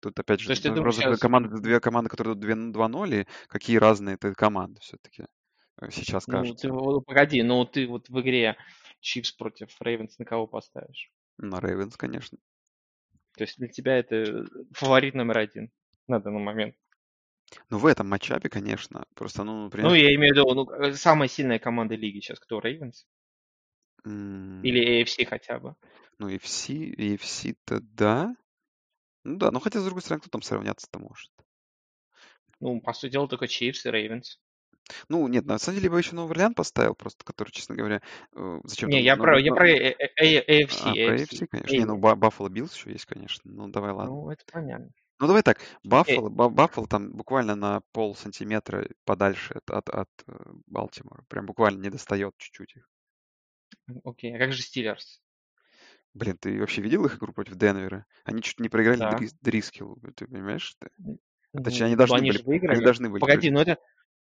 Тут, 0.00 0.18
опять 0.18 0.40
же, 0.40 0.60
ты 0.60 0.68
ну, 0.68 0.76
думаешь, 0.76 0.96
сейчас... 0.96 1.18
команды, 1.18 1.60
две 1.60 1.80
команды, 1.80 2.10
которые 2.10 2.34
идут 2.34 2.44
2-0, 2.44 3.22
и 3.22 3.26
какие 3.48 3.76
разные 3.76 4.14
это 4.14 4.32
команды 4.34 4.80
все-таки 4.80 5.24
сейчас 5.90 6.26
Ну, 6.26 6.32
ты, 6.32 6.38
кажется. 6.38 7.00
погоди, 7.06 7.42
ну 7.42 7.64
ты 7.64 7.86
вот 7.86 8.08
в 8.08 8.20
игре 8.20 8.56
Чифс 9.00 9.32
против 9.32 9.68
Рейвенс 9.80 10.18
на 10.18 10.24
кого 10.24 10.46
поставишь? 10.46 11.10
На 11.38 11.60
Рейвенс, 11.60 11.96
конечно. 11.96 12.38
То 13.36 13.44
есть 13.44 13.58
для 13.58 13.68
тебя 13.68 13.98
это 13.98 14.44
фаворит 14.72 15.14
номер 15.14 15.38
один 15.38 15.70
на 16.08 16.20
данный 16.20 16.42
момент. 16.42 16.74
Ну, 17.70 17.78
в 17.78 17.86
этом 17.86 18.08
matchup 18.08 18.39
е, 18.39 18.48
конечно. 18.48 19.04
Просто, 19.14 19.44
ну, 19.44 19.52
Ну, 19.52 19.64
например, 19.64 19.92
я 19.94 20.14
имею 20.14 20.34
в 20.34 20.36
виду, 20.36 20.54
ну, 20.54 20.70
э, 20.70 20.92
самая 20.94 21.28
сильная 21.28 21.58
команда 21.58 21.94
лиги 21.94 22.20
сейчас 22.20 22.40
кто? 22.40 22.60
Рейвенс? 22.60 23.06
м, 24.04 24.62
Или 24.62 25.02
AFC 25.02 25.24
хотя 25.24 25.58
бы? 25.58 25.74
ну, 26.18 26.28
AFC, 26.28 26.94
AFC-то 26.96 27.80
да. 27.80 28.34
Ну 29.28 29.36
да, 29.36 29.50
ну 29.50 29.60
хотя, 29.60 29.80
с 29.80 29.84
другой 29.84 30.00
стороны, 30.00 30.20
кто 30.20 30.30
там 30.30 30.42
сравняться-то 30.42 30.98
может? 30.98 31.30
Ну, 32.60 32.80
по 32.80 32.94
сути 32.94 33.12
дела, 33.12 33.28
только 33.28 33.46
Чифс 33.46 33.84
и 33.84 33.90
Рейвенс. 33.90 34.40
Ну, 35.10 35.28
нет, 35.28 35.44
на 35.44 35.58
самом 35.58 35.76
деле, 35.76 35.88
я 35.88 35.90
бы 35.90 35.98
еще 35.98 36.14
Новый 36.14 36.32
Орлеан 36.32 36.54
поставил, 36.54 36.94
просто, 36.94 37.22
который, 37.24 37.50
честно 37.50 37.74
говоря, 37.74 38.00
э, 38.34 38.60
зачем-то... 38.64 38.96
Не, 38.96 39.02
я 39.02 39.16
ну, 39.16 39.22
про, 39.22 39.32
ну, 39.32 39.38
я 39.38 39.52
про 39.52 39.68
э- 39.68 39.94
э- 39.98 40.08
э- 40.16 40.64
AFC, 40.64 40.80
а, 40.80 40.94
про 40.94 41.14
AFC. 41.14 41.26
AFC, 41.26 41.46
конечно. 41.46 41.76
Не, 41.76 41.84
ну, 41.84 41.98
Ба- 41.98 42.16
Баффало 42.16 42.48
Биллс 42.48 42.74
еще 42.74 42.92
есть, 42.92 43.04
конечно. 43.04 43.50
Ну, 43.52 43.68
давай, 43.68 43.92
ладно. 43.92 44.14
Ну, 44.14 44.30
это 44.30 44.42
понятно. 44.50 44.90
Ну, 45.20 45.26
давай 45.26 45.42
так. 45.42 45.60
Баффало, 45.84 46.30
Ба- 46.30 46.48
Баффало 46.48 46.86
там 46.86 47.12
буквально 47.12 47.54
на 47.54 47.82
пол 47.92 48.14
сантиметра 48.14 48.88
подальше 49.04 49.54
от, 49.54 49.70
от, 49.70 49.88
от 49.90 50.08
Балтимора. 50.66 51.22
Прям 51.28 51.44
буквально 51.44 51.82
не 51.82 51.90
достает 51.90 52.32
чуть-чуть 52.38 52.76
их. 52.76 52.88
Окей, 54.04 54.34
а 54.34 54.38
как 54.38 54.54
же 54.54 54.62
Стиллерс? 54.62 55.20
Блин, 56.14 56.36
ты 56.38 56.58
вообще 56.58 56.82
видел 56.82 57.04
их 57.04 57.16
игру 57.16 57.32
против 57.32 57.56
Денвера? 57.56 58.06
Они 58.24 58.42
чуть 58.42 58.60
не 58.60 58.68
проиграли 58.68 58.98
Да. 58.98 59.16
Дрис- 59.16 59.34
Дрискиллу, 59.40 59.98
ты 60.16 60.26
понимаешь? 60.26 60.74
Ты? 60.80 60.88
Точнее, 61.62 61.80
Ну, 61.80 61.86
они 61.86 61.96
должны 61.96 62.16
они 62.16 62.30
были, 62.30 62.66
они 62.66 62.82
должны 62.82 63.08
были 63.10 63.20
Погоди, 63.20 63.50
ну 63.50 63.60
это... 63.60 63.78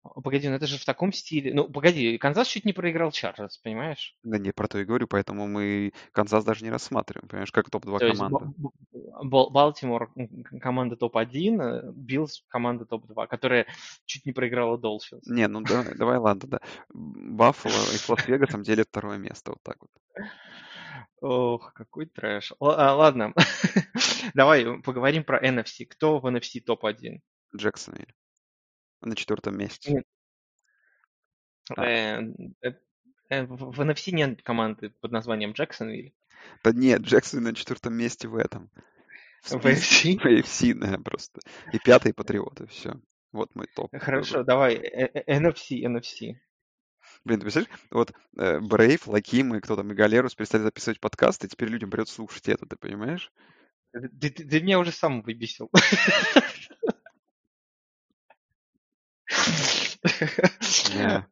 Погоди, 0.04 0.50
ну 0.50 0.56
это 0.56 0.66
же 0.66 0.80
в 0.80 0.86
таком 0.86 1.14
стиле. 1.14 1.54
Ну, 1.54 1.70
погоди, 1.70 2.18
Канзас 2.18 2.48
чуть 2.48 2.66
не 2.66 2.74
проиграл 2.74 3.12
Чарджерс, 3.12 3.60
понимаешь? 3.60 4.16
Да 4.24 4.40
не, 4.40 4.52
про 4.52 4.68
то 4.68 4.80
и 4.80 4.84
говорю, 4.84 5.06
поэтому 5.08 5.48
мы 5.48 5.94
Канзас 6.12 6.44
даже 6.44 6.64
не 6.66 6.72
рассматриваем, 6.72 7.28
понимаешь, 7.28 7.52
как 7.52 7.70
топ-2 7.70 8.00
То 8.00 8.12
команда. 8.12 8.40
Ба- 8.40 8.54
Ба- 8.58 9.24
Ба- 9.24 9.50
Балтимор 9.52 10.12
команда 10.60 10.96
топ-1, 10.96 11.92
Биллс 11.94 12.44
команда 12.48 12.86
топ-2, 12.86 13.28
которая 13.28 13.68
чуть 14.06 14.26
не 14.26 14.32
проиграла 14.32 14.80
Долфинс. 14.80 15.28
Не, 15.28 15.48
ну 15.48 15.62
давай, 15.62 15.96
давай 15.96 16.18
ладно, 16.18 16.50
да. 16.50 16.60
Баффало 16.90 17.74
и 17.74 18.12
Лас-Вегасом 18.12 18.64
делят 18.64 18.88
второе 18.90 19.20
место, 19.20 19.52
вот 19.52 19.60
так 19.62 19.78
вот. 19.82 19.92
Ох, 21.22 21.74
какой 21.74 22.08
трэш. 22.08 22.52
Л- 22.60 22.72
а, 22.72 22.96
ладно, 22.96 23.34
давай 24.34 24.82
поговорим 24.82 25.24
про 25.24 25.40
NFC. 25.40 25.86
Кто 25.86 26.20
в 26.20 26.26
NFC 26.26 26.62
топ-1? 26.66 27.20
Джексонвиль 27.56 28.14
на 29.02 29.16
четвертом 29.16 29.58
месте. 29.58 29.94
Нет. 29.94 30.06
А. 31.78 31.86
Э, 31.86 32.22
э, 32.62 32.72
э, 33.30 33.46
В 33.46 33.80
NFC 33.82 34.12
нет 34.12 34.42
команды 34.42 34.90
под 35.00 35.12
названием 35.12 35.52
Джексонвиль. 35.52 36.14
Да 36.64 36.72
нет, 36.72 37.02
Джексонвиль 37.02 37.50
на 37.50 37.56
четвертом 37.56 37.94
месте 37.94 38.28
в 38.28 38.36
этом. 38.36 38.72
В. 39.44 39.54
AFC? 39.54 40.20
В 40.20 40.26
AFC, 40.26 40.74
да, 40.74 40.98
просто. 40.98 41.40
И 41.72 41.78
пятый 41.78 42.14
Патриоты, 42.14 42.66
все. 42.66 42.94
Вот 43.32 43.54
мой 43.56 43.68
топ. 43.76 43.92
Хорошо, 43.96 44.44
давай. 44.44 44.76
NFC, 45.28 45.84
NFC. 45.86 46.36
Блин, 47.24 47.40
ты 47.40 47.44
представляешь, 47.46 47.80
вот 47.92 48.14
э, 48.38 48.60
Брейв, 48.60 49.08
Лаким 49.08 49.56
и 49.56 49.60
кто 49.60 49.76
там, 49.76 49.92
и 49.92 49.96
Галерус 49.96 50.34
перестали 50.34 50.64
записывать 50.64 51.00
подкасты, 51.00 51.48
и 51.48 51.50
теперь 51.50 51.70
людям 51.70 51.92
придется 51.92 52.16
слушать 52.16 52.48
это, 52.50 52.66
ты 52.66 52.76
понимаешь? 52.76 53.32
Ты, 53.94 54.30
ты- 54.30 54.46
ты 54.46 54.62
меня 54.62 54.80
уже 54.80 54.92
сам 54.92 55.22
выбесил. 55.22 55.70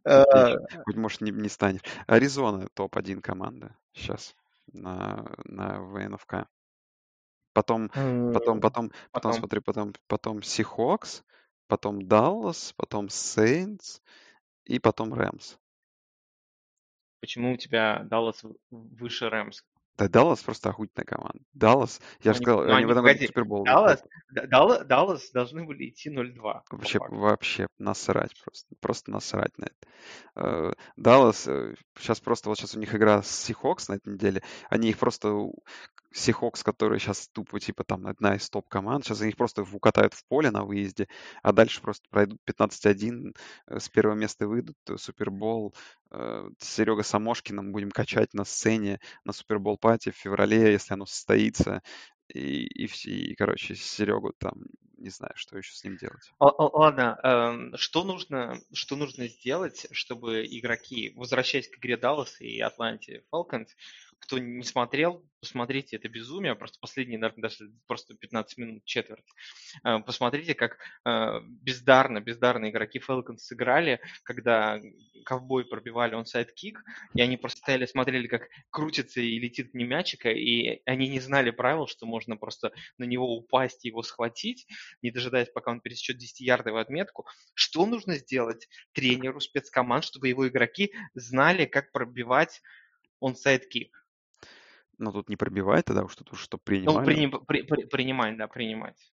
Э, 0.03 0.57
хоть, 0.85 0.95
может, 0.95 1.21
не, 1.21 1.31
не 1.31 1.49
станет. 1.49 1.83
Аризона 2.07 2.67
топ-1 2.73 3.21
команда 3.21 3.75
сейчас 3.93 4.35
на, 4.71 5.25
ВНФК. 5.45 6.45
Потом, 7.53 7.89
потом, 7.89 8.61
потом, 8.61 8.91
потом, 9.11 9.33
смотри, 9.33 9.59
потом, 9.59 9.93
потом 10.07 10.43
Сихокс, 10.43 11.23
потом 11.67 12.07
Даллас, 12.07 12.73
потом 12.77 13.09
Сейнтс 13.09 14.01
и 14.65 14.79
потом 14.79 15.13
Рэмс. 15.13 15.57
Почему 17.19 17.53
у 17.53 17.57
тебя 17.57 18.03
Даллас 18.03 18.43
выше 18.71 19.29
Рэмс? 19.29 19.63
Да, 19.97 20.07
Даллас 20.07 20.41
просто 20.41 20.69
охуительная 20.69 21.05
команда. 21.05 21.43
Даллас, 21.53 21.99
я 22.21 22.31
же 22.31 22.39
сказал, 22.39 22.59
ну, 22.59 22.65
они 22.67 22.73
они, 22.75 22.85
в 22.85 22.91
этом 22.91 23.03
году 23.03 23.19
Супербол 23.25 23.65
Даллас, 23.65 24.01
выиграют. 24.01 24.11
Д- 24.29 24.47
Далла- 24.47 24.83
Даллас 24.85 25.31
должны 25.31 25.65
были 25.65 25.89
идти 25.89 26.09
0-2. 26.09 26.63
по 26.69 26.77
Вообще, 26.77 26.99
вообще 26.99 27.67
насрать 27.77 28.31
просто. 28.41 28.75
Просто 28.79 29.11
насрать 29.11 29.57
на 29.57 29.65
это. 29.65 29.75
Э, 30.35 30.73
Даллас, 30.95 31.49
сейчас 31.97 32.21
просто, 32.21 32.47
вот 32.47 32.57
сейчас 32.57 32.75
у 32.75 32.79
них 32.79 32.95
игра 32.95 33.21
с 33.21 33.29
Сихокс 33.29 33.89
на 33.89 33.95
этой 33.95 34.13
неделе. 34.13 34.41
Они 34.69 34.89
их 34.89 34.97
просто... 34.97 35.51
Сихокс, 36.11 36.63
которые 36.63 36.99
сейчас 36.99 37.27
тупо, 37.29 37.59
типа, 37.59 37.83
там, 37.83 38.07
одна 38.07 38.35
из 38.35 38.49
топ-команд, 38.49 39.05
сейчас 39.05 39.21
они 39.21 39.29
их 39.29 39.37
просто 39.37 39.61
укатают 39.61 40.13
в 40.13 40.25
поле 40.27 40.49
на 40.49 40.63
выезде, 40.63 41.07
а 41.43 41.51
дальше 41.51 41.81
просто 41.81 42.07
пройдут 42.09 42.39
15-1, 42.45 43.35
э, 43.67 43.79
с 43.79 43.89
первого 43.89 44.15
места 44.15 44.47
выйдут, 44.47 44.77
э, 44.89 44.97
Супербол, 44.97 45.75
э, 46.11 46.49
Серега 46.59 47.03
Самошкиным 47.03 47.71
будем 47.71 47.91
качать 47.91 48.33
на 48.33 48.43
сцене 48.43 48.99
на 49.23 49.33
Супербол 49.33 49.77
пати 49.77 50.09
в 50.11 50.15
феврале, 50.15 50.71
если 50.71 50.93
оно 50.93 51.05
состоится. 51.05 51.81
И, 52.33 52.65
и, 52.65 52.87
все, 52.87 53.11
и, 53.11 53.35
короче, 53.35 53.75
Серегу 53.75 54.33
там, 54.37 54.53
не 54.97 55.09
знаю, 55.09 55.33
что 55.35 55.57
еще 55.57 55.73
с 55.73 55.83
ним 55.83 55.97
делать. 55.97 56.31
Ладно, 56.39 57.17
эм, 57.23 57.77
что 57.77 58.03
нужно, 58.03 58.59
что 58.71 58.95
нужно 58.95 59.27
сделать, 59.27 59.87
чтобы 59.91 60.45
игроки, 60.45 61.11
возвращаясь 61.15 61.69
к 61.69 61.77
игре 61.77 61.97
Даллас 61.97 62.39
и 62.39 62.59
Атланте 62.59 63.23
Falcons, 63.33 63.69
кто 64.19 64.37
не 64.37 64.63
смотрел, 64.63 65.25
посмотрите, 65.39 65.95
это 65.95 66.09
безумие, 66.09 66.55
просто 66.55 66.77
последние, 66.79 67.19
наверное, 67.19 67.43
даже 67.43 67.71
просто 67.87 68.13
15 68.15 68.57
минут, 68.57 68.85
четверть. 68.85 69.25
Э, 69.83 69.99
Посмотрите, 69.99 70.53
как 70.53 70.77
э, 71.05 71.39
бездарно, 71.43 72.21
бездарно 72.21 72.69
игроки 72.69 72.99
Falcons 72.99 73.37
сыграли, 73.37 74.01
когда 74.23 74.79
ковбой 75.25 75.65
пробивали 75.65 76.15
онсайд 76.15 76.51
кик, 76.53 76.83
и 77.13 77.21
они 77.21 77.37
просто 77.37 77.59
стояли, 77.59 77.85
смотрели, 77.85 78.27
как 78.27 78.49
крутится 78.69 79.21
и 79.21 79.39
летит 79.39 79.73
не 79.73 79.85
мячика, 79.85 80.29
и 80.29 80.81
они 80.85 81.07
не 81.07 81.19
знали 81.19 81.51
правил, 81.51 81.87
что 81.87 82.05
можно 82.05 82.35
просто 82.37 82.73
на 82.97 83.05
него 83.05 83.35
упасть 83.35 83.85
и 83.85 83.89
его 83.89 84.03
схватить, 84.03 84.67
не 85.01 85.11
дожидаясь, 85.11 85.49
пока 85.49 85.71
он 85.71 85.81
пересечет 85.81 86.21
10-ярдовую 86.21 86.81
отметку. 86.81 87.25
Что 87.53 87.85
нужно 87.85 88.15
сделать 88.15 88.67
тренеру 88.93 89.39
спецкоманд, 89.39 90.03
чтобы 90.03 90.27
его 90.27 90.47
игроки 90.47 90.93
знали, 91.13 91.65
как 91.65 91.91
пробивать 91.91 92.61
онсайд 93.21 93.67
кик? 93.67 93.95
Но 94.99 95.11
тут 95.11 95.29
не 95.29 95.37
пробивай 95.37 95.81
тогда, 95.81 96.03
уж 96.03 96.15
тут 96.15 96.37
что 96.37 96.57
Ну, 96.57 96.63
принимали. 96.63 97.05
приним- 97.05 97.45
при- 97.45 97.63
при- 97.63 97.85
принимать, 97.85 98.37
да, 98.37 98.47
принимать. 98.47 99.11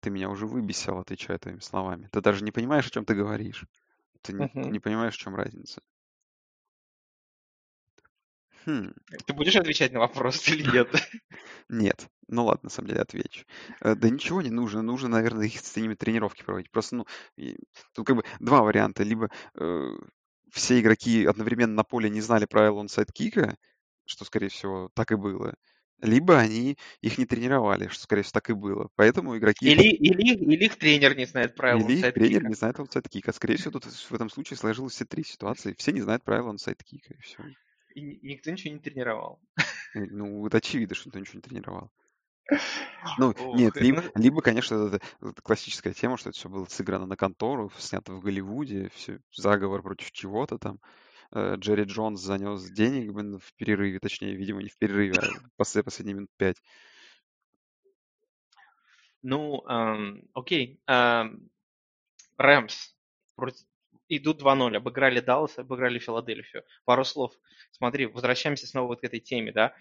Ты 0.00 0.10
меня 0.10 0.28
уже 0.28 0.46
выбесил, 0.46 0.98
отвечая 0.98 1.38
твоими 1.38 1.60
словами. 1.60 2.08
Ты 2.10 2.20
даже 2.20 2.42
не 2.44 2.50
понимаешь, 2.50 2.86
о 2.88 2.90
чем 2.90 3.04
ты 3.04 3.14
говоришь. 3.14 3.64
Ты 4.22 4.32
не, 4.32 4.44
Мгм. 4.44 4.72
не 4.72 4.80
понимаешь, 4.80 5.14
в 5.14 5.18
чем 5.18 5.36
разница. 5.36 5.82
Хм, 8.64 8.92
Ты 9.26 9.32
будешь 9.32 9.56
отвечать 9.56 9.92
на 9.92 10.00
вопрос 10.00 10.48
или 10.48 10.62
нет? 10.74 10.88
нет. 11.68 12.08
Ну 12.28 12.44
ладно, 12.44 12.64
на 12.64 12.70
самом 12.70 12.88
деле 12.88 13.00
отвечу. 13.00 13.44
Э, 13.80 13.94
Да 13.94 14.10
ничего 14.10 14.42
не 14.42 14.50
нужно. 14.50 14.82
Нужно, 14.82 15.08
наверное, 15.08 15.46
их 15.46 15.60
с 15.60 15.76
ними 15.76 15.94
тренировки 15.94 16.42
проводить. 16.42 16.70
Просто, 16.70 16.96
ну, 16.96 17.06
тут 17.94 18.06
как 18.06 18.16
бы 18.16 18.24
два 18.40 18.62
варианта. 18.62 19.02
Либо 19.02 19.30
э, 19.54 19.88
все 20.50 20.80
игроки 20.80 21.24
одновременно 21.24 21.74
на 21.74 21.84
поле 21.84 22.10
не 22.10 22.20
знали 22.20 22.44
правил 22.46 22.78
онсайд-кика, 22.80 23.56
что, 24.08 24.24
скорее 24.24 24.48
всего, 24.48 24.90
так 24.94 25.12
и 25.12 25.16
было. 25.16 25.54
Либо 26.00 26.38
они 26.38 26.78
их 27.00 27.18
не 27.18 27.26
тренировали, 27.26 27.88
что, 27.88 28.02
скорее 28.02 28.22
всего, 28.22 28.32
так 28.32 28.50
и 28.50 28.54
было. 28.54 28.88
Поэтому 28.94 29.36
игроки... 29.36 29.66
Или, 29.68 29.88
или, 29.88 30.34
или 30.34 30.64
их 30.64 30.76
тренер 30.76 31.16
не 31.16 31.26
знает 31.26 31.56
правил 31.56 31.86
Или 31.88 31.98
их 31.98 32.14
тренер 32.14 32.44
не 32.44 32.54
знает 32.54 32.78
онсайд-кика. 32.78 33.32
Скорее 33.32 33.56
всего, 33.56 33.72
тут 33.72 33.84
в 33.84 34.12
этом 34.14 34.30
случае 34.30 34.56
сложилось 34.56 34.94
все 34.94 35.04
три 35.04 35.24
ситуации. 35.24 35.74
Все 35.76 35.92
не 35.92 36.00
знают 36.00 36.22
правила 36.22 36.50
онсайд-кика, 36.50 37.14
и 37.14 37.20
все. 37.20 37.42
И 37.94 38.00
ни- 38.00 38.14
и 38.14 38.28
никто 38.34 38.50
ничего 38.50 38.74
не 38.74 38.80
тренировал. 38.80 39.40
Ну, 39.94 40.46
это 40.46 40.58
очевидно, 40.58 40.94
что 40.94 41.08
никто 41.08 41.18
ничего 41.18 41.36
не 41.36 41.42
тренировал. 41.42 41.90
Ну, 43.18 43.30
Ох, 43.30 43.54
нет, 43.56 43.70
это- 43.70 43.84
либо, 43.84 44.04
либо, 44.14 44.42
конечно, 44.42 44.74
это, 44.74 45.00
это 45.20 45.42
классическая 45.42 45.92
тема, 45.92 46.16
что 46.16 46.30
это 46.30 46.38
все 46.38 46.48
было 46.48 46.64
сыграно 46.66 47.06
на 47.06 47.16
контору, 47.16 47.72
снято 47.78 48.12
в 48.12 48.20
Голливуде, 48.20 48.90
все, 48.94 49.20
заговор 49.34 49.82
против 49.82 50.12
чего-то 50.12 50.58
там. 50.58 50.78
Э, 51.32 51.56
Джерри 51.56 51.84
Джонс 51.84 52.20
занес 52.20 52.70
денег 52.70 53.12
блин, 53.12 53.38
в 53.38 53.52
перерыве, 53.54 53.98
точнее, 53.98 54.34
видимо, 54.34 54.62
не 54.62 54.68
в 54.68 54.78
перерыве, 54.78 55.18
а 55.18 55.32
после 55.56 55.82
последние 55.82 56.14
минут 56.16 56.30
пять. 56.36 56.56
Ну, 59.22 59.62
эм, 59.68 60.28
окей. 60.32 60.80
эм, 60.86 61.50
Рэмс 62.38 62.94
против- 63.34 63.66
идут 64.08 64.38
2-0, 64.38 64.76
обыграли 64.76 65.20
Даллас, 65.20 65.58
обыграли 65.58 65.98
Филадельфию. 65.98 66.64
Пару 66.84 67.04
слов. 67.04 67.34
Смотри, 67.72 68.06
возвращаемся 68.06 68.66
снова 68.66 68.88
вот 68.88 69.00
к 69.00 69.04
этой 69.04 69.20
теме, 69.20 69.52
да. 69.52 69.74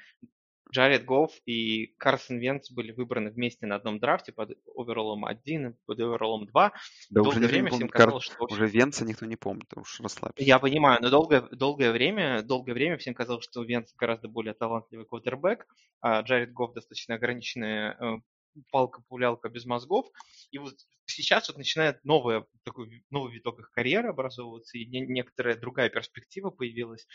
Джаред 0.71 1.05
Гофф 1.05 1.31
и 1.45 1.87
Карсон 1.97 2.39
Венц 2.39 2.71
были 2.71 2.91
выбраны 2.91 3.29
вместе 3.29 3.65
на 3.65 3.75
одном 3.75 3.99
драфте 3.99 4.31
под 4.31 4.51
оверолом 4.75 5.25
1 5.25 5.69
и 5.69 5.73
под 5.85 5.99
оверолом 5.99 6.45
2. 6.45 6.69
Да 6.69 7.21
Долгое 7.21 7.29
уже 7.29 7.47
время 7.47 7.71
всем 7.71 7.89
Кар- 7.89 8.05
казалось, 8.05 8.23
что... 8.25 8.45
уже 8.45 8.67
Венца 8.67 9.05
никто 9.05 9.25
не 9.25 9.35
помнит, 9.35 9.65
уж 9.75 9.99
расслабься. 9.99 10.43
Я 10.43 10.59
понимаю, 10.59 11.01
но 11.01 11.09
долгое, 11.09 11.41
долгое 11.41 11.91
время, 11.91 12.41
долгое 12.41 12.73
время 12.73 12.97
всем 12.97 13.13
казалось, 13.13 13.45
что 13.45 13.63
Венц 13.63 13.93
гораздо 13.95 14.27
более 14.27 14.53
талантливый 14.53 15.05
квотербек, 15.05 15.67
а 16.01 16.21
Джаред 16.21 16.53
Гофф 16.53 16.73
достаточно 16.73 17.15
ограниченная 17.15 17.97
э, 17.99 18.61
палка-пулялка 18.71 19.49
без 19.49 19.65
мозгов. 19.65 20.07
И 20.51 20.57
вот 20.57 20.73
сейчас 21.05 21.47
вот 21.47 21.57
начинает 21.57 22.03
новая, 22.03 22.45
такой 22.63 23.03
новый 23.09 23.33
виток 23.33 23.59
их 23.59 23.71
карьеры 23.71 24.09
образовываться, 24.09 24.77
и 24.77 24.85
не- 24.85 25.07
некоторая 25.07 25.55
другая 25.55 25.89
перспектива 25.89 26.49
появилась. 26.49 27.07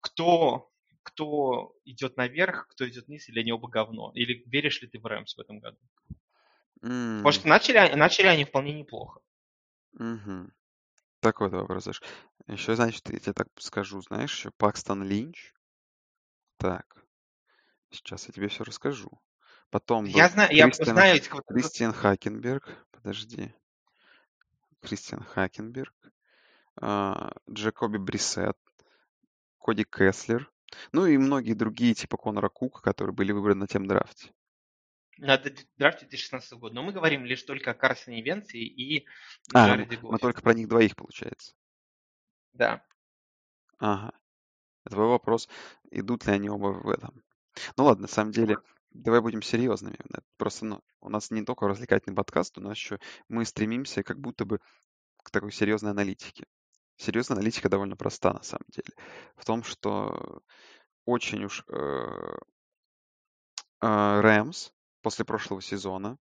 Кто, 0.00 0.70
кто 1.06 1.72
идет 1.84 2.16
наверх, 2.16 2.66
кто 2.68 2.88
идет 2.88 3.06
вниз, 3.06 3.28
или 3.28 3.40
они 3.40 3.52
оба 3.52 3.68
говно? 3.68 4.10
Или 4.14 4.42
веришь 4.46 4.82
ли 4.82 4.88
ты 4.88 4.98
в 4.98 5.06
Рэмс 5.06 5.36
в 5.36 5.40
этом 5.40 5.60
году? 5.60 5.78
М, 6.82 7.18
Потому 7.18 7.32
что 7.32 7.48
начали, 7.48 7.76
они- 7.78 7.94
начали 7.96 8.26
они 8.26 8.44
вполне 8.44 8.72
неплохо. 8.72 9.20
мгм. 9.92 10.52
такой 11.20 11.48
вот 11.50 11.60
вопрос. 11.60 11.88
Еще, 12.46 12.76
значит, 12.76 13.08
я 13.10 13.18
тебе 13.18 13.32
так 13.32 13.48
скажу, 13.58 14.00
знаешь, 14.02 14.34
еще 14.34 14.50
Пакстон 14.56 15.02
Линч. 15.04 15.54
Так, 16.58 17.04
сейчас 17.90 18.26
я 18.28 18.32
тебе 18.32 18.48
все 18.48 18.64
расскажу. 18.64 19.10
Потом 19.70 20.04
был 20.04 20.12
Я 20.12 20.28
знаю, 20.28 20.54
я 20.54 20.66
Кристиан, 20.66 20.96
знаю 20.96 21.16
этих. 21.16 21.34
Кристиан 21.46 21.92
Хакенберг. 21.92 22.68
Подожди. 22.92 23.52
Кристиан 24.80 25.22
Хакенберг. 25.22 25.94
а, 26.80 27.32
Джекоби 27.50 27.98
Брисет. 27.98 28.56
Коди 29.58 29.84
Кеслер. 29.84 30.50
Ну 30.92 31.06
и 31.06 31.16
многие 31.16 31.54
другие, 31.54 31.94
типа 31.94 32.16
Конора 32.16 32.48
Кука, 32.48 32.82
которые 32.82 33.14
были 33.14 33.32
выбраны 33.32 33.60
на 33.60 33.66
тем 33.66 33.86
драфте. 33.86 34.32
На 35.18 35.38
драфте 35.38 36.06
2016 36.06 36.52
года. 36.58 36.74
Но 36.74 36.82
мы 36.82 36.92
говорим 36.92 37.24
лишь 37.24 37.42
только 37.42 37.70
о 37.70 37.74
Карсоне 37.74 38.22
Венции 38.22 38.62
и 38.62 39.06
А, 39.54 39.68
Джареде 39.68 39.96
мы 39.96 40.10
Гоффе. 40.10 40.20
только 40.20 40.42
про 40.42 40.54
них 40.54 40.68
двоих, 40.68 40.94
получается. 40.94 41.54
Да. 42.52 42.84
Ага. 43.78 44.12
Твой 44.88 45.08
вопрос, 45.08 45.48
идут 45.90 46.26
ли 46.26 46.32
они 46.32 46.48
оба 46.48 46.68
в 46.68 46.88
этом. 46.88 47.22
Ну 47.76 47.84
ладно, 47.84 48.02
на 48.02 48.08
самом 48.08 48.30
деле, 48.30 48.58
давай 48.90 49.20
будем 49.20 49.42
серьезными. 49.42 49.98
Просто 50.36 50.64
ну, 50.66 50.80
у 51.00 51.08
нас 51.08 51.30
не 51.30 51.44
только 51.44 51.66
развлекательный 51.66 52.14
подкаст, 52.14 52.58
у 52.58 52.60
нас 52.60 52.76
еще 52.76 52.98
мы 53.28 53.44
стремимся 53.44 54.02
как 54.02 54.20
будто 54.20 54.44
бы 54.44 54.60
к 55.22 55.30
такой 55.30 55.50
серьезной 55.50 55.90
аналитике. 55.90 56.46
Серьезная 56.96 57.36
аналитика 57.36 57.68
довольно 57.68 57.96
проста 57.96 58.32
на 58.32 58.42
самом 58.42 58.66
деле. 58.68 58.88
В 59.36 59.44
том, 59.44 59.62
что 59.62 60.42
очень 61.04 61.44
уж 61.44 61.64
Рэмс 63.80 64.72
после 65.02 65.24
прошлого 65.24 65.60
сезона, 65.62 66.18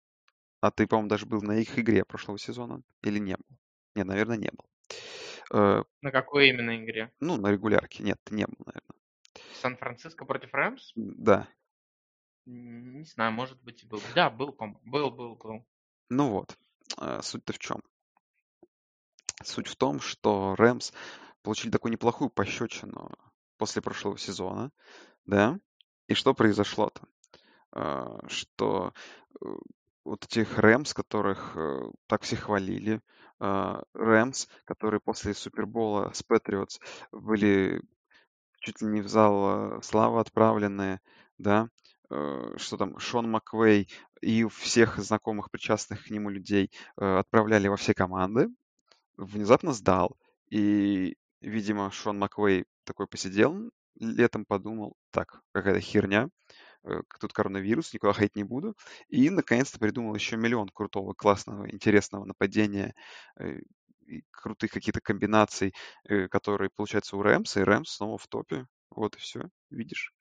а 0.62 0.72
ты, 0.72 0.88
по-моему, 0.88 1.10
даже 1.10 1.26
был 1.26 1.42
на 1.42 1.58
их 1.58 1.78
игре 1.78 2.04
прошлого 2.06 2.40
сезона 2.40 2.82
или 3.02 3.20
не 3.20 3.36
был? 3.36 3.58
Нет, 3.96 4.08
наверное, 4.08 4.38
не 4.38 4.50
был. 4.52 4.66
Э, 5.52 5.84
На 6.02 6.12
какой 6.12 6.50
именно 6.50 6.84
игре? 6.84 7.12
ну, 7.20 7.38
на 7.38 7.52
регулярке. 7.52 8.04
Нет, 8.04 8.20
ты 8.24 8.34
не 8.36 8.46
был, 8.46 8.56
наверное. 8.66 8.98
Сан-Франциско 9.62 10.26
против 10.26 10.54
Рэмс? 10.54 10.92
Да. 10.96 11.48
Не 12.46 13.06
знаю, 13.06 13.32
может 13.32 13.62
быть 13.62 13.84
и 13.84 13.88
был. 13.88 14.02
Да, 14.16 14.30
был, 14.30 14.52
по-моему. 14.52 14.80
Был, 14.84 15.12
был, 15.12 15.36
был. 15.36 15.66
Ну 16.10 16.30
вот, 16.30 16.58
э, 17.00 17.22
суть-то 17.22 17.54
в 17.54 17.60
чем? 17.60 17.82
Суть 19.42 19.68
в 19.68 19.76
том, 19.76 20.00
что 20.00 20.56
Рэмс 20.56 20.92
получили 21.42 21.72
такую 21.72 21.92
неплохую 21.92 22.30
пощечину 22.30 23.12
после 23.58 23.82
прошлого 23.82 24.18
сезона, 24.18 24.72
да? 25.26 25.60
И 26.08 26.14
что 26.14 26.34
произошло-то? 26.34 27.08
А, 27.72 28.20
Что 28.28 28.94
э, 29.42 29.46
вот 30.06 30.26
этих 30.26 30.58
Рэмс, 30.58 30.94
которых 30.94 31.54
э, 31.56 31.90
так 32.08 32.24
все 32.24 32.36
хвалили, 32.36 33.02
а, 33.40 33.84
Рэмс, 33.94 34.48
которые 34.66 35.00
после 35.00 35.34
Супербола 35.34 36.12
с 36.14 36.24
Патриотс 36.24 36.80
были 37.12 37.82
чуть 38.60 38.82
ли 38.82 38.88
не 38.88 39.02
в 39.02 39.08
зал 39.08 39.78
э, 39.78 39.82
славы 39.82 40.20
отправлены, 40.20 41.00
да, 41.38 41.70
что 42.58 42.78
там 42.78 43.00
Шон 43.00 43.32
Маквей 43.32 43.90
и 44.22 44.46
всех 44.48 45.00
знакомых, 45.00 45.50
причастных 45.50 46.06
к 46.06 46.10
нему 46.12 46.30
людей 46.30 46.70
отправляли 46.96 47.70
во 47.70 47.76
все 47.76 47.96
команды, 47.96 48.50
внезапно 49.18 49.74
сдал. 49.74 50.18
И, 50.50 51.16
видимо, 51.42 51.92
Шон 51.92 52.20
Маквей 52.20 52.66
такой 52.84 53.08
посидел 53.08 53.72
летом, 54.00 54.46
подумал, 54.46 54.96
так, 55.12 55.42
какая-то 55.54 55.80
херня, 55.80 56.30
э, 56.84 57.02
тут 57.20 57.34
коронавирус, 57.34 57.94
никуда 57.94 58.14
ходить 58.14 58.36
не 58.36 58.44
буду. 58.44 58.76
И, 59.08 59.30
наконец-то, 59.30 59.80
придумал 59.80 60.16
еще 60.16 60.38
миллион 60.38 60.70
крутого, 60.70 61.14
классного, 61.14 61.70
интересного 61.70 62.26
нападения, 62.26 62.94
э, 63.40 63.60
крутых 64.32 64.72
каких-то 64.72 65.02
комбинаций, 65.02 65.74
э, 66.06 66.28
которые 66.28 66.70
получаются 66.76 67.18
у 67.18 67.22
Рэмса, 67.22 67.62
и 67.62 67.64
Рэмс 67.64 67.90
снова 67.90 68.18
в 68.18 68.28
топе. 68.28 68.66
Вот 68.90 69.16
и 69.16 69.20
все, 69.20 69.50
видишь? 69.70 70.14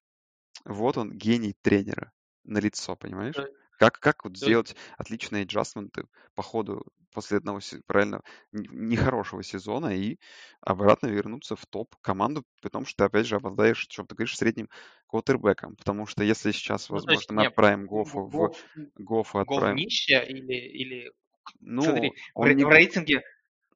Вот 0.64 0.96
он, 0.96 1.12
гений 1.12 1.56
тренера 1.62 2.12
на 2.44 2.58
лицо, 2.58 2.96
понимаешь? 2.96 3.36
Как, 3.82 3.98
как 3.98 4.22
вот 4.22 4.34
есть- 4.34 4.44
сделать 4.44 4.76
отличные 4.96 5.42
аджастменты 5.42 6.04
по 6.36 6.42
ходу 6.44 6.86
после 7.12 7.38
одного 7.38 7.58
правильно 7.88 8.20
нехорошего 8.52 9.42
сезона 9.42 9.88
и 9.88 10.18
обратно 10.60 11.08
вернуться 11.08 11.56
в 11.56 11.66
топ 11.66 11.96
команду, 12.00 12.44
при 12.60 12.68
том, 12.68 12.86
что 12.86 12.98
ты 12.98 13.04
опять 13.06 13.26
же 13.26 13.34
обладаешь, 13.34 13.84
чем 13.88 14.06
ты 14.06 14.14
говоришь, 14.14 14.36
средним 14.36 14.68
квотербеком. 15.08 15.74
Потому 15.74 16.06
что 16.06 16.22
если 16.22 16.52
сейчас, 16.52 16.88
Ну, 16.90 17.00
то 17.00 17.10
есть, 17.10 17.28
возможно, 17.28 17.34
мы 17.34 17.42
не, 17.42 17.48
отправим 17.48 17.86
Гофа 17.86 18.20
в 18.20 18.54
Гофф 18.98 19.34
отправим. 19.34 19.76
нищая 19.78 20.26
или, 20.26 20.54
или 20.54 21.12
Ну, 21.58 21.82
смотри, 21.82 22.12
в, 22.36 22.46
не... 22.46 22.64
в 22.64 22.68
рейтинге 22.68 23.22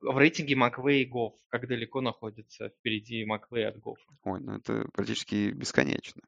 в 0.00 0.16
рейтинге 0.18 0.54
Маквей 0.54 1.02
и 1.02 1.06
Гофф, 1.06 1.34
как 1.48 1.66
далеко 1.66 2.00
находится 2.00 2.68
впереди 2.68 3.24
Маквей 3.24 3.66
от 3.66 3.80
Гоффа. 3.80 4.16
Ой, 4.22 4.38
ну 4.38 4.54
это 4.54 4.86
практически 4.92 5.50
бесконечно. 5.50 6.22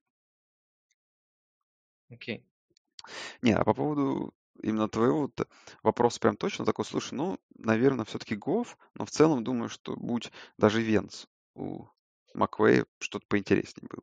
Окей. 2.11 2.43
Не, 3.43 3.53
а 3.53 3.65
по 3.65 3.75
поводу 3.75 4.35
именно 4.63 4.89
твоего 4.89 5.23
вот 5.23 5.49
вопроса 5.83 6.21
прям 6.21 6.37
точно 6.37 6.65
такой, 6.65 6.85
слушай, 6.85 7.15
ну, 7.15 7.39
наверное, 7.57 8.05
все-таки 8.05 8.35
Гофф, 8.37 8.77
но 8.95 9.05
в 9.05 9.11
целом 9.11 9.45
думаю, 9.45 9.69
что 9.69 9.97
будь 9.97 10.33
даже 10.59 10.83
Венц 10.83 11.27
у 11.55 11.87
Маквея 12.35 12.87
что-то 13.01 13.27
поинтереснее 13.29 13.89
было. 13.89 14.03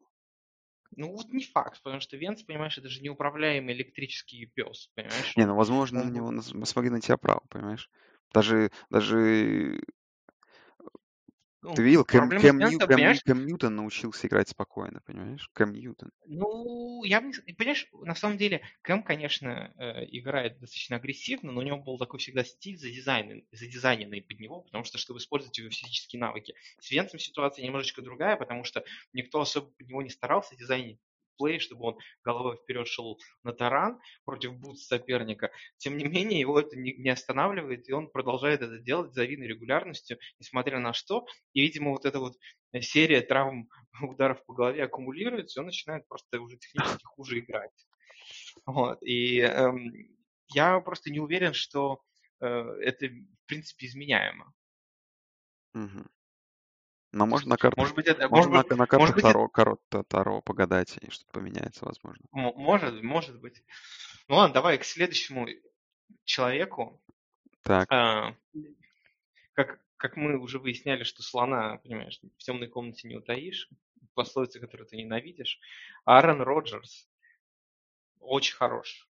Ну 0.97 1.11
вот 1.11 1.31
не 1.31 1.43
факт, 1.43 1.81
потому 1.83 2.01
что 2.01 2.17
Венц, 2.17 2.41
понимаешь, 2.43 2.77
это 2.77 2.89
же 2.89 3.01
неуправляемый 3.01 3.73
электрический 3.75 4.45
пес, 4.47 4.87
понимаешь? 4.95 5.37
Не, 5.37 5.45
ну, 5.45 5.55
Он, 5.55 5.55
возможно, 5.55 6.03
на 6.03 6.09
он 6.09 6.11
него 6.11 6.31
нас- 6.31 6.53
мы 6.53 6.65
смогли 6.65 6.89
найти 6.91 7.11
оправу, 7.13 7.41
понимаешь? 7.49 7.89
Даже, 8.33 8.71
даже 8.89 9.81
ну, 11.65 11.73
ты 11.73 11.83
видел, 11.83 12.05
Кэм, 12.05 12.31
Кэм, 12.31 12.61
Нью- 12.63 12.81
Кэм, 12.81 12.95
понимаешь, 12.95 13.23
Кэм 13.23 13.45
Ньютон 13.45 13.75
научился 13.75 14.27
играть 14.27 14.49
спокойно, 14.49 15.01
понимаешь? 15.05 15.49
Кэм 15.53 15.73
Ньютон. 15.73 16.11
Ну, 16.27 17.03
я 17.03 17.21
Понимаешь, 17.21 17.87
на 17.93 18.15
самом 18.15 18.37
деле, 18.37 18.61
Кэм, 18.81 19.03
конечно, 19.03 19.71
э, 19.77 20.05
играет 20.09 20.53
достаточно 20.59 20.95
агрессивно, 20.95 21.51
но 21.51 21.59
у 21.59 21.63
него 21.63 21.77
был 21.77 21.99
такой 21.99 22.19
всегда 22.19 22.43
стиль 22.43 22.77
задизайнен- 22.77 23.45
задизайненный 23.51 24.23
под 24.23 24.39
него, 24.39 24.61
потому 24.61 24.83
что, 24.85 24.97
чтобы 24.97 25.19
использовать 25.19 25.57
его 25.59 25.69
физические 25.69 26.19
навыки. 26.19 26.55
С 26.79 26.89
Венцем 26.89 27.19
ситуация 27.19 27.63
немножечко 27.63 28.01
другая, 28.01 28.37
потому 28.37 28.63
что 28.63 28.83
никто 29.13 29.39
особо 29.39 29.69
под 29.71 29.87
него 29.87 30.01
не 30.01 30.09
старался 30.09 30.55
дизайнить 30.55 30.99
плей, 31.37 31.59
чтобы 31.59 31.85
он 31.85 31.97
головой 32.23 32.57
вперед 32.57 32.87
шел 32.87 33.19
на 33.43 33.53
таран 33.53 33.99
против 34.25 34.57
бутс 34.57 34.87
соперника. 34.87 35.51
Тем 35.77 35.97
не 35.97 36.05
менее, 36.05 36.39
его 36.39 36.59
это 36.59 36.75
не, 36.77 37.09
останавливает, 37.09 37.87
и 37.89 37.93
он 37.93 38.09
продолжает 38.09 38.61
это 38.61 38.79
делать 38.79 39.11
с 39.11 39.15
завидной 39.15 39.47
регулярностью, 39.47 40.17
несмотря 40.39 40.79
на 40.79 40.93
что. 40.93 41.25
И, 41.53 41.61
видимо, 41.61 41.91
вот 41.91 42.05
эта 42.05 42.19
вот 42.19 42.33
серия 42.81 43.21
травм 43.21 43.69
ударов 44.01 44.43
по 44.45 44.53
голове 44.53 44.83
аккумулируется, 44.83 45.59
и 45.59 45.61
он 45.61 45.67
начинает 45.67 46.07
просто 46.07 46.39
уже 46.41 46.57
технически 46.57 47.03
хуже 47.03 47.39
играть. 47.39 47.71
Вот. 48.65 49.01
И 49.03 49.39
эм, 49.39 49.93
я 50.53 50.79
просто 50.79 51.11
не 51.11 51.19
уверен, 51.19 51.53
что 51.53 52.01
э, 52.41 52.47
это, 52.47 53.07
в 53.07 53.47
принципе, 53.47 53.87
изменяемо. 53.87 54.53
Мгм. 55.73 56.07
Но 57.15 57.25
можно 57.25 57.51
на 57.51 57.57
картах, 57.57 57.77
может 57.77 57.95
быть, 57.95 58.07
это, 58.07 58.27
может 58.27 58.51
можно 58.51 58.61
быть, 58.61 58.69
на, 58.71 58.75
на 58.75 58.81
может 58.81 58.89
картах 58.89 59.15
быть, 59.15 59.23
Таро, 59.23 59.47
каро- 59.47 59.77
та- 59.87 60.03
Таро 60.03 60.41
погадать, 60.41 60.97
и 61.01 61.09
что-то 61.09 61.31
поменяется, 61.31 61.85
возможно. 61.85 62.25
может, 62.31 63.01
может 63.03 63.39
быть. 63.39 63.63
Ну 64.27 64.35
ладно, 64.35 64.53
давай 64.53 64.77
к 64.77 64.83
следующему 64.83 65.47
человеку. 66.25 67.01
Так, 67.61 67.89
А, 67.89 68.35
как, 69.53 69.79
как 69.95 70.17
мы 70.17 70.37
уже 70.37 70.59
выясняли, 70.59 71.03
что 71.03 71.23
слона, 71.23 71.77
понимаешь, 71.77 72.19
в 72.21 72.43
темной 72.43 72.67
комнате 72.67 73.07
не 73.07 73.15
утаишь, 73.15 73.69
пословица, 74.13 74.59
которую 74.59 74.85
ты 74.85 74.97
ненавидишь. 74.97 75.57
Аарон 76.03 76.41
Роджерс 76.41 77.07
очень 78.19 78.55
хорош. 78.55 79.07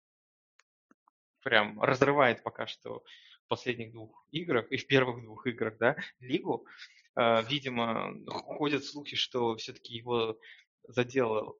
Прям 1.42 1.78
разрывает 1.82 2.42
пока 2.42 2.66
что 2.66 3.04
в 3.44 3.48
последних 3.48 3.92
двух 3.92 4.26
играх 4.30 4.72
и 4.72 4.78
в 4.78 4.86
первых 4.86 5.22
двух 5.22 5.46
играх, 5.46 5.76
да, 5.76 5.96
лигу. 6.18 6.66
А, 7.14 7.42
Видимо, 7.42 8.14
ходят 8.28 8.84
слухи, 8.84 9.16
что 9.16 9.56
все-таки 9.56 9.94
его 9.94 10.38
задел, 10.88 11.58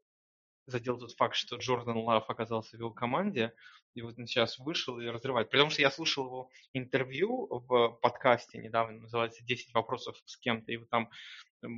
задел 0.66 0.98
тот 0.98 1.12
факт, 1.12 1.34
что 1.34 1.56
Джордан 1.56 1.98
Лав 1.98 2.28
оказался 2.28 2.76
в 2.76 2.80
его 2.80 2.90
команде, 2.90 3.52
и 3.94 4.02
вот 4.02 4.18
он 4.18 4.26
сейчас 4.26 4.58
вышел 4.58 5.00
и 5.00 5.06
разрывает. 5.06 5.50
Потому 5.50 5.70
что 5.70 5.82
я 5.82 5.90
слушал 5.90 6.26
его 6.26 6.50
интервью 6.72 7.48
в 7.50 7.98
подкасте 8.00 8.58
недавно, 8.58 9.00
называется 9.00 9.44
«10 9.44 9.72
вопросов 9.74 10.16
с 10.24 10.36
кем-то», 10.36 10.70
и 10.72 10.76
вот 10.76 10.88
там 10.88 11.10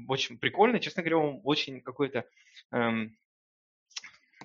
очень 0.08 0.38
прикольно, 0.38 0.78
честно 0.78 1.02
говоря, 1.02 1.18
он 1.18 1.40
очень 1.44 1.80
какой-то 1.80 2.26
эм, 2.70 3.16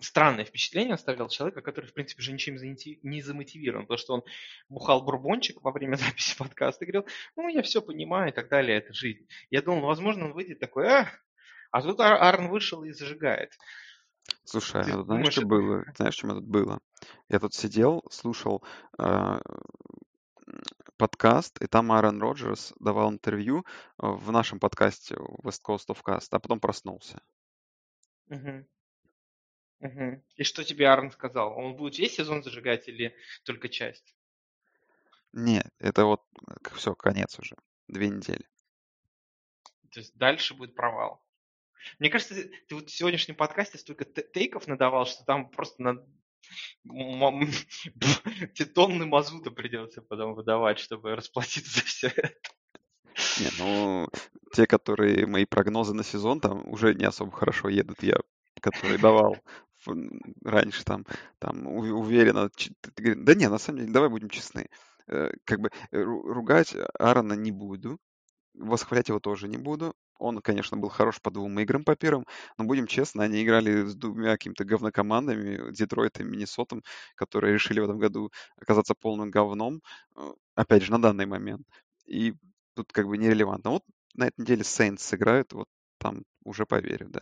странное 0.02 0.46
впечатление 0.46 0.96
оставлял 0.96 1.30
человека, 1.30 1.62
который, 1.62 1.86
в 1.86 1.94
принципе, 1.94 2.22
же 2.22 2.32
ничем 2.32 2.56
не 3.04 3.22
замотивирован, 3.22 3.84
потому 3.84 3.98
что 3.98 4.14
он 4.16 4.24
бухал 4.70 5.02
бурбончик 5.04 5.62
во 5.62 5.72
время 5.72 5.96
записи 5.98 6.38
подкаста 6.38 6.86
и 6.86 6.92
говорил, 6.92 7.10
ну, 7.36 7.48
я 7.50 7.62
все 7.62 7.82
понимаю 7.82 8.32
и 8.32 8.36
так 8.36 8.50
далее, 8.50 8.78
это 8.78 8.94
жизнь. 8.94 9.28
Я 9.50 9.62
думал, 9.62 9.88
возможно, 9.88 10.26
он 10.26 10.34
выйдет 10.34 10.60
такой, 10.60 10.88
а, 10.88 11.12
а 11.72 11.82
тут 11.82 12.00
Ар- 12.00 12.22
Арн 12.22 12.50
вышел 12.50 12.84
и 12.84 12.92
зажигает. 12.92 13.52
слушай, 14.44 14.84
Ты 14.84 14.92
а 14.92 15.04
знаешь, 15.04 15.06
думаешь, 15.06 15.32
что 15.34 15.42
это... 15.42 15.48
было? 15.48 15.86
Знаешь, 15.96 16.16
что 16.16 16.28
тут 16.30 16.46
было? 16.46 16.80
Я 17.30 17.40
тут 17.40 17.54
сидел, 17.54 18.04
слушал 18.10 18.64
а, 18.98 19.40
подкаст, 20.98 21.62
и 21.62 21.68
там 21.68 21.92
Аарон 21.92 22.22
Роджерс 22.22 22.74
давал 22.80 23.12
интервью 23.12 23.60
э, 23.60 24.08
в 24.08 24.32
нашем 24.32 24.60
подкасте 24.60 25.16
West 25.16 25.62
Coast 25.66 25.88
of 25.90 26.00
Cast, 26.04 26.28
а 26.32 26.40
потом 26.40 26.60
проснулся. 26.60 27.22
Угу. 28.30 28.66
Угу. 29.80 30.24
И 30.38 30.44
что 30.44 30.64
тебе 30.64 30.90
Аарон 30.90 31.12
сказал? 31.12 31.58
Он 31.58 31.76
будет 31.76 31.98
весь 32.00 32.16
сезон 32.16 32.44
зажигать 32.44 32.88
или 32.88 33.16
только 33.44 33.70
часть? 33.70 34.16
Нет, 35.34 35.70
это 35.80 36.06
вот 36.06 36.24
все, 36.76 36.96
конец 36.96 37.38
уже. 37.40 37.56
Две 37.88 38.10
недели. 38.10 38.46
То 39.92 40.00
есть 40.00 40.16
дальше 40.18 40.56
будет 40.56 40.76
провал. 40.76 41.24
Мне 42.00 42.10
кажется, 42.10 42.36
ты, 42.36 42.76
вот 42.76 42.90
в 42.90 42.94
сегодняшнем 42.94 43.36
подкасте 43.36 43.78
столько 43.78 44.06
тейков 44.06 44.68
надавал, 44.68 45.06
что 45.06 45.24
там 45.26 45.50
просто 45.50 45.82
на 45.82 46.06
тонны 48.74 49.06
мазута 49.06 49.52
придется 49.52 50.02
потом 50.02 50.34
выдавать, 50.34 50.80
чтобы 50.80 51.16
расплатиться 51.16 51.72
за 51.80 51.86
все 51.86 52.08
это. 52.08 52.34
Не, 53.40 53.50
ну, 53.58 54.08
те, 54.54 54.68
которые 54.68 55.26
мои 55.26 55.46
прогнозы 55.46 55.94
на 55.94 56.04
сезон, 56.04 56.40
там 56.40 56.68
уже 56.68 56.94
не 56.94 57.06
особо 57.06 57.32
хорошо 57.32 57.70
едут. 57.70 58.04
Я, 58.04 58.20
который 58.62 58.98
давал 58.98 59.38
раньше, 60.44 60.84
там, 60.84 61.06
там 61.40 61.68
уверенно... 61.68 62.50
Да 62.98 63.36
не, 63.36 63.50
на 63.50 63.58
самом 63.58 63.80
деле, 63.80 63.92
давай 63.92 64.10
будем 64.10 64.30
честны. 64.30 64.68
Э, 65.08 65.30
как 65.46 65.60
бы 65.60 65.70
э, 65.92 66.02
ругать 66.02 66.76
Аарона 67.00 67.34
не 67.34 67.52
буду, 67.52 68.00
восхвалять 68.54 69.10
его 69.10 69.20
тоже 69.20 69.48
не 69.48 69.58
буду. 69.58 69.94
Он, 70.20 70.42
конечно, 70.42 70.78
был 70.78 70.90
хорош 70.90 71.22
по 71.22 71.30
двум 71.30 71.60
играм 71.60 71.84
по 71.84 71.96
первым, 71.96 72.26
но 72.58 72.66
будем 72.66 72.88
честны, 72.88 73.22
они 73.22 73.44
играли 73.44 73.86
с 73.86 73.96
двумя 73.96 74.32
какими-то 74.32 74.66
говнокомандами, 74.66 75.72
Детройт 75.72 76.20
и 76.20 76.24
Миннесотом, 76.24 76.84
которые 77.16 77.54
решили 77.54 77.80
в 77.80 77.84
этом 77.84 78.00
году 78.00 78.32
оказаться 78.60 78.96
полным 78.96 79.30
говном, 79.30 79.82
э, 80.16 80.34
опять 80.56 80.84
же, 80.84 80.92
на 80.92 81.02
данный 81.02 81.26
момент. 81.26 81.68
И 82.06 82.34
тут 82.74 82.92
как 82.92 83.08
бы 83.08 83.18
нерелевантно. 83.18 83.72
Вот 83.72 83.84
на 84.16 84.28
этой 84.28 84.42
неделе 84.42 84.64
Сейнс 84.64 85.04
сыграют, 85.04 85.54
вот 85.54 85.68
там 86.00 86.24
уже 86.44 86.66
поверю, 86.66 87.10
да. 87.10 87.22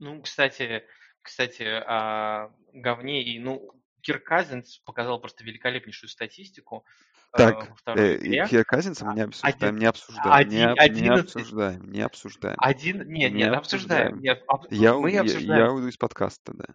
Ну, 0.00 0.20
кстати, 0.20 0.84
кстати, 1.24 1.62
о 1.62 2.50
говне 2.72 3.22
и, 3.22 3.38
ну, 3.38 3.70
Кирк 4.02 4.24
Казинс 4.24 4.78
показал 4.84 5.18
просто 5.18 5.44
великолепнейшую 5.44 6.10
статистику. 6.10 6.84
Э, 7.32 7.38
так, 7.38 7.72
э, 7.96 8.16
и 8.16 8.46
Кирк 8.46 8.68
Казинса 8.68 9.06
мы 9.06 9.14
не 9.14 9.22
обсуждаем, 9.22 9.56
один, 9.56 9.78
не 9.78 9.86
обсуждаем, 9.86 10.32
один, 10.32 10.74
не, 10.74 10.78
11, 10.78 11.02
не 11.02 11.08
обсуждаем, 11.08 11.90
не 11.90 12.00
обсуждаем. 12.02 12.56
Один, 12.58 12.96
нет, 13.08 13.32
не 13.32 13.38
нет, 13.38 13.54
обсуждаем. 13.54 14.20
Нет, 14.20 14.44
об, 14.46 14.66
я, 14.70 14.94
мы 14.94 15.16
обсуждаем. 15.16 15.48
Я, 15.48 15.64
я 15.64 15.72
уйду 15.72 15.88
из 15.88 15.96
подкаста, 15.96 16.52
да. 16.54 16.66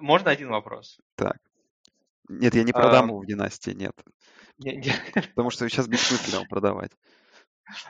Можно 0.00 0.30
один 0.30 0.48
вопрос? 0.48 0.98
Так. 1.16 1.36
Нет, 2.28 2.54
я 2.54 2.62
не 2.64 2.72
продам 2.72 3.04
а, 3.04 3.08
его 3.08 3.18
в 3.20 3.26
династии, 3.26 3.72
нет. 3.72 3.92
Не, 4.58 4.76
не. 4.76 4.92
Потому 5.34 5.50
что 5.50 5.68
сейчас 5.68 5.86
бессмысленно 5.86 6.46
продавать. 6.46 6.92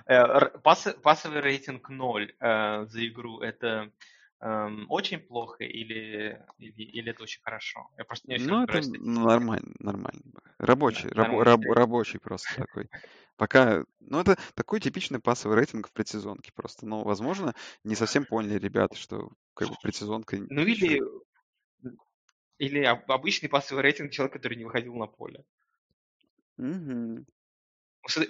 Э, 0.07 0.49
пассовый 0.59 1.41
рейтинг 1.41 1.89
0 1.89 2.35
за 2.41 3.07
игру– 3.07 3.41
это 3.41 3.93
эм, 4.41 4.87
очень 4.89 5.19
плохо 5.19 5.65
или, 5.65 6.45
или, 6.59 6.83
или 6.83 7.11
это 7.11 7.23
очень 7.23 7.43
хорошо? 7.43 7.91
Я 7.97 8.05
просто 8.05 8.29
не 8.29 8.35
очень 8.35 8.47
Ну, 8.47 8.63
это 8.63 8.81
нормально, 9.01 9.73
нормально. 9.79 10.23
Рабочий, 10.59 11.09
да, 11.11 11.25
раб, 11.25 11.41
раб, 11.41 11.61
рабочий 11.65 12.19
просто 12.19 12.55
такой. 12.57 12.89
Пока, 13.37 13.85
ну, 14.01 14.21
это 14.21 14.39
такой 14.55 14.81
типичный 14.81 15.21
пассовый 15.21 15.57
рейтинг 15.57 15.89
в 15.89 15.93
предсезонке 15.93 16.53
просто. 16.55 16.87
Но, 16.87 17.03
возможно, 17.03 17.55
не 17.85 17.95
совсем 17.95 18.25
поняли 18.25 18.59
ребята, 18.59 18.97
что 18.97 19.31
как 19.55 19.69
бы 19.69 19.75
предсезонка... 19.83 20.37
Ну, 20.37 20.63
или, 20.63 21.01
или 22.59 22.85
обычный 22.85 23.49
пассовый 23.49 23.83
рейтинг 23.83 24.11
человека, 24.11 24.39
который 24.39 24.57
не 24.57 24.65
выходил 24.65 24.95
на 24.95 25.07
поле. 25.07 25.45
Угу. 26.59 27.25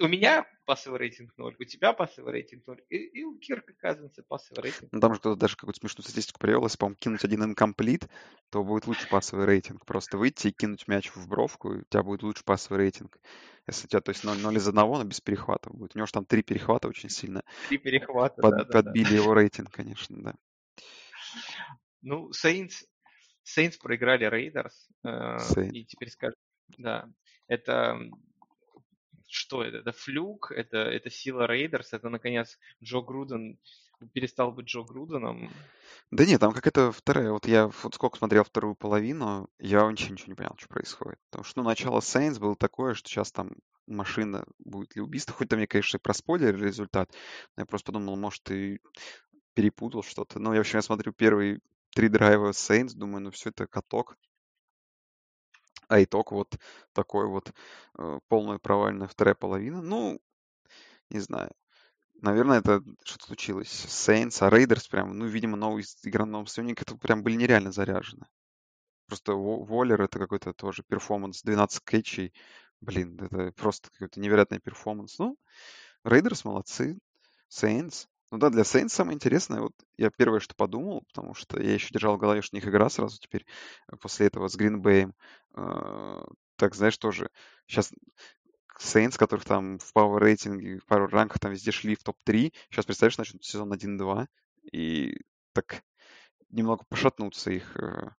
У 0.01 0.07
меня 0.07 0.45
пассовый 0.65 0.99
рейтинг 0.99 1.31
0, 1.37 1.55
у 1.57 1.63
тебя 1.63 1.93
пассовый 1.93 2.33
рейтинг 2.33 2.67
0, 2.67 2.81
и, 2.89 2.97
и 2.97 3.23
у 3.23 3.37
Кирка 3.39 3.73
Казинса 3.73 4.21
пассовый 4.21 4.63
рейтинг. 4.63 4.91
Ну, 4.91 4.99
там 4.99 5.13
же 5.13 5.19
кто-то 5.19 5.39
даже 5.39 5.55
какую-то 5.55 5.79
смешную 5.79 6.03
статистику 6.03 6.39
привел, 6.39 6.63
если, 6.63 6.77
по-моему, 6.77 6.97
кинуть 6.99 7.23
один 7.23 7.43
incomplete, 7.43 8.07
то 8.49 8.63
будет 8.63 8.85
лучше 8.85 9.07
пассовый 9.07 9.45
рейтинг. 9.45 9.85
Просто 9.85 10.17
выйти 10.17 10.49
и 10.49 10.51
кинуть 10.51 10.87
мяч 10.87 11.09
в 11.15 11.27
бровку, 11.27 11.73
и 11.73 11.77
у 11.79 11.83
тебя 11.89 12.03
будет 12.03 12.21
лучше 12.23 12.43
пассовый 12.43 12.79
рейтинг. 12.83 13.17
Если 13.65 13.85
у 13.85 13.89
тебя, 13.89 14.01
то 14.01 14.09
есть 14.09 14.25
0, 14.25 14.37
0 14.37 14.57
из 14.57 14.67
одного, 14.67 14.97
но 14.97 15.05
без 15.05 15.21
перехватов 15.21 15.73
будет. 15.73 15.95
У 15.95 15.99
него 15.99 16.05
же 16.05 16.13
там 16.13 16.25
три 16.25 16.43
перехвата 16.43 16.89
очень 16.89 17.09
сильно. 17.09 17.43
Три 17.69 17.77
перехвата, 17.77 18.41
под, 18.41 18.57
да, 18.57 18.65
Подбили 18.65 19.09
да. 19.09 19.15
его 19.15 19.33
рейтинг, 19.33 19.71
конечно, 19.71 20.21
да. 20.21 20.35
Ну, 22.01 22.29
Saints, 22.31 22.83
Saints 23.45 23.77
проиграли 23.81 24.25
Рейдерс, 24.25 24.89
э, 25.05 25.37
и 25.71 25.85
теперь 25.85 26.09
скажем, 26.09 26.35
да, 26.77 27.07
это 27.47 27.99
что 29.31 29.63
это? 29.63 29.77
Это 29.77 29.91
fluke, 29.91 30.51
это, 30.51 30.77
это 30.77 31.09
сила 31.09 31.47
Рейдерс, 31.47 31.93
это, 31.93 32.09
наконец, 32.09 32.59
Джон 32.83 33.01
Груден 33.01 33.57
перестал 34.13 34.51
быть 34.51 34.67
Джо 34.67 34.83
Груденом. 34.83 35.49
Да 36.09 36.25
нет, 36.25 36.41
там 36.41 36.53
какая-то 36.53 36.91
вторая. 36.91 37.31
Вот 37.31 37.47
я 37.47 37.67
вот 37.67 37.95
сколько 37.95 38.17
смотрел 38.17 38.43
вторую 38.43 38.75
половину, 38.75 39.49
я 39.59 39.83
вообще 39.83 40.09
ничего 40.09 40.29
не 40.29 40.35
понял, 40.35 40.55
что 40.57 40.67
происходит. 40.67 41.19
Потому 41.29 41.43
что, 41.45 41.61
ну, 41.61 41.69
начало 41.69 41.99
Saints 41.99 42.39
было 42.39 42.55
такое, 42.55 42.93
что 42.93 43.09
сейчас 43.09 43.31
там 43.31 43.51
машина 43.87 44.45
будет 44.59 44.95
ли 44.95 45.01
убийство. 45.01 45.33
Хоть 45.33 45.49
там 45.49 45.59
я, 45.59 45.67
конечно, 45.67 45.99
про 45.99 46.13
спойлер 46.13 46.57
результат. 46.57 47.11
Но 47.55 47.61
я 47.61 47.65
просто 47.65 47.91
подумал, 47.91 48.17
может, 48.17 48.43
ты 48.43 48.81
перепутал 49.53 50.03
что-то. 50.03 50.39
Ну, 50.39 50.53
я, 50.53 50.59
в 50.59 50.61
общем, 50.61 50.79
я 50.79 50.81
смотрю 50.81 51.13
первые 51.13 51.59
три 51.93 52.09
драйва 52.09 52.51
Saints, 52.51 52.93
думаю, 52.95 53.23
ну, 53.23 53.31
все 53.31 53.49
это 53.49 53.67
каток 53.67 54.17
а 55.91 56.01
итог 56.01 56.31
вот 56.31 56.57
такой 56.93 57.27
вот 57.27 57.51
э, 57.97 58.19
полная 58.29 58.59
провальная 58.59 59.07
вторая 59.07 59.35
половина. 59.35 59.81
Ну, 59.81 60.21
не 61.09 61.19
знаю. 61.19 61.51
Наверное, 62.21 62.59
это 62.59 62.81
что-то 63.03 63.25
случилось 63.25 63.85
Saints, 63.87 64.37
а 64.41 64.49
Raiders 64.49 64.89
прям, 64.89 65.17
ну, 65.17 65.25
видимо, 65.25 65.57
новый 65.57 65.83
игроком 66.03 66.47
союзник, 66.47 66.81
это 66.81 66.95
прям 66.95 67.23
были 67.23 67.35
нереально 67.35 67.71
заряжены. 67.71 68.25
Просто 69.07 69.33
Воллер 69.33 70.01
это 70.01 70.19
какой-то 70.19 70.53
тоже 70.53 70.83
перформанс, 70.83 71.41
12 71.41 71.83
кетчей. 71.83 72.33
Блин, 72.79 73.19
это 73.19 73.51
просто 73.51 73.89
какой-то 73.91 74.21
невероятный 74.21 74.59
перформанс. 74.59 75.19
Ну, 75.19 75.35
Рейдерс 76.05 76.45
молодцы. 76.45 76.97
Saints. 77.49 78.07
Ну 78.31 78.37
да, 78.37 78.49
для 78.49 78.61
Saints 78.63 78.89
самое 78.89 79.15
интересное, 79.15 79.59
вот 79.59 79.73
я 79.97 80.09
первое, 80.09 80.39
что 80.39 80.55
подумал, 80.55 81.03
потому 81.07 81.33
что 81.33 81.61
я 81.61 81.73
еще 81.73 81.89
держал 81.93 82.15
в 82.15 82.19
голове, 82.19 82.41
что 82.41 82.55
у 82.55 82.59
них 82.59 82.67
игра 82.67 82.89
сразу 82.89 83.19
теперь 83.19 83.45
э, 83.91 83.97
после 83.97 84.27
этого 84.27 84.47
с 84.47 84.55
Гринбэем. 84.55 85.13
Э, 85.55 86.23
так, 86.55 86.73
знаешь, 86.73 86.97
тоже 86.97 87.29
сейчас 87.67 87.91
Saints, 88.79 89.17
которых 89.17 89.43
там 89.45 89.79
в 89.79 89.91
Power 89.93 90.17
рейтинге, 90.17 90.79
в 90.79 90.85
Power 90.89 91.07
ранках 91.07 91.39
там 91.39 91.51
везде 91.51 91.71
шли 91.71 91.95
в 91.95 92.03
топ-3, 92.03 92.53
сейчас, 92.69 92.85
представляешь, 92.85 93.17
начнут 93.17 93.43
сезон 93.43 93.73
1-2, 93.73 94.27
и 94.71 95.17
так 95.53 95.83
немного 96.49 96.85
пошатнутся 96.89 97.51
их 97.51 97.75
э, 97.77 98.11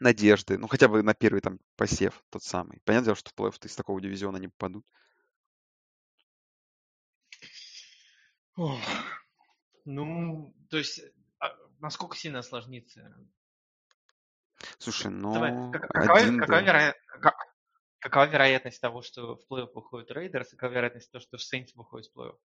надежды, 0.00 0.58
ну 0.58 0.68
хотя 0.68 0.88
бы 0.88 1.02
на 1.02 1.14
первый 1.14 1.40
там 1.40 1.58
посев 1.76 2.24
тот 2.30 2.42
самый. 2.42 2.80
Понятное 2.84 3.06
дело, 3.06 3.16
что 3.16 3.30
в 3.30 3.34
плей-офф 3.34 3.66
из 3.66 3.76
такого 3.76 4.00
дивизиона 4.00 4.38
не 4.38 4.48
попадут. 4.48 4.86
Ох. 8.56 8.78
Ну, 9.84 10.54
то 10.70 10.76
есть, 10.78 11.00
а, 11.38 11.56
насколько 11.80 12.16
сильно 12.16 12.40
осложнится? 12.40 13.14
Слушай, 14.78 15.10
ну, 15.10 15.32
Давай, 15.34 15.72
как- 15.72 15.88
какова, 15.90 16.18
один, 16.18 16.38
какова, 16.38 16.60
да. 16.60 16.66
вероя- 16.66 16.94
как- 17.20 17.36
какова 17.98 18.26
вероятность 18.26 18.80
того, 18.80 19.02
что 19.02 19.36
в 19.36 19.40
плей-офф 19.50 19.70
выходит 19.74 20.10
Рейдерс, 20.10 20.52
и 20.52 20.56
какова 20.56 20.72
вероятность 20.74 21.10
того, 21.10 21.20
что 21.22 21.36
в 21.36 21.42
Сейнс 21.42 21.74
выходит 21.74 22.10
в 22.12 22.18
плей-офф? 22.18 22.38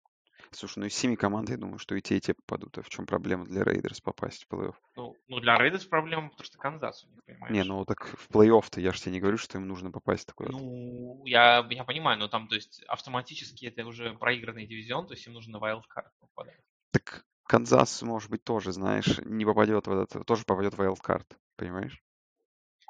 Слушай, 0.54 0.78
ну 0.78 0.86
из 0.86 0.94
семи 0.94 1.16
команд, 1.16 1.50
я 1.50 1.56
думаю, 1.56 1.78
что 1.78 1.94
и 1.94 2.00
те, 2.00 2.16
и 2.16 2.20
те 2.20 2.34
попадут. 2.34 2.78
А 2.78 2.82
в 2.82 2.88
чем 2.88 3.06
проблема 3.06 3.44
для 3.44 3.64
Рейдерс 3.64 4.00
попасть 4.00 4.44
в 4.44 4.52
плей-офф? 4.54 4.74
Ну, 4.96 5.16
ну 5.28 5.40
для 5.40 5.58
Рейдерс 5.58 5.84
проблема, 5.84 6.30
потому 6.30 6.44
что 6.44 6.58
Канзас 6.58 7.04
у 7.04 7.08
них, 7.08 7.24
понимаешь? 7.24 7.56
Не, 7.56 7.64
ну 7.64 7.84
так 7.84 8.06
в 8.06 8.28
плей-офф-то 8.30 8.80
я 8.80 8.92
же 8.92 9.00
тебе 9.00 9.12
не 9.12 9.20
говорю, 9.20 9.36
что 9.36 9.58
им 9.58 9.66
нужно 9.66 9.90
попасть 9.90 10.26
такое. 10.26 10.50
Ну, 10.50 11.22
я, 11.26 11.66
я 11.70 11.84
понимаю, 11.84 12.18
но 12.18 12.28
там, 12.28 12.48
то 12.48 12.54
есть, 12.54 12.82
автоматически 12.84 13.66
это 13.66 13.84
уже 13.84 14.14
проигранный 14.14 14.66
дивизион, 14.66 15.06
то 15.06 15.14
есть 15.14 15.26
им 15.26 15.32
нужно 15.32 15.58
на 15.58 15.64
wildcard 15.64 16.10
попадать. 16.20 16.60
Так 16.92 17.24
Канзас, 17.46 18.02
может 18.02 18.30
быть, 18.30 18.44
тоже, 18.44 18.72
знаешь, 18.72 19.18
не 19.24 19.44
попадет 19.44 19.86
в 19.86 19.92
этот, 19.92 20.26
тоже 20.26 20.44
попадет 20.44 20.74
в 20.74 20.80
wildcard, 20.80 21.26
понимаешь? 21.56 22.00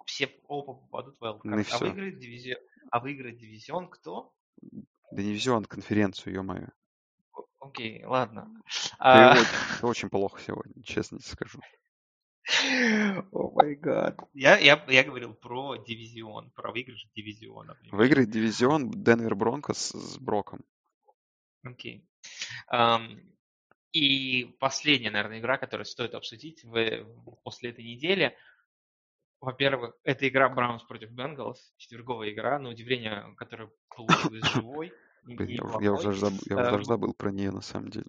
Все 0.06 0.30
оба 0.48 0.74
попадут 0.74 1.16
в 1.18 1.24
wildcard. 1.24 1.40
Ну, 1.44 1.62
а, 1.70 1.78
выиграет 1.78 2.18
дивизион, 2.18 2.60
а 2.90 3.00
выиграет 3.00 3.38
дивизион 3.38 3.88
кто? 3.88 4.32
Да 5.10 5.22
дивизион, 5.22 5.64
конференцию, 5.64 6.34
ё-моё. 6.34 6.68
Окей, 7.64 8.04
ладно. 8.04 8.48
А... 8.98 9.36
очень 9.82 10.10
плохо 10.10 10.40
сегодня, 10.40 10.82
честно 10.82 11.18
скажу. 11.20 11.60
О 13.32 13.50
май 13.52 13.74
гад. 13.74 14.20
Я, 14.34 14.58
я, 14.58 14.84
я 14.88 15.02
говорил 15.02 15.32
про 15.32 15.76
дивизион, 15.76 16.50
про 16.50 16.72
выигрыш 16.72 17.08
дивизиона. 17.14 17.78
Выиграет 17.90 18.30
дивизион 18.30 18.90
Денвер 18.90 19.34
Бронкос 19.34 19.92
с 19.92 20.18
Броком. 20.18 20.60
Окей. 21.62 22.06
Um, 22.70 23.22
и 23.92 24.56
последняя, 24.60 25.10
наверное, 25.10 25.38
игра, 25.38 25.56
которую 25.56 25.86
стоит 25.86 26.14
обсудить 26.14 26.62
в, 26.64 27.04
после 27.44 27.70
этой 27.70 27.84
недели. 27.84 28.36
во-первых, 29.40 29.94
это 30.02 30.28
игра 30.28 30.50
Браунс 30.50 30.82
против 30.82 31.10
Бенгалс, 31.12 31.72
четверговая 31.78 32.30
игра, 32.30 32.58
на 32.58 32.68
удивление, 32.68 33.34
которая 33.38 33.70
получилась 33.88 34.44
живой. 34.52 34.92
Я, 35.26 35.64
уже, 35.64 35.84
я, 35.84 35.92
уже 35.92 36.12
забыл, 36.12 36.38
я 36.46 36.56
уже 36.56 36.70
даже 36.70 36.84
забыл 36.84 37.14
про 37.14 37.30
нее 37.30 37.50
на 37.50 37.62
самом 37.62 37.90
деле. 37.90 38.06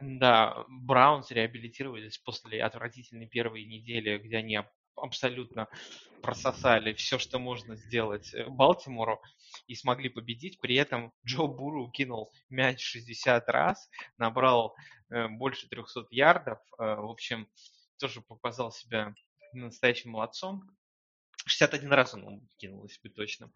Да, 0.00 0.64
Браунс 0.68 1.30
реабилитировались 1.30 2.18
после 2.18 2.62
отвратительной 2.62 3.28
первой 3.28 3.64
недели, 3.64 4.18
где 4.18 4.38
они 4.38 4.58
абсолютно 4.96 5.68
прососали 6.22 6.94
все, 6.94 7.18
что 7.18 7.38
можно 7.38 7.76
сделать 7.76 8.32
э, 8.34 8.48
Балтимору 8.48 9.20
и 9.66 9.74
смогли 9.74 10.08
победить. 10.08 10.58
При 10.60 10.74
этом 10.76 11.12
Джо 11.26 11.46
Буру 11.46 11.90
кинул 11.90 12.32
мяч 12.48 12.82
60 12.82 13.48
раз, 13.48 13.88
набрал 14.18 14.74
э, 15.10 15.28
больше 15.28 15.68
300 15.68 16.06
ярдов. 16.10 16.58
Э, 16.78 16.96
в 16.96 17.10
общем, 17.10 17.48
тоже 17.98 18.20
показал 18.22 18.72
себя 18.72 19.14
настоящим 19.52 20.10
молодцом. 20.10 20.62
61 21.46 21.92
раз 21.92 22.14
он 22.14 22.48
кинул, 22.56 22.84
если 22.84 23.00
быть 23.02 23.14
точным. 23.14 23.52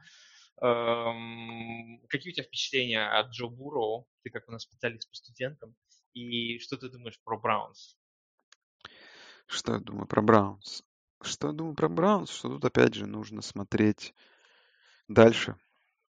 Эм, 0.60 2.00
какие 2.08 2.32
у 2.32 2.34
тебя 2.34 2.44
впечатления 2.44 3.06
от 3.08 3.30
Джо 3.30 3.46
Буро? 3.46 4.06
Ты 4.22 4.30
как 4.30 4.48
у 4.48 4.52
нас 4.52 4.62
специалист 4.62 5.08
по 5.08 5.16
студентам. 5.16 5.74
И 6.14 6.58
что 6.58 6.76
ты 6.76 6.88
думаешь 6.88 7.20
про 7.22 7.38
Браунс? 7.38 7.96
Что 9.46 9.74
я 9.74 9.78
думаю 9.80 10.06
про 10.06 10.20
Браунс? 10.20 10.82
Что 11.22 11.48
я 11.48 11.52
думаю 11.52 11.74
про 11.74 11.88
Браунс? 11.88 12.30
Что 12.30 12.48
тут 12.48 12.64
опять 12.64 12.94
же 12.94 13.06
нужно 13.06 13.40
смотреть 13.40 14.14
дальше, 15.06 15.56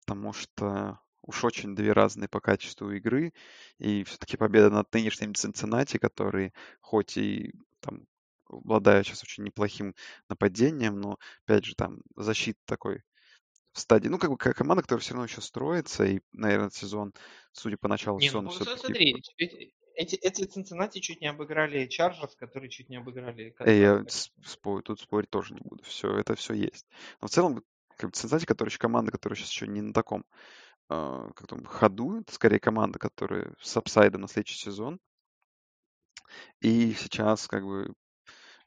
потому 0.06 0.34
что 0.34 1.00
уж 1.22 1.43
очень 1.43 1.76
две 1.76 1.91
разные 1.91 2.30
по 2.30 2.39
качеству 2.39 2.91
игры, 2.91 3.34
и 3.80 4.04
все-таки 4.06 4.38
победа 4.38 4.70
над 4.70 4.91
нынешним 4.93 5.36
Цинциннати, 5.36 5.98
который 5.98 6.54
хоть 6.80 7.18
и 7.18 7.54
там 7.82 8.08
обладая 8.50 9.04
сейчас 9.04 9.24
очень 9.24 9.43
неплохим 9.43 9.93
нападением, 10.30 11.02
но, 11.02 11.20
опять 11.45 11.66
же, 11.66 11.76
там 11.76 12.02
защита 12.16 12.60
такой 12.66 13.04
в 13.78 13.80
стадии, 13.80 14.10
ну, 14.10 14.18
как 14.18 14.32
бы 14.32 14.38
команда, 14.38 14.82
которая 14.82 15.02
все 15.02 15.14
равно 15.14 15.26
еще 15.26 15.40
строится, 15.40 16.04
и, 16.04 16.20
наверное, 16.34 16.72
сезон, 16.72 17.14
судя 17.52 17.78
по 17.78 17.88
началу 17.88 18.20
не, 18.20 18.28
сезона, 18.28 18.50
ну, 18.50 18.50
все-таки... 18.50 18.80
смотри, 18.80 19.74
эти, 19.94 20.16
эти 20.16 20.46
Цинциннати 20.46 21.00
чуть 21.00 21.22
не 21.22 21.28
обыграли 21.28 21.86
Чарджерс, 21.86 22.36
которые 22.36 22.70
чуть 22.70 22.90
не 22.90 22.98
обыграли 22.98 23.56
Эй, 23.60 23.80
я 23.80 24.04
спор, 24.08 24.82
тут 24.82 25.00
спорить 25.00 25.30
тоже 25.30 25.54
не 25.54 25.62
буду. 25.62 25.84
Все, 25.84 26.18
это 26.18 26.36
все 26.36 26.54
есть. 26.54 26.88
Но 27.22 27.28
в 27.28 27.32
целом, 27.32 27.64
как 27.98 28.10
бы 28.10 28.16
Цинциннати, 28.16 28.46
которая 28.46 28.70
еще 28.72 28.80
команда, 28.80 29.12
которая 29.12 29.38
сейчас 29.38 29.52
еще 29.52 29.68
не 29.68 29.82
на 29.82 29.94
таком 29.94 30.26
э, 30.90 31.30
как 31.36 31.48
там, 31.48 31.64
ходу, 31.66 32.22
это 32.22 32.34
скорее 32.34 32.60
команда, 32.60 32.98
которая 32.98 33.54
с 33.62 33.78
апсайдом 33.78 34.22
на 34.22 34.28
следующий 34.28 34.58
сезон. 34.60 35.00
И 36.62 36.94
сейчас 36.94 37.48
как 37.48 37.64
бы 37.64 37.94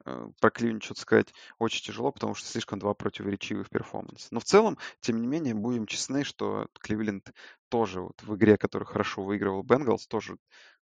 про 0.04 0.50
Кливленд 0.50 0.82
что-то 0.82 1.00
сказать 1.00 1.34
очень 1.58 1.84
тяжело, 1.84 2.12
потому 2.12 2.34
что 2.34 2.48
слишком 2.48 2.78
два 2.78 2.94
противоречивых 2.94 3.68
перформанса. 3.68 4.28
Но 4.30 4.40
в 4.40 4.44
целом, 4.44 4.78
тем 5.00 5.20
не 5.20 5.26
менее, 5.26 5.54
будем 5.54 5.86
честны, 5.86 6.24
что 6.24 6.66
Кливленд 6.80 7.32
тоже 7.68 8.00
вот 8.00 8.22
в 8.22 8.34
игре, 8.36 8.56
которую 8.56 8.86
хорошо 8.86 9.22
выигрывал 9.22 9.62
Бенгалс, 9.62 10.06
тоже 10.06 10.36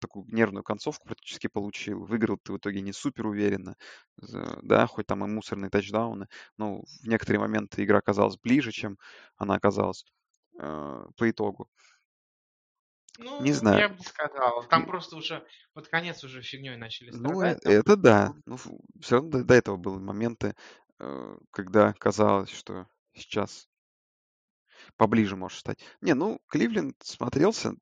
такую 0.00 0.26
нервную 0.28 0.64
концовку 0.64 1.06
практически 1.06 1.46
получил. 1.46 2.04
Выиграл 2.04 2.36
ты 2.42 2.52
в 2.52 2.58
итоге 2.58 2.80
не 2.80 2.92
супер 2.92 3.26
уверенно, 3.26 3.76
да, 4.62 4.86
хоть 4.86 5.06
там 5.06 5.24
и 5.24 5.28
мусорные 5.28 5.70
тачдауны, 5.70 6.26
но 6.58 6.82
в 6.82 7.06
некоторые 7.06 7.40
моменты 7.40 7.84
игра 7.84 7.98
оказалась 7.98 8.36
ближе, 8.36 8.72
чем 8.72 8.98
она 9.36 9.54
оказалась 9.54 10.04
э, 10.58 11.04
по 11.16 11.30
итогу. 11.30 11.68
Ну, 13.18 13.42
не 13.42 13.52
знаю. 13.52 13.78
я 13.78 13.88
бы 13.88 14.02
сказал. 14.02 14.64
Там 14.68 14.86
просто 14.86 15.16
уже 15.16 15.46
под 15.74 15.88
конец 15.88 16.24
уже 16.24 16.42
фигней 16.42 16.76
начали 16.76 17.10
ну, 17.10 17.30
страдать. 17.30 17.64
Ну, 17.64 17.70
это 17.70 17.96
да. 17.96 18.34
Ну, 18.46 18.56
все 19.00 19.16
равно 19.16 19.30
до, 19.30 19.44
до 19.44 19.54
этого 19.54 19.76
были 19.76 19.98
моменты, 19.98 20.54
э, 20.98 21.36
когда 21.50 21.92
казалось, 21.92 22.50
что 22.50 22.86
сейчас 23.14 23.68
поближе 24.96 25.36
может 25.36 25.58
стать. 25.58 25.78
Не, 26.00 26.14
ну, 26.14 26.40
Кливленд 26.48 26.96
смотрелся 27.02 27.74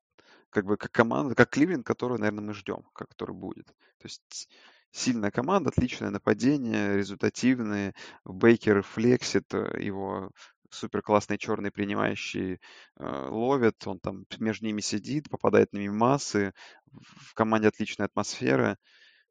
как 0.51 0.67
бы 0.67 0.77
как 0.77 0.91
команда, 0.91 1.35
как 1.35 1.51
Кливленд, 1.51 1.87
которую, 1.87 2.19
наверное, 2.19 2.45
мы 2.45 2.55
ждем, 2.55 2.83
как 2.93 3.09
который 3.09 3.35
будет. 3.35 3.67
То 3.67 4.05
есть 4.05 4.49
сильная 4.91 5.31
команда, 5.31 5.71
отличное 5.71 6.11
нападение, 6.11 6.97
результативные. 6.97 7.95
Бейкер 8.25 8.83
флексит, 8.83 9.55
э, 9.55 9.81
его 9.81 10.31
супер 10.71 11.03
классные 11.03 11.39
черные 11.39 11.71
принимающие 11.71 12.61
э, 12.97 13.29
ловят, 13.29 13.87
он 13.87 14.01
там 14.01 14.25
между 14.39 14.67
ними 14.67 14.81
сидит, 14.81 15.29
попадает 15.29 15.73
на 15.73 15.79
мимасы, 15.79 16.53
в 16.91 17.35
команде 17.35 17.69
отличная 17.69 18.07
атмосфера, 18.07 18.79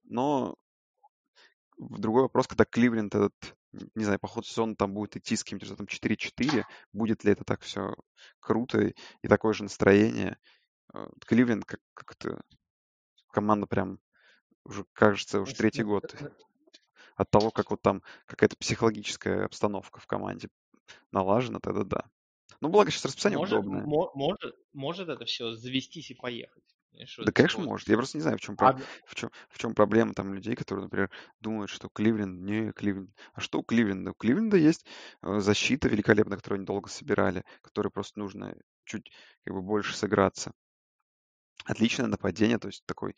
но 0.03 0.55
другой 1.77 2.23
вопрос, 2.23 2.47
когда 2.47 2.65
Кливленд 2.65 3.15
этот, 3.15 3.33
не 3.95 4.03
знаю, 4.03 4.19
по 4.19 4.27
ходу 4.27 4.45
сезона 4.45 4.75
там 4.75 4.93
будет 4.93 5.17
идти 5.17 5.35
с 5.35 5.43
каким-то 5.43 5.75
там 5.75 5.87
4-4, 5.87 6.65
будет 6.93 7.23
ли 7.23 7.31
это 7.31 7.43
так 7.43 7.61
все 7.61 7.95
круто 8.39 8.81
и 8.81 9.27
такое 9.27 9.53
же 9.53 9.63
настроение. 9.63 10.37
Э, 10.93 11.07
Кливленд 11.25 11.65
как- 11.65 11.81
как-то 11.93 12.41
команда 13.31 13.67
прям 13.67 13.99
уже, 14.65 14.85
кажется, 14.93 15.41
уже 15.41 15.55
третий 15.55 15.83
год 15.83 16.15
от 17.15 17.29
того, 17.29 17.51
как 17.51 17.71
вот 17.71 17.81
там 17.81 18.01
какая-то 18.25 18.55
психологическая 18.57 19.45
обстановка 19.45 19.99
в 19.99 20.07
команде 20.07 20.49
налажено, 21.11 21.59
тогда 21.59 21.83
да. 21.83 22.03
Ну, 22.61 22.69
благо 22.69 22.91
сейчас 22.91 23.05
расписание 23.05 23.37
может, 23.39 23.59
удобное. 23.59 23.83
Может, 23.83 24.55
может 24.73 25.09
это 25.09 25.25
все 25.25 25.53
завестись 25.53 26.11
и 26.11 26.15
поехать. 26.15 26.63
Да, 27.17 27.31
конечно, 27.31 27.63
может. 27.63 27.87
Я 27.87 27.95
просто 27.95 28.17
не 28.17 28.23
знаю, 28.23 28.37
в 28.37 28.41
чем, 28.41 28.55
а... 28.59 28.77
в, 29.05 29.15
чем, 29.15 29.31
в 29.49 29.57
чем 29.57 29.73
проблема 29.73 30.13
там 30.13 30.33
людей, 30.33 30.55
которые, 30.55 30.83
например, 30.83 31.09
думают, 31.39 31.69
что 31.69 31.87
Кливленд, 31.87 32.41
не 32.41 32.71
Кливленд. 32.73 33.11
А 33.33 33.41
что 33.41 33.59
у 33.59 33.63
Кливленда? 33.63 34.11
У 34.11 34.15
Кливленда 34.15 34.57
есть 34.57 34.85
э, 35.21 35.39
защита 35.39 35.87
великолепная, 35.87 36.37
которую 36.37 36.57
они 36.57 36.65
долго 36.65 36.89
собирали, 36.89 37.45
которой 37.61 37.89
просто 37.89 38.19
нужно 38.19 38.55
чуть 38.83 39.11
как 39.45 39.53
бы 39.53 39.61
больше 39.61 39.95
сыграться. 39.95 40.51
Отличное 41.65 42.07
нападение, 42.07 42.57
то 42.57 42.67
есть 42.67 42.83
такой 42.85 43.15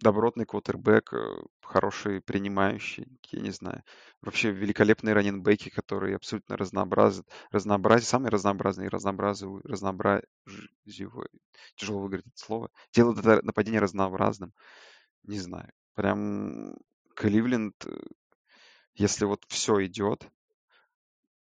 добротный 0.00 0.46
квотербек, 0.46 1.12
э, 1.12 1.42
хороший 1.62 2.20
принимающий, 2.20 3.06
я 3.30 3.40
не 3.40 3.50
знаю. 3.50 3.82
Вообще 4.22 4.50
великолепные 4.50 5.14
раненбеки, 5.14 5.68
которые 5.70 6.16
абсолютно 6.16 6.56
разнообразят, 6.56 7.26
разнообразие, 7.50 8.06
самые 8.06 8.30
разнообразные, 8.30 8.88
разнообразие, 8.88 9.60
разнообразие, 9.64 10.28
тяжело 11.76 12.00
выговорить 12.00 12.26
это 12.26 12.36
слово, 12.36 12.70
делают 12.92 13.18
это 13.18 13.44
нападение 13.44 13.80
разнообразным. 13.80 14.52
Не 15.24 15.38
знаю. 15.38 15.70
Прям 15.94 16.74
Кливленд, 17.14 17.74
э, 17.86 17.96
если 18.94 19.24
вот 19.24 19.44
все 19.48 19.84
идет, 19.86 20.28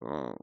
э, 0.00 0.34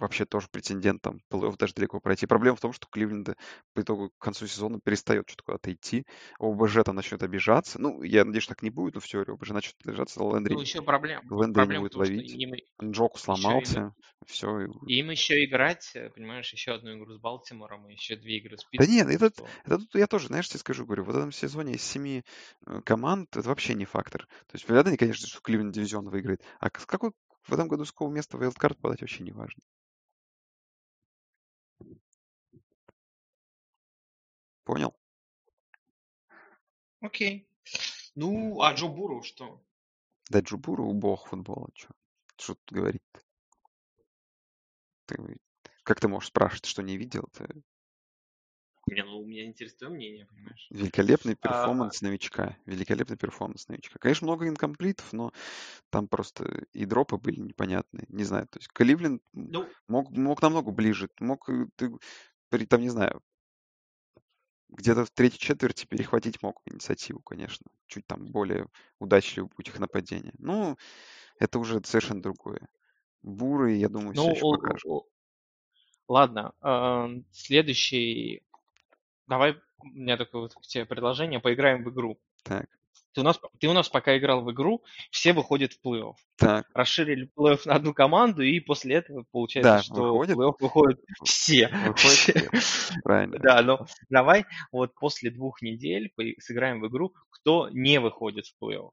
вообще 0.00 0.24
тоже 0.24 0.48
претендент 0.50 1.02
там 1.02 1.20
плей-офф 1.30 1.56
даже 1.58 1.74
далеко 1.74 2.00
пройти. 2.00 2.26
Проблема 2.26 2.56
в 2.56 2.60
том, 2.60 2.72
что 2.72 2.86
Кливленда 2.88 3.36
по 3.74 3.80
итогу 3.80 4.10
к 4.10 4.18
концу 4.18 4.46
сезона 4.46 4.80
перестает 4.80 5.28
что-то 5.28 5.44
куда-то 5.44 5.72
идти. 5.72 6.06
ОБЖ 6.38 6.84
там 6.84 6.96
начнет 6.96 7.22
обижаться. 7.22 7.80
Ну, 7.80 8.02
я 8.02 8.24
надеюсь, 8.24 8.46
так 8.46 8.62
не 8.62 8.70
будет, 8.70 8.94
но 8.94 9.00
в 9.00 9.06
теории 9.06 9.32
ОБЖ 9.32 9.50
начнет 9.50 9.76
обижаться. 9.84 10.22
Лэндри, 10.22 10.54
ну, 10.54 10.60
еще 10.60 10.82
проблема. 10.82 11.22
Лэндри 11.30 11.54
проблема 11.54 11.72
не 11.72 11.88
будет 11.88 11.96
ловить. 11.96 12.32
Им... 12.32 12.54
Нджоку 12.80 13.18
сломался. 13.18 13.80
Им... 13.80 13.94
Все. 14.26 14.66
Им 14.86 15.10
еще 15.10 15.44
играть, 15.44 15.92
э, 15.94 16.10
понимаешь, 16.10 16.52
еще 16.52 16.72
одну 16.72 16.96
игру 16.98 17.14
с 17.14 17.18
Балтимором 17.18 17.88
и 17.88 17.92
еще 17.92 18.16
две 18.16 18.36
игры 18.38 18.58
с 18.58 18.64
Питтсбургом. 18.64 19.06
Да 19.06 19.12
нет, 19.12 19.22
это, 19.22 19.42
это, 19.64 19.82
это 19.82 19.98
я 19.98 20.06
тоже, 20.06 20.26
знаешь, 20.26 20.48
тебе 20.48 20.58
скажу, 20.58 20.84
говорю, 20.84 21.04
в 21.04 21.10
этом 21.10 21.32
сезоне 21.32 21.74
из 21.74 21.82
семи 21.82 22.22
э, 22.66 22.80
команд 22.84 23.34
это 23.36 23.48
вообще 23.48 23.74
не 23.74 23.86
фактор. 23.86 24.26
То 24.26 24.54
есть 24.54 24.68
вряд 24.68 24.86
ли, 24.88 24.96
конечно, 24.96 25.26
что 25.26 25.40
Кливленд 25.40 25.74
дивизион 25.74 26.10
выиграет. 26.10 26.42
А 26.58 26.68
с 26.78 26.84
какой 26.84 27.12
в 27.46 27.52
этом 27.52 27.68
году 27.68 27.84
с 27.84 27.92
какого 27.92 28.12
места 28.12 28.36
в 28.36 28.42
Wildcard 28.42 28.76
попадать 28.80 29.00
вообще 29.00 29.22
не 29.22 29.32
важно. 29.32 29.62
Понял? 34.70 34.94
Окей. 37.00 37.44
Ну, 38.14 38.62
а 38.62 38.72
Джо 38.72 38.86
Бурроу 38.86 39.20
что? 39.24 39.60
Да 40.28 40.38
Джо 40.38 40.58
Бурроу 40.58 40.92
бог 40.92 41.26
футбола. 41.26 41.70
Что, 41.74 41.88
что 42.36 42.54
тут 42.54 42.72
говорить 42.72 43.02
-то? 43.12 43.20
Ты, 45.06 45.40
как 45.82 45.98
ты 45.98 46.06
можешь 46.06 46.28
спрашивать, 46.28 46.66
что 46.66 46.84
не 46.84 46.96
видел? 46.96 47.28
Ты... 47.32 47.64
Не, 48.86 49.02
ну, 49.02 49.18
мне 49.18 49.44
интересно 49.44 49.88
мнение, 49.88 50.26
понимаешь? 50.26 50.68
Великолепный 50.70 51.32
а, 51.32 51.48
перформанс 51.48 52.00
а... 52.00 52.04
новичка. 52.04 52.56
Великолепный 52.64 53.16
перформанс 53.16 53.66
новичка. 53.66 53.98
Конечно, 53.98 54.28
много 54.28 54.46
инкомплитов, 54.46 55.12
но 55.12 55.32
там 55.90 56.06
просто 56.06 56.44
и 56.72 56.84
дропы 56.84 57.16
были 57.16 57.40
непонятные. 57.40 58.06
Не 58.08 58.22
знаю, 58.22 58.46
то 58.46 58.60
есть 58.60 58.68
Кливленд 58.68 59.20
ну... 59.32 59.68
мог, 59.88 60.10
мог 60.12 60.40
намного 60.40 60.70
ближе. 60.70 61.10
Мог, 61.18 61.50
ты, 61.74 62.66
там, 62.68 62.82
не 62.82 62.88
знаю, 62.88 63.20
где-то 64.72 65.04
в 65.04 65.10
третьей 65.10 65.38
четверти 65.38 65.86
перехватить 65.86 66.42
мог 66.42 66.60
инициативу, 66.66 67.20
конечно. 67.20 67.66
Чуть 67.86 68.06
там 68.06 68.26
более 68.26 68.66
удачливый 68.98 69.50
путь 69.50 69.68
их 69.68 69.78
нападения. 69.78 70.32
Ну, 70.38 70.76
это 71.38 71.58
уже 71.58 71.80
совершенно 71.84 72.22
другое. 72.22 72.68
Буры, 73.22 73.72
я 73.72 73.88
думаю, 73.88 74.14
ну, 74.14 74.22
все 74.22 74.30
еще 74.32 74.40
покажут. 74.40 75.04
Ладно, 76.08 76.52
э, 76.62 77.22
следующий. 77.32 78.42
Давай, 79.26 79.60
у 79.78 79.86
меня 79.86 80.16
такое 80.16 80.42
вот 80.42 80.54
к 80.54 80.62
тебе 80.62 80.84
предложение, 80.84 81.40
поиграем 81.40 81.84
в 81.84 81.90
игру. 81.90 82.18
Так. 82.42 82.66
Ты 83.12 83.22
у, 83.22 83.24
нас, 83.24 83.40
ты 83.58 83.66
у 83.66 83.72
нас 83.72 83.88
пока 83.88 84.16
играл 84.16 84.42
в 84.42 84.52
игру, 84.52 84.84
все 85.10 85.32
выходят 85.32 85.72
в 85.72 85.84
плей-офф. 85.84 86.14
Так. 86.36 86.66
Расширили 86.74 87.28
плей-офф 87.36 87.62
на 87.64 87.74
одну 87.74 87.92
команду, 87.92 88.42
и 88.42 88.60
после 88.60 88.96
этого 88.96 89.24
получается, 89.32 89.72
Да, 89.72 89.82
что 89.82 90.12
выходят. 90.12 90.36
в 90.36 90.40
плей-офф 90.40 90.54
выходят 90.60 91.00
все. 91.24 91.68
Выходят 91.68 91.96
все. 92.60 92.94
Правильно. 93.02 93.38
Да, 93.40 93.62
но 93.62 93.86
давай 94.08 94.46
вот 94.70 94.94
после 94.94 95.30
двух 95.30 95.60
недель 95.60 96.12
сыграем 96.38 96.80
в 96.80 96.88
игру, 96.88 97.14
кто 97.30 97.68
не 97.70 97.98
выходит 97.98 98.46
в 98.46 98.54
плей-офф. 98.62 98.90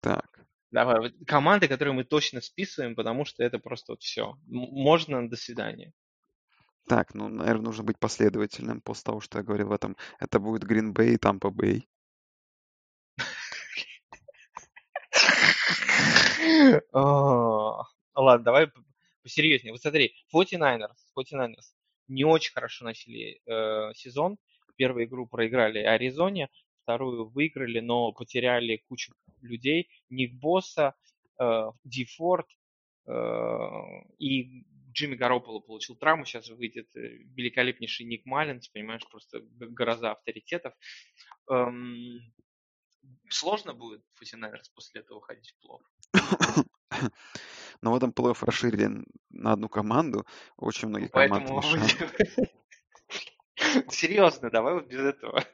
Так. 0.00 0.26
Давай, 0.70 1.00
вот 1.00 1.12
команды, 1.26 1.66
которые 1.66 1.94
мы 1.94 2.04
точно 2.04 2.40
списываем, 2.40 2.94
потому 2.94 3.24
что 3.24 3.42
это 3.42 3.58
просто 3.58 3.92
вот 3.92 4.02
все. 4.02 4.36
Можно, 4.46 5.28
до 5.28 5.36
свидания. 5.36 5.92
Так, 6.88 7.14
ну, 7.14 7.28
наверное, 7.28 7.66
нужно 7.66 7.82
быть 7.84 7.98
последовательным 7.98 8.80
после 8.80 9.02
того, 9.04 9.20
что 9.20 9.38
я 9.38 9.44
говорил 9.44 9.68
в 9.68 9.72
этом. 9.72 9.96
Это 10.20 10.38
будет 10.38 10.64
Green 10.64 10.92
Bay 10.92 11.14
и 11.14 11.16
Tampa 11.16 11.50
Bay. 11.50 11.82
Ладно, 18.14 18.44
давай 18.44 18.70
посерьезнее. 19.22 19.72
Вот 19.72 19.80
смотри, 19.80 20.14
49ers, 20.34 20.96
49ers 21.16 21.74
не 22.08 22.24
очень 22.24 22.52
хорошо 22.52 22.84
начали 22.84 23.40
э, 23.46 23.94
сезон. 23.94 24.36
Первую 24.76 25.04
игру 25.04 25.26
проиграли 25.26 25.78
Аризоне, 25.78 26.48
вторую 26.82 27.28
выиграли, 27.28 27.80
но 27.80 28.12
потеряли 28.12 28.82
кучу 28.88 29.12
людей. 29.42 29.88
Ник 30.08 30.34
Босса, 30.34 30.94
э, 31.38 31.70
Ди 31.84 32.04
Форд 32.06 32.46
э, 33.06 33.12
и 34.18 34.64
Джимми 34.92 35.14
Гарополо 35.14 35.60
получил 35.60 35.96
травму. 35.96 36.24
Сейчас 36.24 36.48
выйдет 36.48 36.88
э, 36.96 37.00
великолепнейший 37.36 38.06
Ник 38.06 38.26
Маллинс, 38.26 38.68
понимаешь, 38.68 39.06
просто 39.08 39.40
гроза 39.42 40.12
авторитетов. 40.12 40.74
Эм, 41.48 42.20
сложно 43.28 43.72
будет 43.72 44.02
49ers 44.20 44.70
после 44.74 45.02
этого 45.02 45.20
ходить 45.20 45.50
в 45.50 45.60
плов. 45.60 45.82
Но 47.82 47.92
в 47.92 47.96
этом 47.96 48.10
плей-офф 48.10 48.38
расширили 48.42 49.04
на 49.30 49.52
одну 49.52 49.68
команду. 49.68 50.26
Очень 50.56 50.88
многих 50.88 51.10
команд 51.10 51.48
Поэтому 51.48 51.62
есть 51.62 51.98
шанс. 51.98 52.48
серьезно, 53.94 54.50
давай 54.50 54.74
вот 54.74 54.86
без 54.86 55.00
этого. 55.00 55.44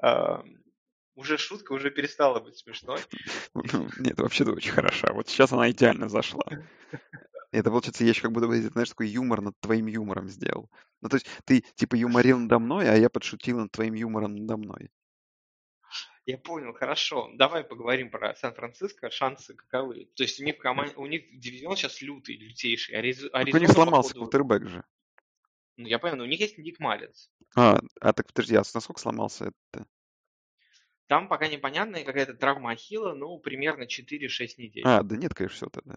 А, 0.00 0.42
Уже 1.14 1.38
шутка 1.38 1.72
уже 1.72 1.90
перестала 1.90 2.40
быть 2.40 2.56
смешной. 2.56 2.98
Ну, 3.54 3.88
Нет, 3.98 4.18
вообще-то 4.18 4.52
очень 4.52 4.72
хороша. 4.72 5.12
Вот 5.12 5.28
сейчас 5.28 5.52
она 5.52 5.70
идеально 5.70 6.08
зашла. 6.08 6.44
Это, 7.50 7.70
получается, 7.70 8.04
я 8.04 8.10
еще 8.10 8.22
как 8.22 8.32
будто 8.32 8.48
бы, 8.48 8.60
знаешь, 8.62 8.88
такой 8.88 9.08
юмор 9.08 9.42
над 9.42 9.60
твоим 9.60 9.86
юмором 9.86 10.28
сделал. 10.28 10.70
Ну, 11.02 11.08
то 11.10 11.16
есть 11.16 11.26
ты, 11.44 11.62
типа, 11.74 11.96
юморил 11.96 12.38
надо 12.38 12.58
мной, 12.58 12.88
а 12.88 12.96
я 12.96 13.10
подшутил 13.10 13.58
над 13.58 13.70
твоим 13.70 13.92
юмором 13.92 14.34
надо 14.36 14.56
мной. 14.56 14.90
Я 16.24 16.38
понял, 16.38 16.72
хорошо. 16.72 17.30
Давай 17.34 17.64
поговорим 17.64 18.10
про 18.10 18.34
Сан-Франциско. 18.36 19.10
Шансы 19.10 19.54
каковы? 19.54 20.06
То 20.14 20.22
есть 20.22 20.40
у 20.40 20.44
них, 20.44 20.58
коман- 20.58 20.92
у 20.96 21.06
них 21.06 21.24
дивизион 21.38 21.76
сейчас 21.76 22.00
лютый, 22.00 22.36
лютейший. 22.36 22.94
Ариз- 22.96 23.28
Так 23.28 23.42
у 23.42 23.44
них 23.46 23.54
Аризона, 23.56 23.74
сломался 23.74 24.14
походу- 24.14 24.30
квотербек 24.30 24.68
же. 24.68 24.84
Ну, 25.76 25.88
я 25.88 25.98
понял, 25.98 26.16
но 26.16 26.22
у 26.24 26.26
них 26.26 26.38
есть 26.38 26.58
Ник 26.58 26.78
Малец. 26.78 27.28
А, 27.56 27.80
а 28.00 28.12
так 28.12 28.26
подожди, 28.28 28.54
а 28.54 28.62
насколько 28.74 29.00
сломался 29.00 29.52
это? 29.72 29.86
Там 31.08 31.28
пока 31.28 31.48
непонятная 31.48 32.04
какая-то 32.04 32.34
травма 32.34 32.70
Ахилла, 32.70 33.14
ну, 33.14 33.38
примерно 33.38 33.86
4-6 33.86 34.58
недель. 34.58 34.84
А, 34.86 35.02
да 35.02 35.16
нет, 35.16 35.34
конечно, 35.34 35.56
все 35.56 35.68
тогда. 35.70 35.96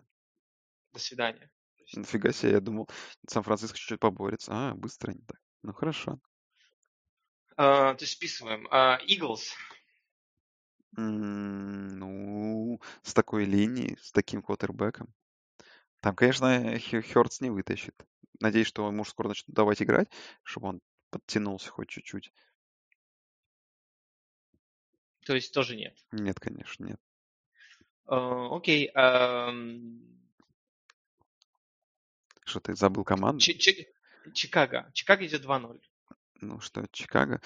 До 0.91 0.99
свидания. 0.99 1.51
Нафига 1.93 2.31
себе, 2.31 2.53
я 2.53 2.61
думал, 2.61 2.89
Сан-Франциско 3.27 3.77
чуть-чуть 3.77 3.99
поборется. 3.99 4.51
А, 4.53 4.73
быстро 4.73 5.11
они 5.11 5.21
так. 5.21 5.39
Ну, 5.61 5.71
хорошо. 5.71 6.19
а, 7.57 7.93
то 7.93 8.03
есть 8.03 8.13
списываем. 8.13 8.67
А, 8.71 8.99
Eagles. 9.07 9.51
М, 10.97 11.97
Ну, 11.99 12.79
с 13.03 13.13
такой 13.13 13.45
линией, 13.45 13.97
с 14.01 14.11
таким 14.11 14.41
квотербеком. 14.41 15.13
Там, 16.01 16.15
конечно, 16.15 16.77
Хёртс 16.79 17.41
не 17.41 17.49
вытащит. 17.49 17.95
Надеюсь, 18.39 18.67
что 18.67 18.87
ему 18.87 19.03
скоро 19.05 19.29
начнут 19.29 19.55
давать 19.55 19.81
играть, 19.81 20.09
чтобы 20.43 20.67
он 20.67 20.81
подтянулся 21.09 21.69
хоть 21.69 21.89
чуть-чуть. 21.89 22.31
То 25.25 25.33
есть 25.35 25.53
тоже 25.53 25.75
нет. 25.75 25.97
Нет, 26.11 26.39
конечно, 26.39 26.85
нет. 26.85 26.99
А, 28.05 28.55
Окей. 28.55 28.91
ам, 28.93 30.01
Что 32.45 32.59
ты 32.59 32.75
забыл 32.75 33.03
команду? 33.03 33.39
Чи- 33.39 33.57
Чи- 33.57 33.87
Чикаго. 34.33 34.89
Чикаго 34.93 35.25
идет 35.25 35.41
2-0. 35.41 35.79
Ну 36.41 36.59
что, 36.59 36.85
Чикаго 36.91 37.41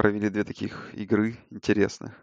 провели 0.00 0.30
две 0.30 0.44
таких 0.44 0.94
игры 0.94 1.36
интересных. 1.50 2.14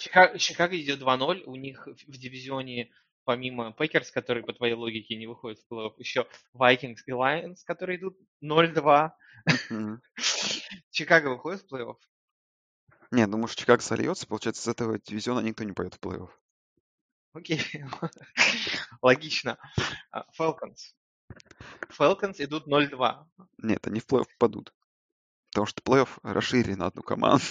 Чика- 0.00 0.36
Чикаго 0.36 0.76
идет 0.80 0.98
2-0. 0.98 1.44
У 1.46 1.54
них 1.54 1.86
в 1.86 2.18
дивизионе 2.18 2.90
помимо 3.22 3.72
Пэкерс, 3.72 4.10
которые 4.10 4.44
по 4.44 4.52
твоей 4.52 4.74
логике 4.74 5.14
не 5.14 5.28
выходят 5.28 5.60
в 5.60 5.72
плей-офф, 5.72 5.92
еще 5.98 6.26
Vikings 6.54 6.96
и 7.06 7.12
Lions, 7.12 7.58
которые 7.64 8.00
идут 8.00 8.18
0-2. 8.42 9.12
Мгм. 9.70 10.02
Чикаго 10.90 11.28
выходит 11.28 11.62
в 11.62 11.72
плей-офф. 11.72 11.94
Не, 13.12 13.28
думаю, 13.28 13.46
что 13.46 13.60
Чикаго 13.60 13.80
сольется, 13.80 14.26
получается, 14.26 14.62
с 14.62 14.68
этого 14.68 14.98
дивизиона 14.98 15.38
никто 15.38 15.62
не 15.62 15.72
пойдет 15.72 15.94
в 15.94 16.00
плей-офф. 16.00 16.30
Окей. 17.32 17.60
Логично. 19.02 19.56
А, 20.10 20.26
Falcons. 20.36 20.96
Falcons 21.96 22.42
идут 22.44 22.66
0-2. 22.66 23.24
Нет, 23.58 23.86
они 23.86 24.00
в 24.00 24.06
плей-офф 24.08 24.26
попадут. 24.36 24.74
Потому 25.50 25.66
что 25.66 25.82
плей-офф 25.82 26.08
расширили 26.22 26.74
на 26.74 26.86
одну 26.86 27.02
команду. 27.02 27.42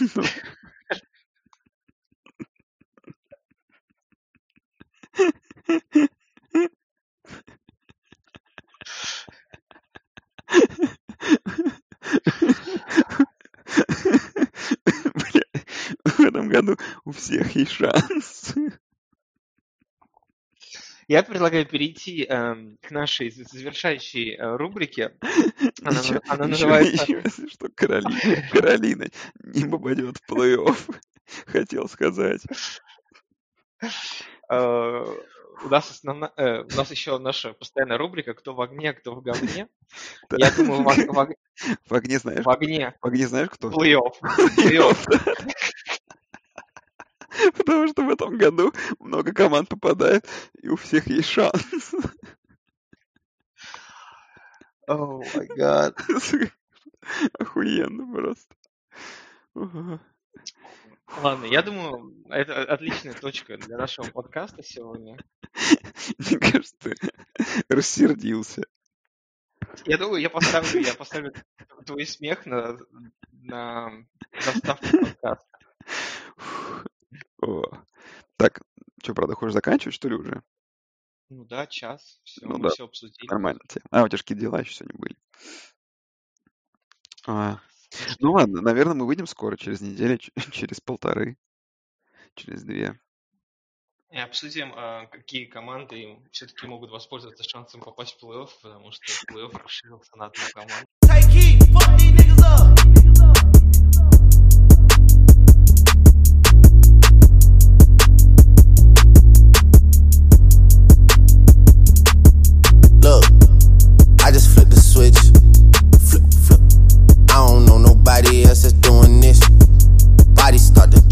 В 16.06 16.20
этом 16.22 16.50
году 16.50 16.78
у 17.04 17.12
всех 17.12 17.56
есть 17.56 17.72
шанс. 17.72 18.54
Я 21.10 21.24
предлагаю 21.24 21.66
перейти 21.66 22.24
эм, 22.30 22.78
к 22.84 22.92
нашей 22.92 23.32
завершающей 23.32 24.36
э, 24.36 24.56
рубрике. 24.58 25.16
Она, 25.84 26.00
Еще, 26.02 26.14
на- 26.14 26.22
она 26.28 26.46
еще- 26.46 26.52
называется... 26.68 27.04
еще, 27.08 27.22
если 27.26 27.48
что, 27.48 27.68
Каролина, 27.74 28.20
Каролина 28.52 29.08
не 29.44 29.66
попадет 29.68 30.18
в 30.18 30.32
плей-офф. 30.32 30.96
Хотел 31.48 31.90
сказать. 31.90 32.42
э, 34.52 35.06
у 35.64 35.68
нас 35.68 35.90
основна, 35.90 36.32
э, 36.38 36.62
у 36.62 36.76
нас 36.78 36.92
еще 36.92 37.18
наша 37.18 37.54
постоянная 37.54 37.98
рубрика 37.98 38.36
«Кто 38.36 38.54
в 38.54 38.62
огне, 38.62 38.94
кто 38.94 39.16
в 39.16 39.24
говне». 39.24 39.68
Я 40.38 40.52
думаю, 40.52 40.84
в, 40.84 40.86
в 40.86 41.36
В 41.90 41.94
огне 41.96 42.20
знаешь, 42.20 42.46
в 42.46 42.50
огне 42.50 42.94
в 43.02 43.08
огне 43.08 43.28
знаешь 43.28 43.50
кто? 43.50 43.70
плей-офф. 43.72 44.14
Плей-офф. 44.58 45.54
Потому 47.58 47.88
что 47.88 48.04
в 48.04 48.10
этом 48.10 48.38
году 48.38 48.74
много 49.00 49.34
команд 49.34 49.70
попадает, 49.70 50.28
и 50.62 50.68
у 50.70 50.76
всех 50.76 51.08
есть 51.08 51.30
шанс. 51.30 51.94
О 54.88 55.22
май 55.36 55.48
гад. 55.56 56.00
Охуенно 57.40 58.12
просто. 58.12 58.56
Ладно, 61.22 61.46
я 61.46 61.62
думаю, 61.62 62.16
это 62.30 62.64
отличная 62.64 63.14
точка 63.14 63.58
для 63.58 63.78
нашего 63.78 64.10
подкаста 64.10 64.64
сегодня. 64.64 65.18
Мне 66.18 66.40
кажется, 66.40 66.76
ты 66.80 66.96
рассердился. 67.68 68.64
Я 69.86 69.98
думаю, 69.98 70.22
я 70.22 70.30
поставлю, 70.30 70.82
я 70.82 70.94
поставлю 70.94 71.34
твой 71.86 72.06
смех 72.06 72.46
на, 72.46 72.78
на 73.32 73.92
заставку 74.40 74.86
подкаста. 74.98 75.49
О. 77.42 77.64
Так, 78.38 78.62
что, 79.02 79.14
правда, 79.14 79.36
хочешь 79.36 79.54
заканчивать, 79.54 79.96
что 79.96 80.10
ли, 80.10 80.16
уже? 80.16 80.44
Ну 81.30 81.46
да, 81.46 81.68
час. 81.68 82.20
Все, 82.24 82.46
Ну 82.46 82.58
мы 82.58 82.64
да. 82.64 82.70
все 82.70 82.86
обсудили. 82.86 83.28
Нормально 83.28 83.60
тебе. 83.68 83.84
А, 83.92 84.04
у 84.04 84.08
тебя 84.08 84.18
же 84.18 84.24
какие 84.24 84.38
дела 84.38 84.60
еще 84.62 84.74
сегодня 84.74 85.00
были. 85.00 85.16
А, 87.28 87.60
Ну 88.20 88.32
ладно, 88.34 88.62
наверное, 88.62 88.96
мы 88.96 89.06
выйдем 89.06 89.28
скоро, 89.28 89.56
через 89.58 89.82
неделю, 89.82 90.18
через 90.52 90.80
полторы, 90.82 91.38
через 92.36 92.64
две. 92.64 93.00
И 94.12 94.18
обсудим, 94.18 94.74
а, 94.76 95.06
какие 95.06 95.46
команды 95.46 96.18
все-таки 96.32 96.66
могут 96.66 96.90
воспользоваться 96.90 97.44
шансом 97.44 97.82
попасть 97.82 98.18
в 98.20 98.24
плей-офф, 98.24 98.50
потому 98.64 98.92
что 98.92 99.04
плей-офф 99.32 99.62
расширился 99.64 100.18
на 100.18 100.26
одну 100.26 100.44
команду. 100.52 100.88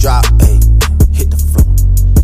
drop, 0.07 0.23
ayy, 0.47 0.63
hit 1.11 1.29
the 1.29 1.35
floor. 1.35 1.67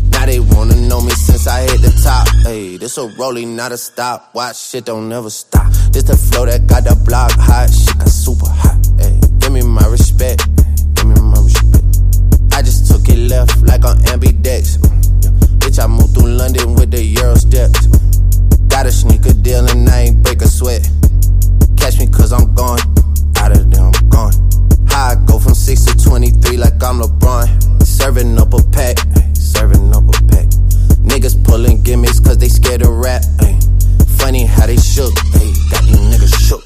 Now 0.08 0.24
they 0.24 0.40
wanna 0.40 0.80
know 0.88 1.02
me 1.02 1.10
since 1.10 1.46
I 1.46 1.68
hit 1.68 1.82
the 1.82 1.92
top, 2.02 2.26
ayy. 2.48 2.78
This 2.78 2.96
a 2.96 3.08
rolling, 3.20 3.56
not 3.56 3.72
a 3.72 3.76
stop. 3.76 4.34
Watch 4.34 4.56
shit 4.56 4.86
don't 4.86 5.06
never 5.10 5.28
stop. 5.28 5.70
This 5.92 6.04
the 6.04 6.16
flow 6.16 6.46
that 6.46 6.66
got 6.66 6.84
the 6.84 6.96
block 7.04 7.32
hot, 7.32 7.68
shit 7.68 7.98
got 7.98 8.08
super 8.08 8.48
hot, 8.48 8.80
ayy. 9.04 9.20
Give 9.38 9.52
me 9.52 9.60
my 9.60 9.86
respect, 9.88 10.48
give 10.94 11.08
me 11.12 11.20
my 11.20 11.36
respect. 11.44 11.84
I 12.56 12.62
just 12.62 12.88
took 12.88 13.06
it 13.06 13.20
left 13.28 13.60
like 13.60 13.84
on 13.84 13.98
ambidex. 14.08 14.80
Bitch, 15.60 15.76
I 15.76 15.86
moved 15.86 16.14
through 16.14 16.30
London 16.40 16.76
with 16.76 16.90
the 16.90 17.02
Euro 17.20 17.34
steps. 17.34 17.84
Got 18.72 18.86
a 18.86 18.92
sneaker 18.92 19.34
deal 19.34 19.68
and 19.68 19.86
I 19.90 20.08
ain't 20.08 20.22
break 20.22 20.40
a 20.40 20.48
sweat. 20.48 20.88
Catch 21.76 21.98
me 22.00 22.06
cause 22.06 22.32
I'm 22.32 22.54
gone. 22.54 22.80
Out 23.36 23.52
of 23.52 23.70
there, 23.70 23.84
I'm 23.84 24.08
gone. 24.08 24.32
I 24.94 25.16
go 25.26 25.40
from 25.40 25.54
6 25.54 25.84
to 25.86 26.04
23 26.08 26.56
like 26.56 26.80
I'm 26.80 27.00
LeBron. 27.00 27.82
Serving 27.82 28.38
up 28.38 28.54
a 28.54 28.62
pack. 28.70 28.96
Serving 29.34 29.92
up 29.92 30.04
a 30.04 30.12
pack. 30.28 30.46
Niggas 31.02 31.42
pulling 31.42 31.82
gimmicks 31.82 32.20
cause 32.20 32.38
they 32.38 32.48
scared 32.48 32.82
of 32.82 32.90
rap. 32.90 33.24
Funny 34.18 34.44
how 34.44 34.66
they 34.66 34.76
shook. 34.76 35.12
Ay. 35.34 35.52
Got 35.72 35.84
these 35.84 35.98
niggas 35.98 36.48
shook. 36.48 36.62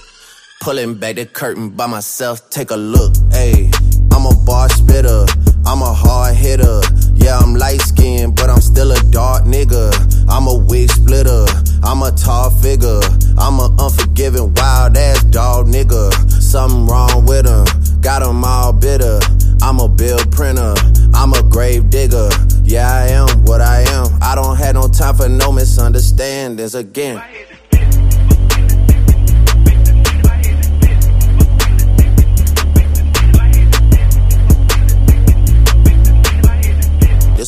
Pulling 0.60 0.96
back 0.96 1.16
the 1.16 1.24
curtain 1.24 1.70
by 1.70 1.86
myself. 1.86 2.50
Take 2.50 2.70
a 2.70 2.76
look. 2.76 3.14
Ay. 3.32 3.70
I'm 4.12 4.26
a 4.26 4.34
bar 4.44 4.68
spitter. 4.68 5.26
I'm 5.66 5.82
a 5.82 5.92
hard 5.92 6.34
hitter. 6.34 6.80
Yeah, 7.14 7.38
I'm 7.38 7.54
light 7.54 7.80
skinned, 7.80 8.36
but 8.36 8.48
I'm 8.50 8.60
still 8.60 8.92
a 8.92 9.00
dark 9.10 9.44
nigga. 9.44 9.92
I'm 10.28 10.46
a 10.46 10.56
wig 10.56 10.90
splitter. 10.90 11.46
I'm 11.82 12.02
a 12.02 12.10
tall 12.12 12.50
figure. 12.50 13.00
I'm 13.36 13.58
a 13.60 13.74
unforgiving, 13.78 14.54
wild 14.54 14.96
ass 14.96 15.22
dog 15.24 15.66
nigga. 15.66 16.12
Something 16.40 16.86
wrong 16.86 17.26
with 17.26 17.46
him. 17.46 17.66
Got 18.00 18.22
him 18.22 18.44
all 18.44 18.72
bitter. 18.72 19.20
I'm 19.62 19.80
a 19.80 19.88
bill 19.88 20.18
printer. 20.30 20.74
I'm 21.14 21.32
a 21.34 21.42
grave 21.42 21.90
digger. 21.90 22.30
Yeah, 22.62 22.90
I 22.90 23.08
am 23.08 23.44
what 23.44 23.60
I 23.60 23.80
am. 23.82 24.06
I 24.22 24.34
don't 24.34 24.56
have 24.56 24.74
no 24.74 24.88
time 24.88 25.16
for 25.16 25.28
no 25.28 25.52
misunderstandings 25.52 26.74
again. 26.74 27.20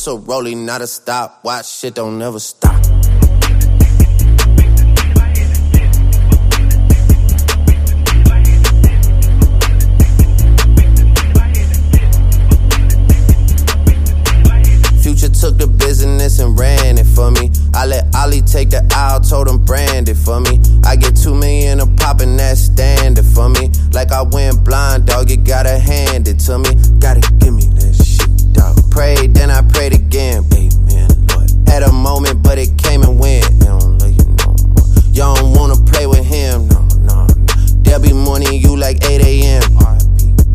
This 0.01 0.07
a 0.07 0.17
rolling, 0.17 0.65
not 0.65 0.81
a 0.81 0.87
stop. 0.87 1.43
Watch 1.43 1.67
shit 1.67 1.93
don't 1.93 2.17
never 2.17 2.39
stop. 2.39 2.73
Future 15.03 15.29
took 15.29 15.59
the 15.59 15.71
business 15.77 16.39
and 16.39 16.57
ran 16.57 16.97
it 16.97 17.05
for 17.05 17.29
me. 17.29 17.51
I 17.75 17.85
let 17.85 18.15
Ollie 18.15 18.41
take 18.41 18.71
the 18.71 18.83
aisle, 18.95 19.19
told 19.19 19.47
him 19.47 19.63
brand 19.63 20.09
it 20.09 20.15
for 20.15 20.39
me. 20.39 20.59
I 20.83 20.95
get 20.95 21.15
two 21.15 21.35
million 21.35 21.79
a 21.79 21.85
pop 21.85 22.21
and 22.21 22.39
that's 22.39 22.61
standard 22.61 23.27
for 23.27 23.49
me. 23.49 23.69
Like 23.93 24.11
I 24.11 24.23
went 24.23 24.63
blind, 24.63 25.05
dog, 25.05 25.29
you 25.29 25.37
gotta 25.37 25.77
hand 25.77 26.27
it 26.27 26.39
to 26.47 26.57
me. 26.57 26.73
Gotta 26.97 27.21
give 27.37 27.53
me 27.53 27.65
that. 27.65 27.70
Prayed, 28.91 29.33
then 29.33 29.49
I 29.49 29.61
prayed 29.61 29.93
again. 29.93 30.43
Amen, 30.53 31.07
Lord. 31.33 31.49
Had 31.67 31.83
a 31.83 31.91
moment, 31.91 32.43
but 32.43 32.59
it 32.59 32.77
came 32.77 33.01
and 33.01 33.19
went. 33.19 33.49
They 35.11 35.19
don't 35.27 35.53
wanna 35.55 35.75
play 35.75 36.07
with 36.07 36.25
him, 36.25 36.67
no, 36.67 36.87
no, 36.97 37.27
no. 37.27 37.27
There'll 37.83 38.01
be 38.01 38.11
morning 38.11 38.53
you 38.53 38.75
like 38.75 39.03
8 39.03 39.21
a.m. 39.21 39.61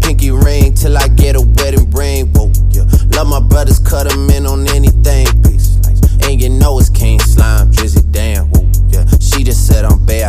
Pinky 0.01 0.31
ring 0.33 0.75
till 0.75 0.97
I 0.99 1.07
get 1.09 1.37
a 1.37 1.41
wedding 1.41 1.89
ring. 1.93 2.27
Whoa, 2.33 2.51
yeah. 2.71 2.85
Love 3.15 3.29
my 3.29 3.41
brothers, 3.41 3.79
cut 3.79 4.09
them 4.09 4.29
in 4.31 4.45
on 4.45 4.67
anything. 4.69 5.29
And 6.23 6.43
you 6.43 6.49
know 6.49 6.79
it's 6.79 6.89
King 6.91 7.21
Slime, 7.21 7.71
Drizzy, 7.71 8.03
damn. 8.11 8.47
Whoa, 8.47 8.67
yeah. 8.89 9.07
She 9.21 9.45
just 9.45 9.67
said 9.67 9.85
I'm 9.85 10.05
bad, 10.05 10.26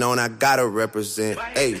going 0.00 0.18
I 0.18 0.28
gotta 0.28 0.66
represent. 0.66 1.38
Hey. 1.38 1.72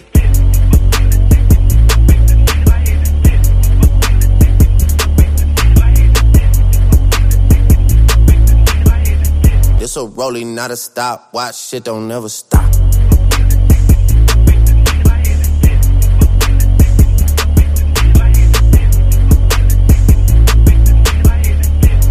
This 9.78 9.96
a 9.96 10.06
rolling, 10.06 10.54
not 10.54 10.70
a 10.70 10.76
stop. 10.76 11.32
Watch 11.32 11.56
shit 11.56 11.84
don't 11.84 12.08
never 12.08 12.28
stop. 12.28 12.70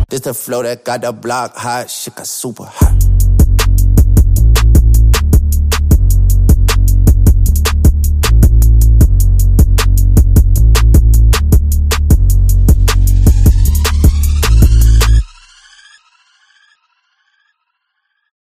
This 0.09 0.21
the 0.21 0.33
flow 0.33 0.63
that 0.63 0.83
got 0.83 1.01
the 1.01 1.11
block 1.11 1.55
hot. 1.55 1.89
Shit 1.89 2.15
got 2.15 2.27
super 2.27 2.65
hot. 2.65 3.10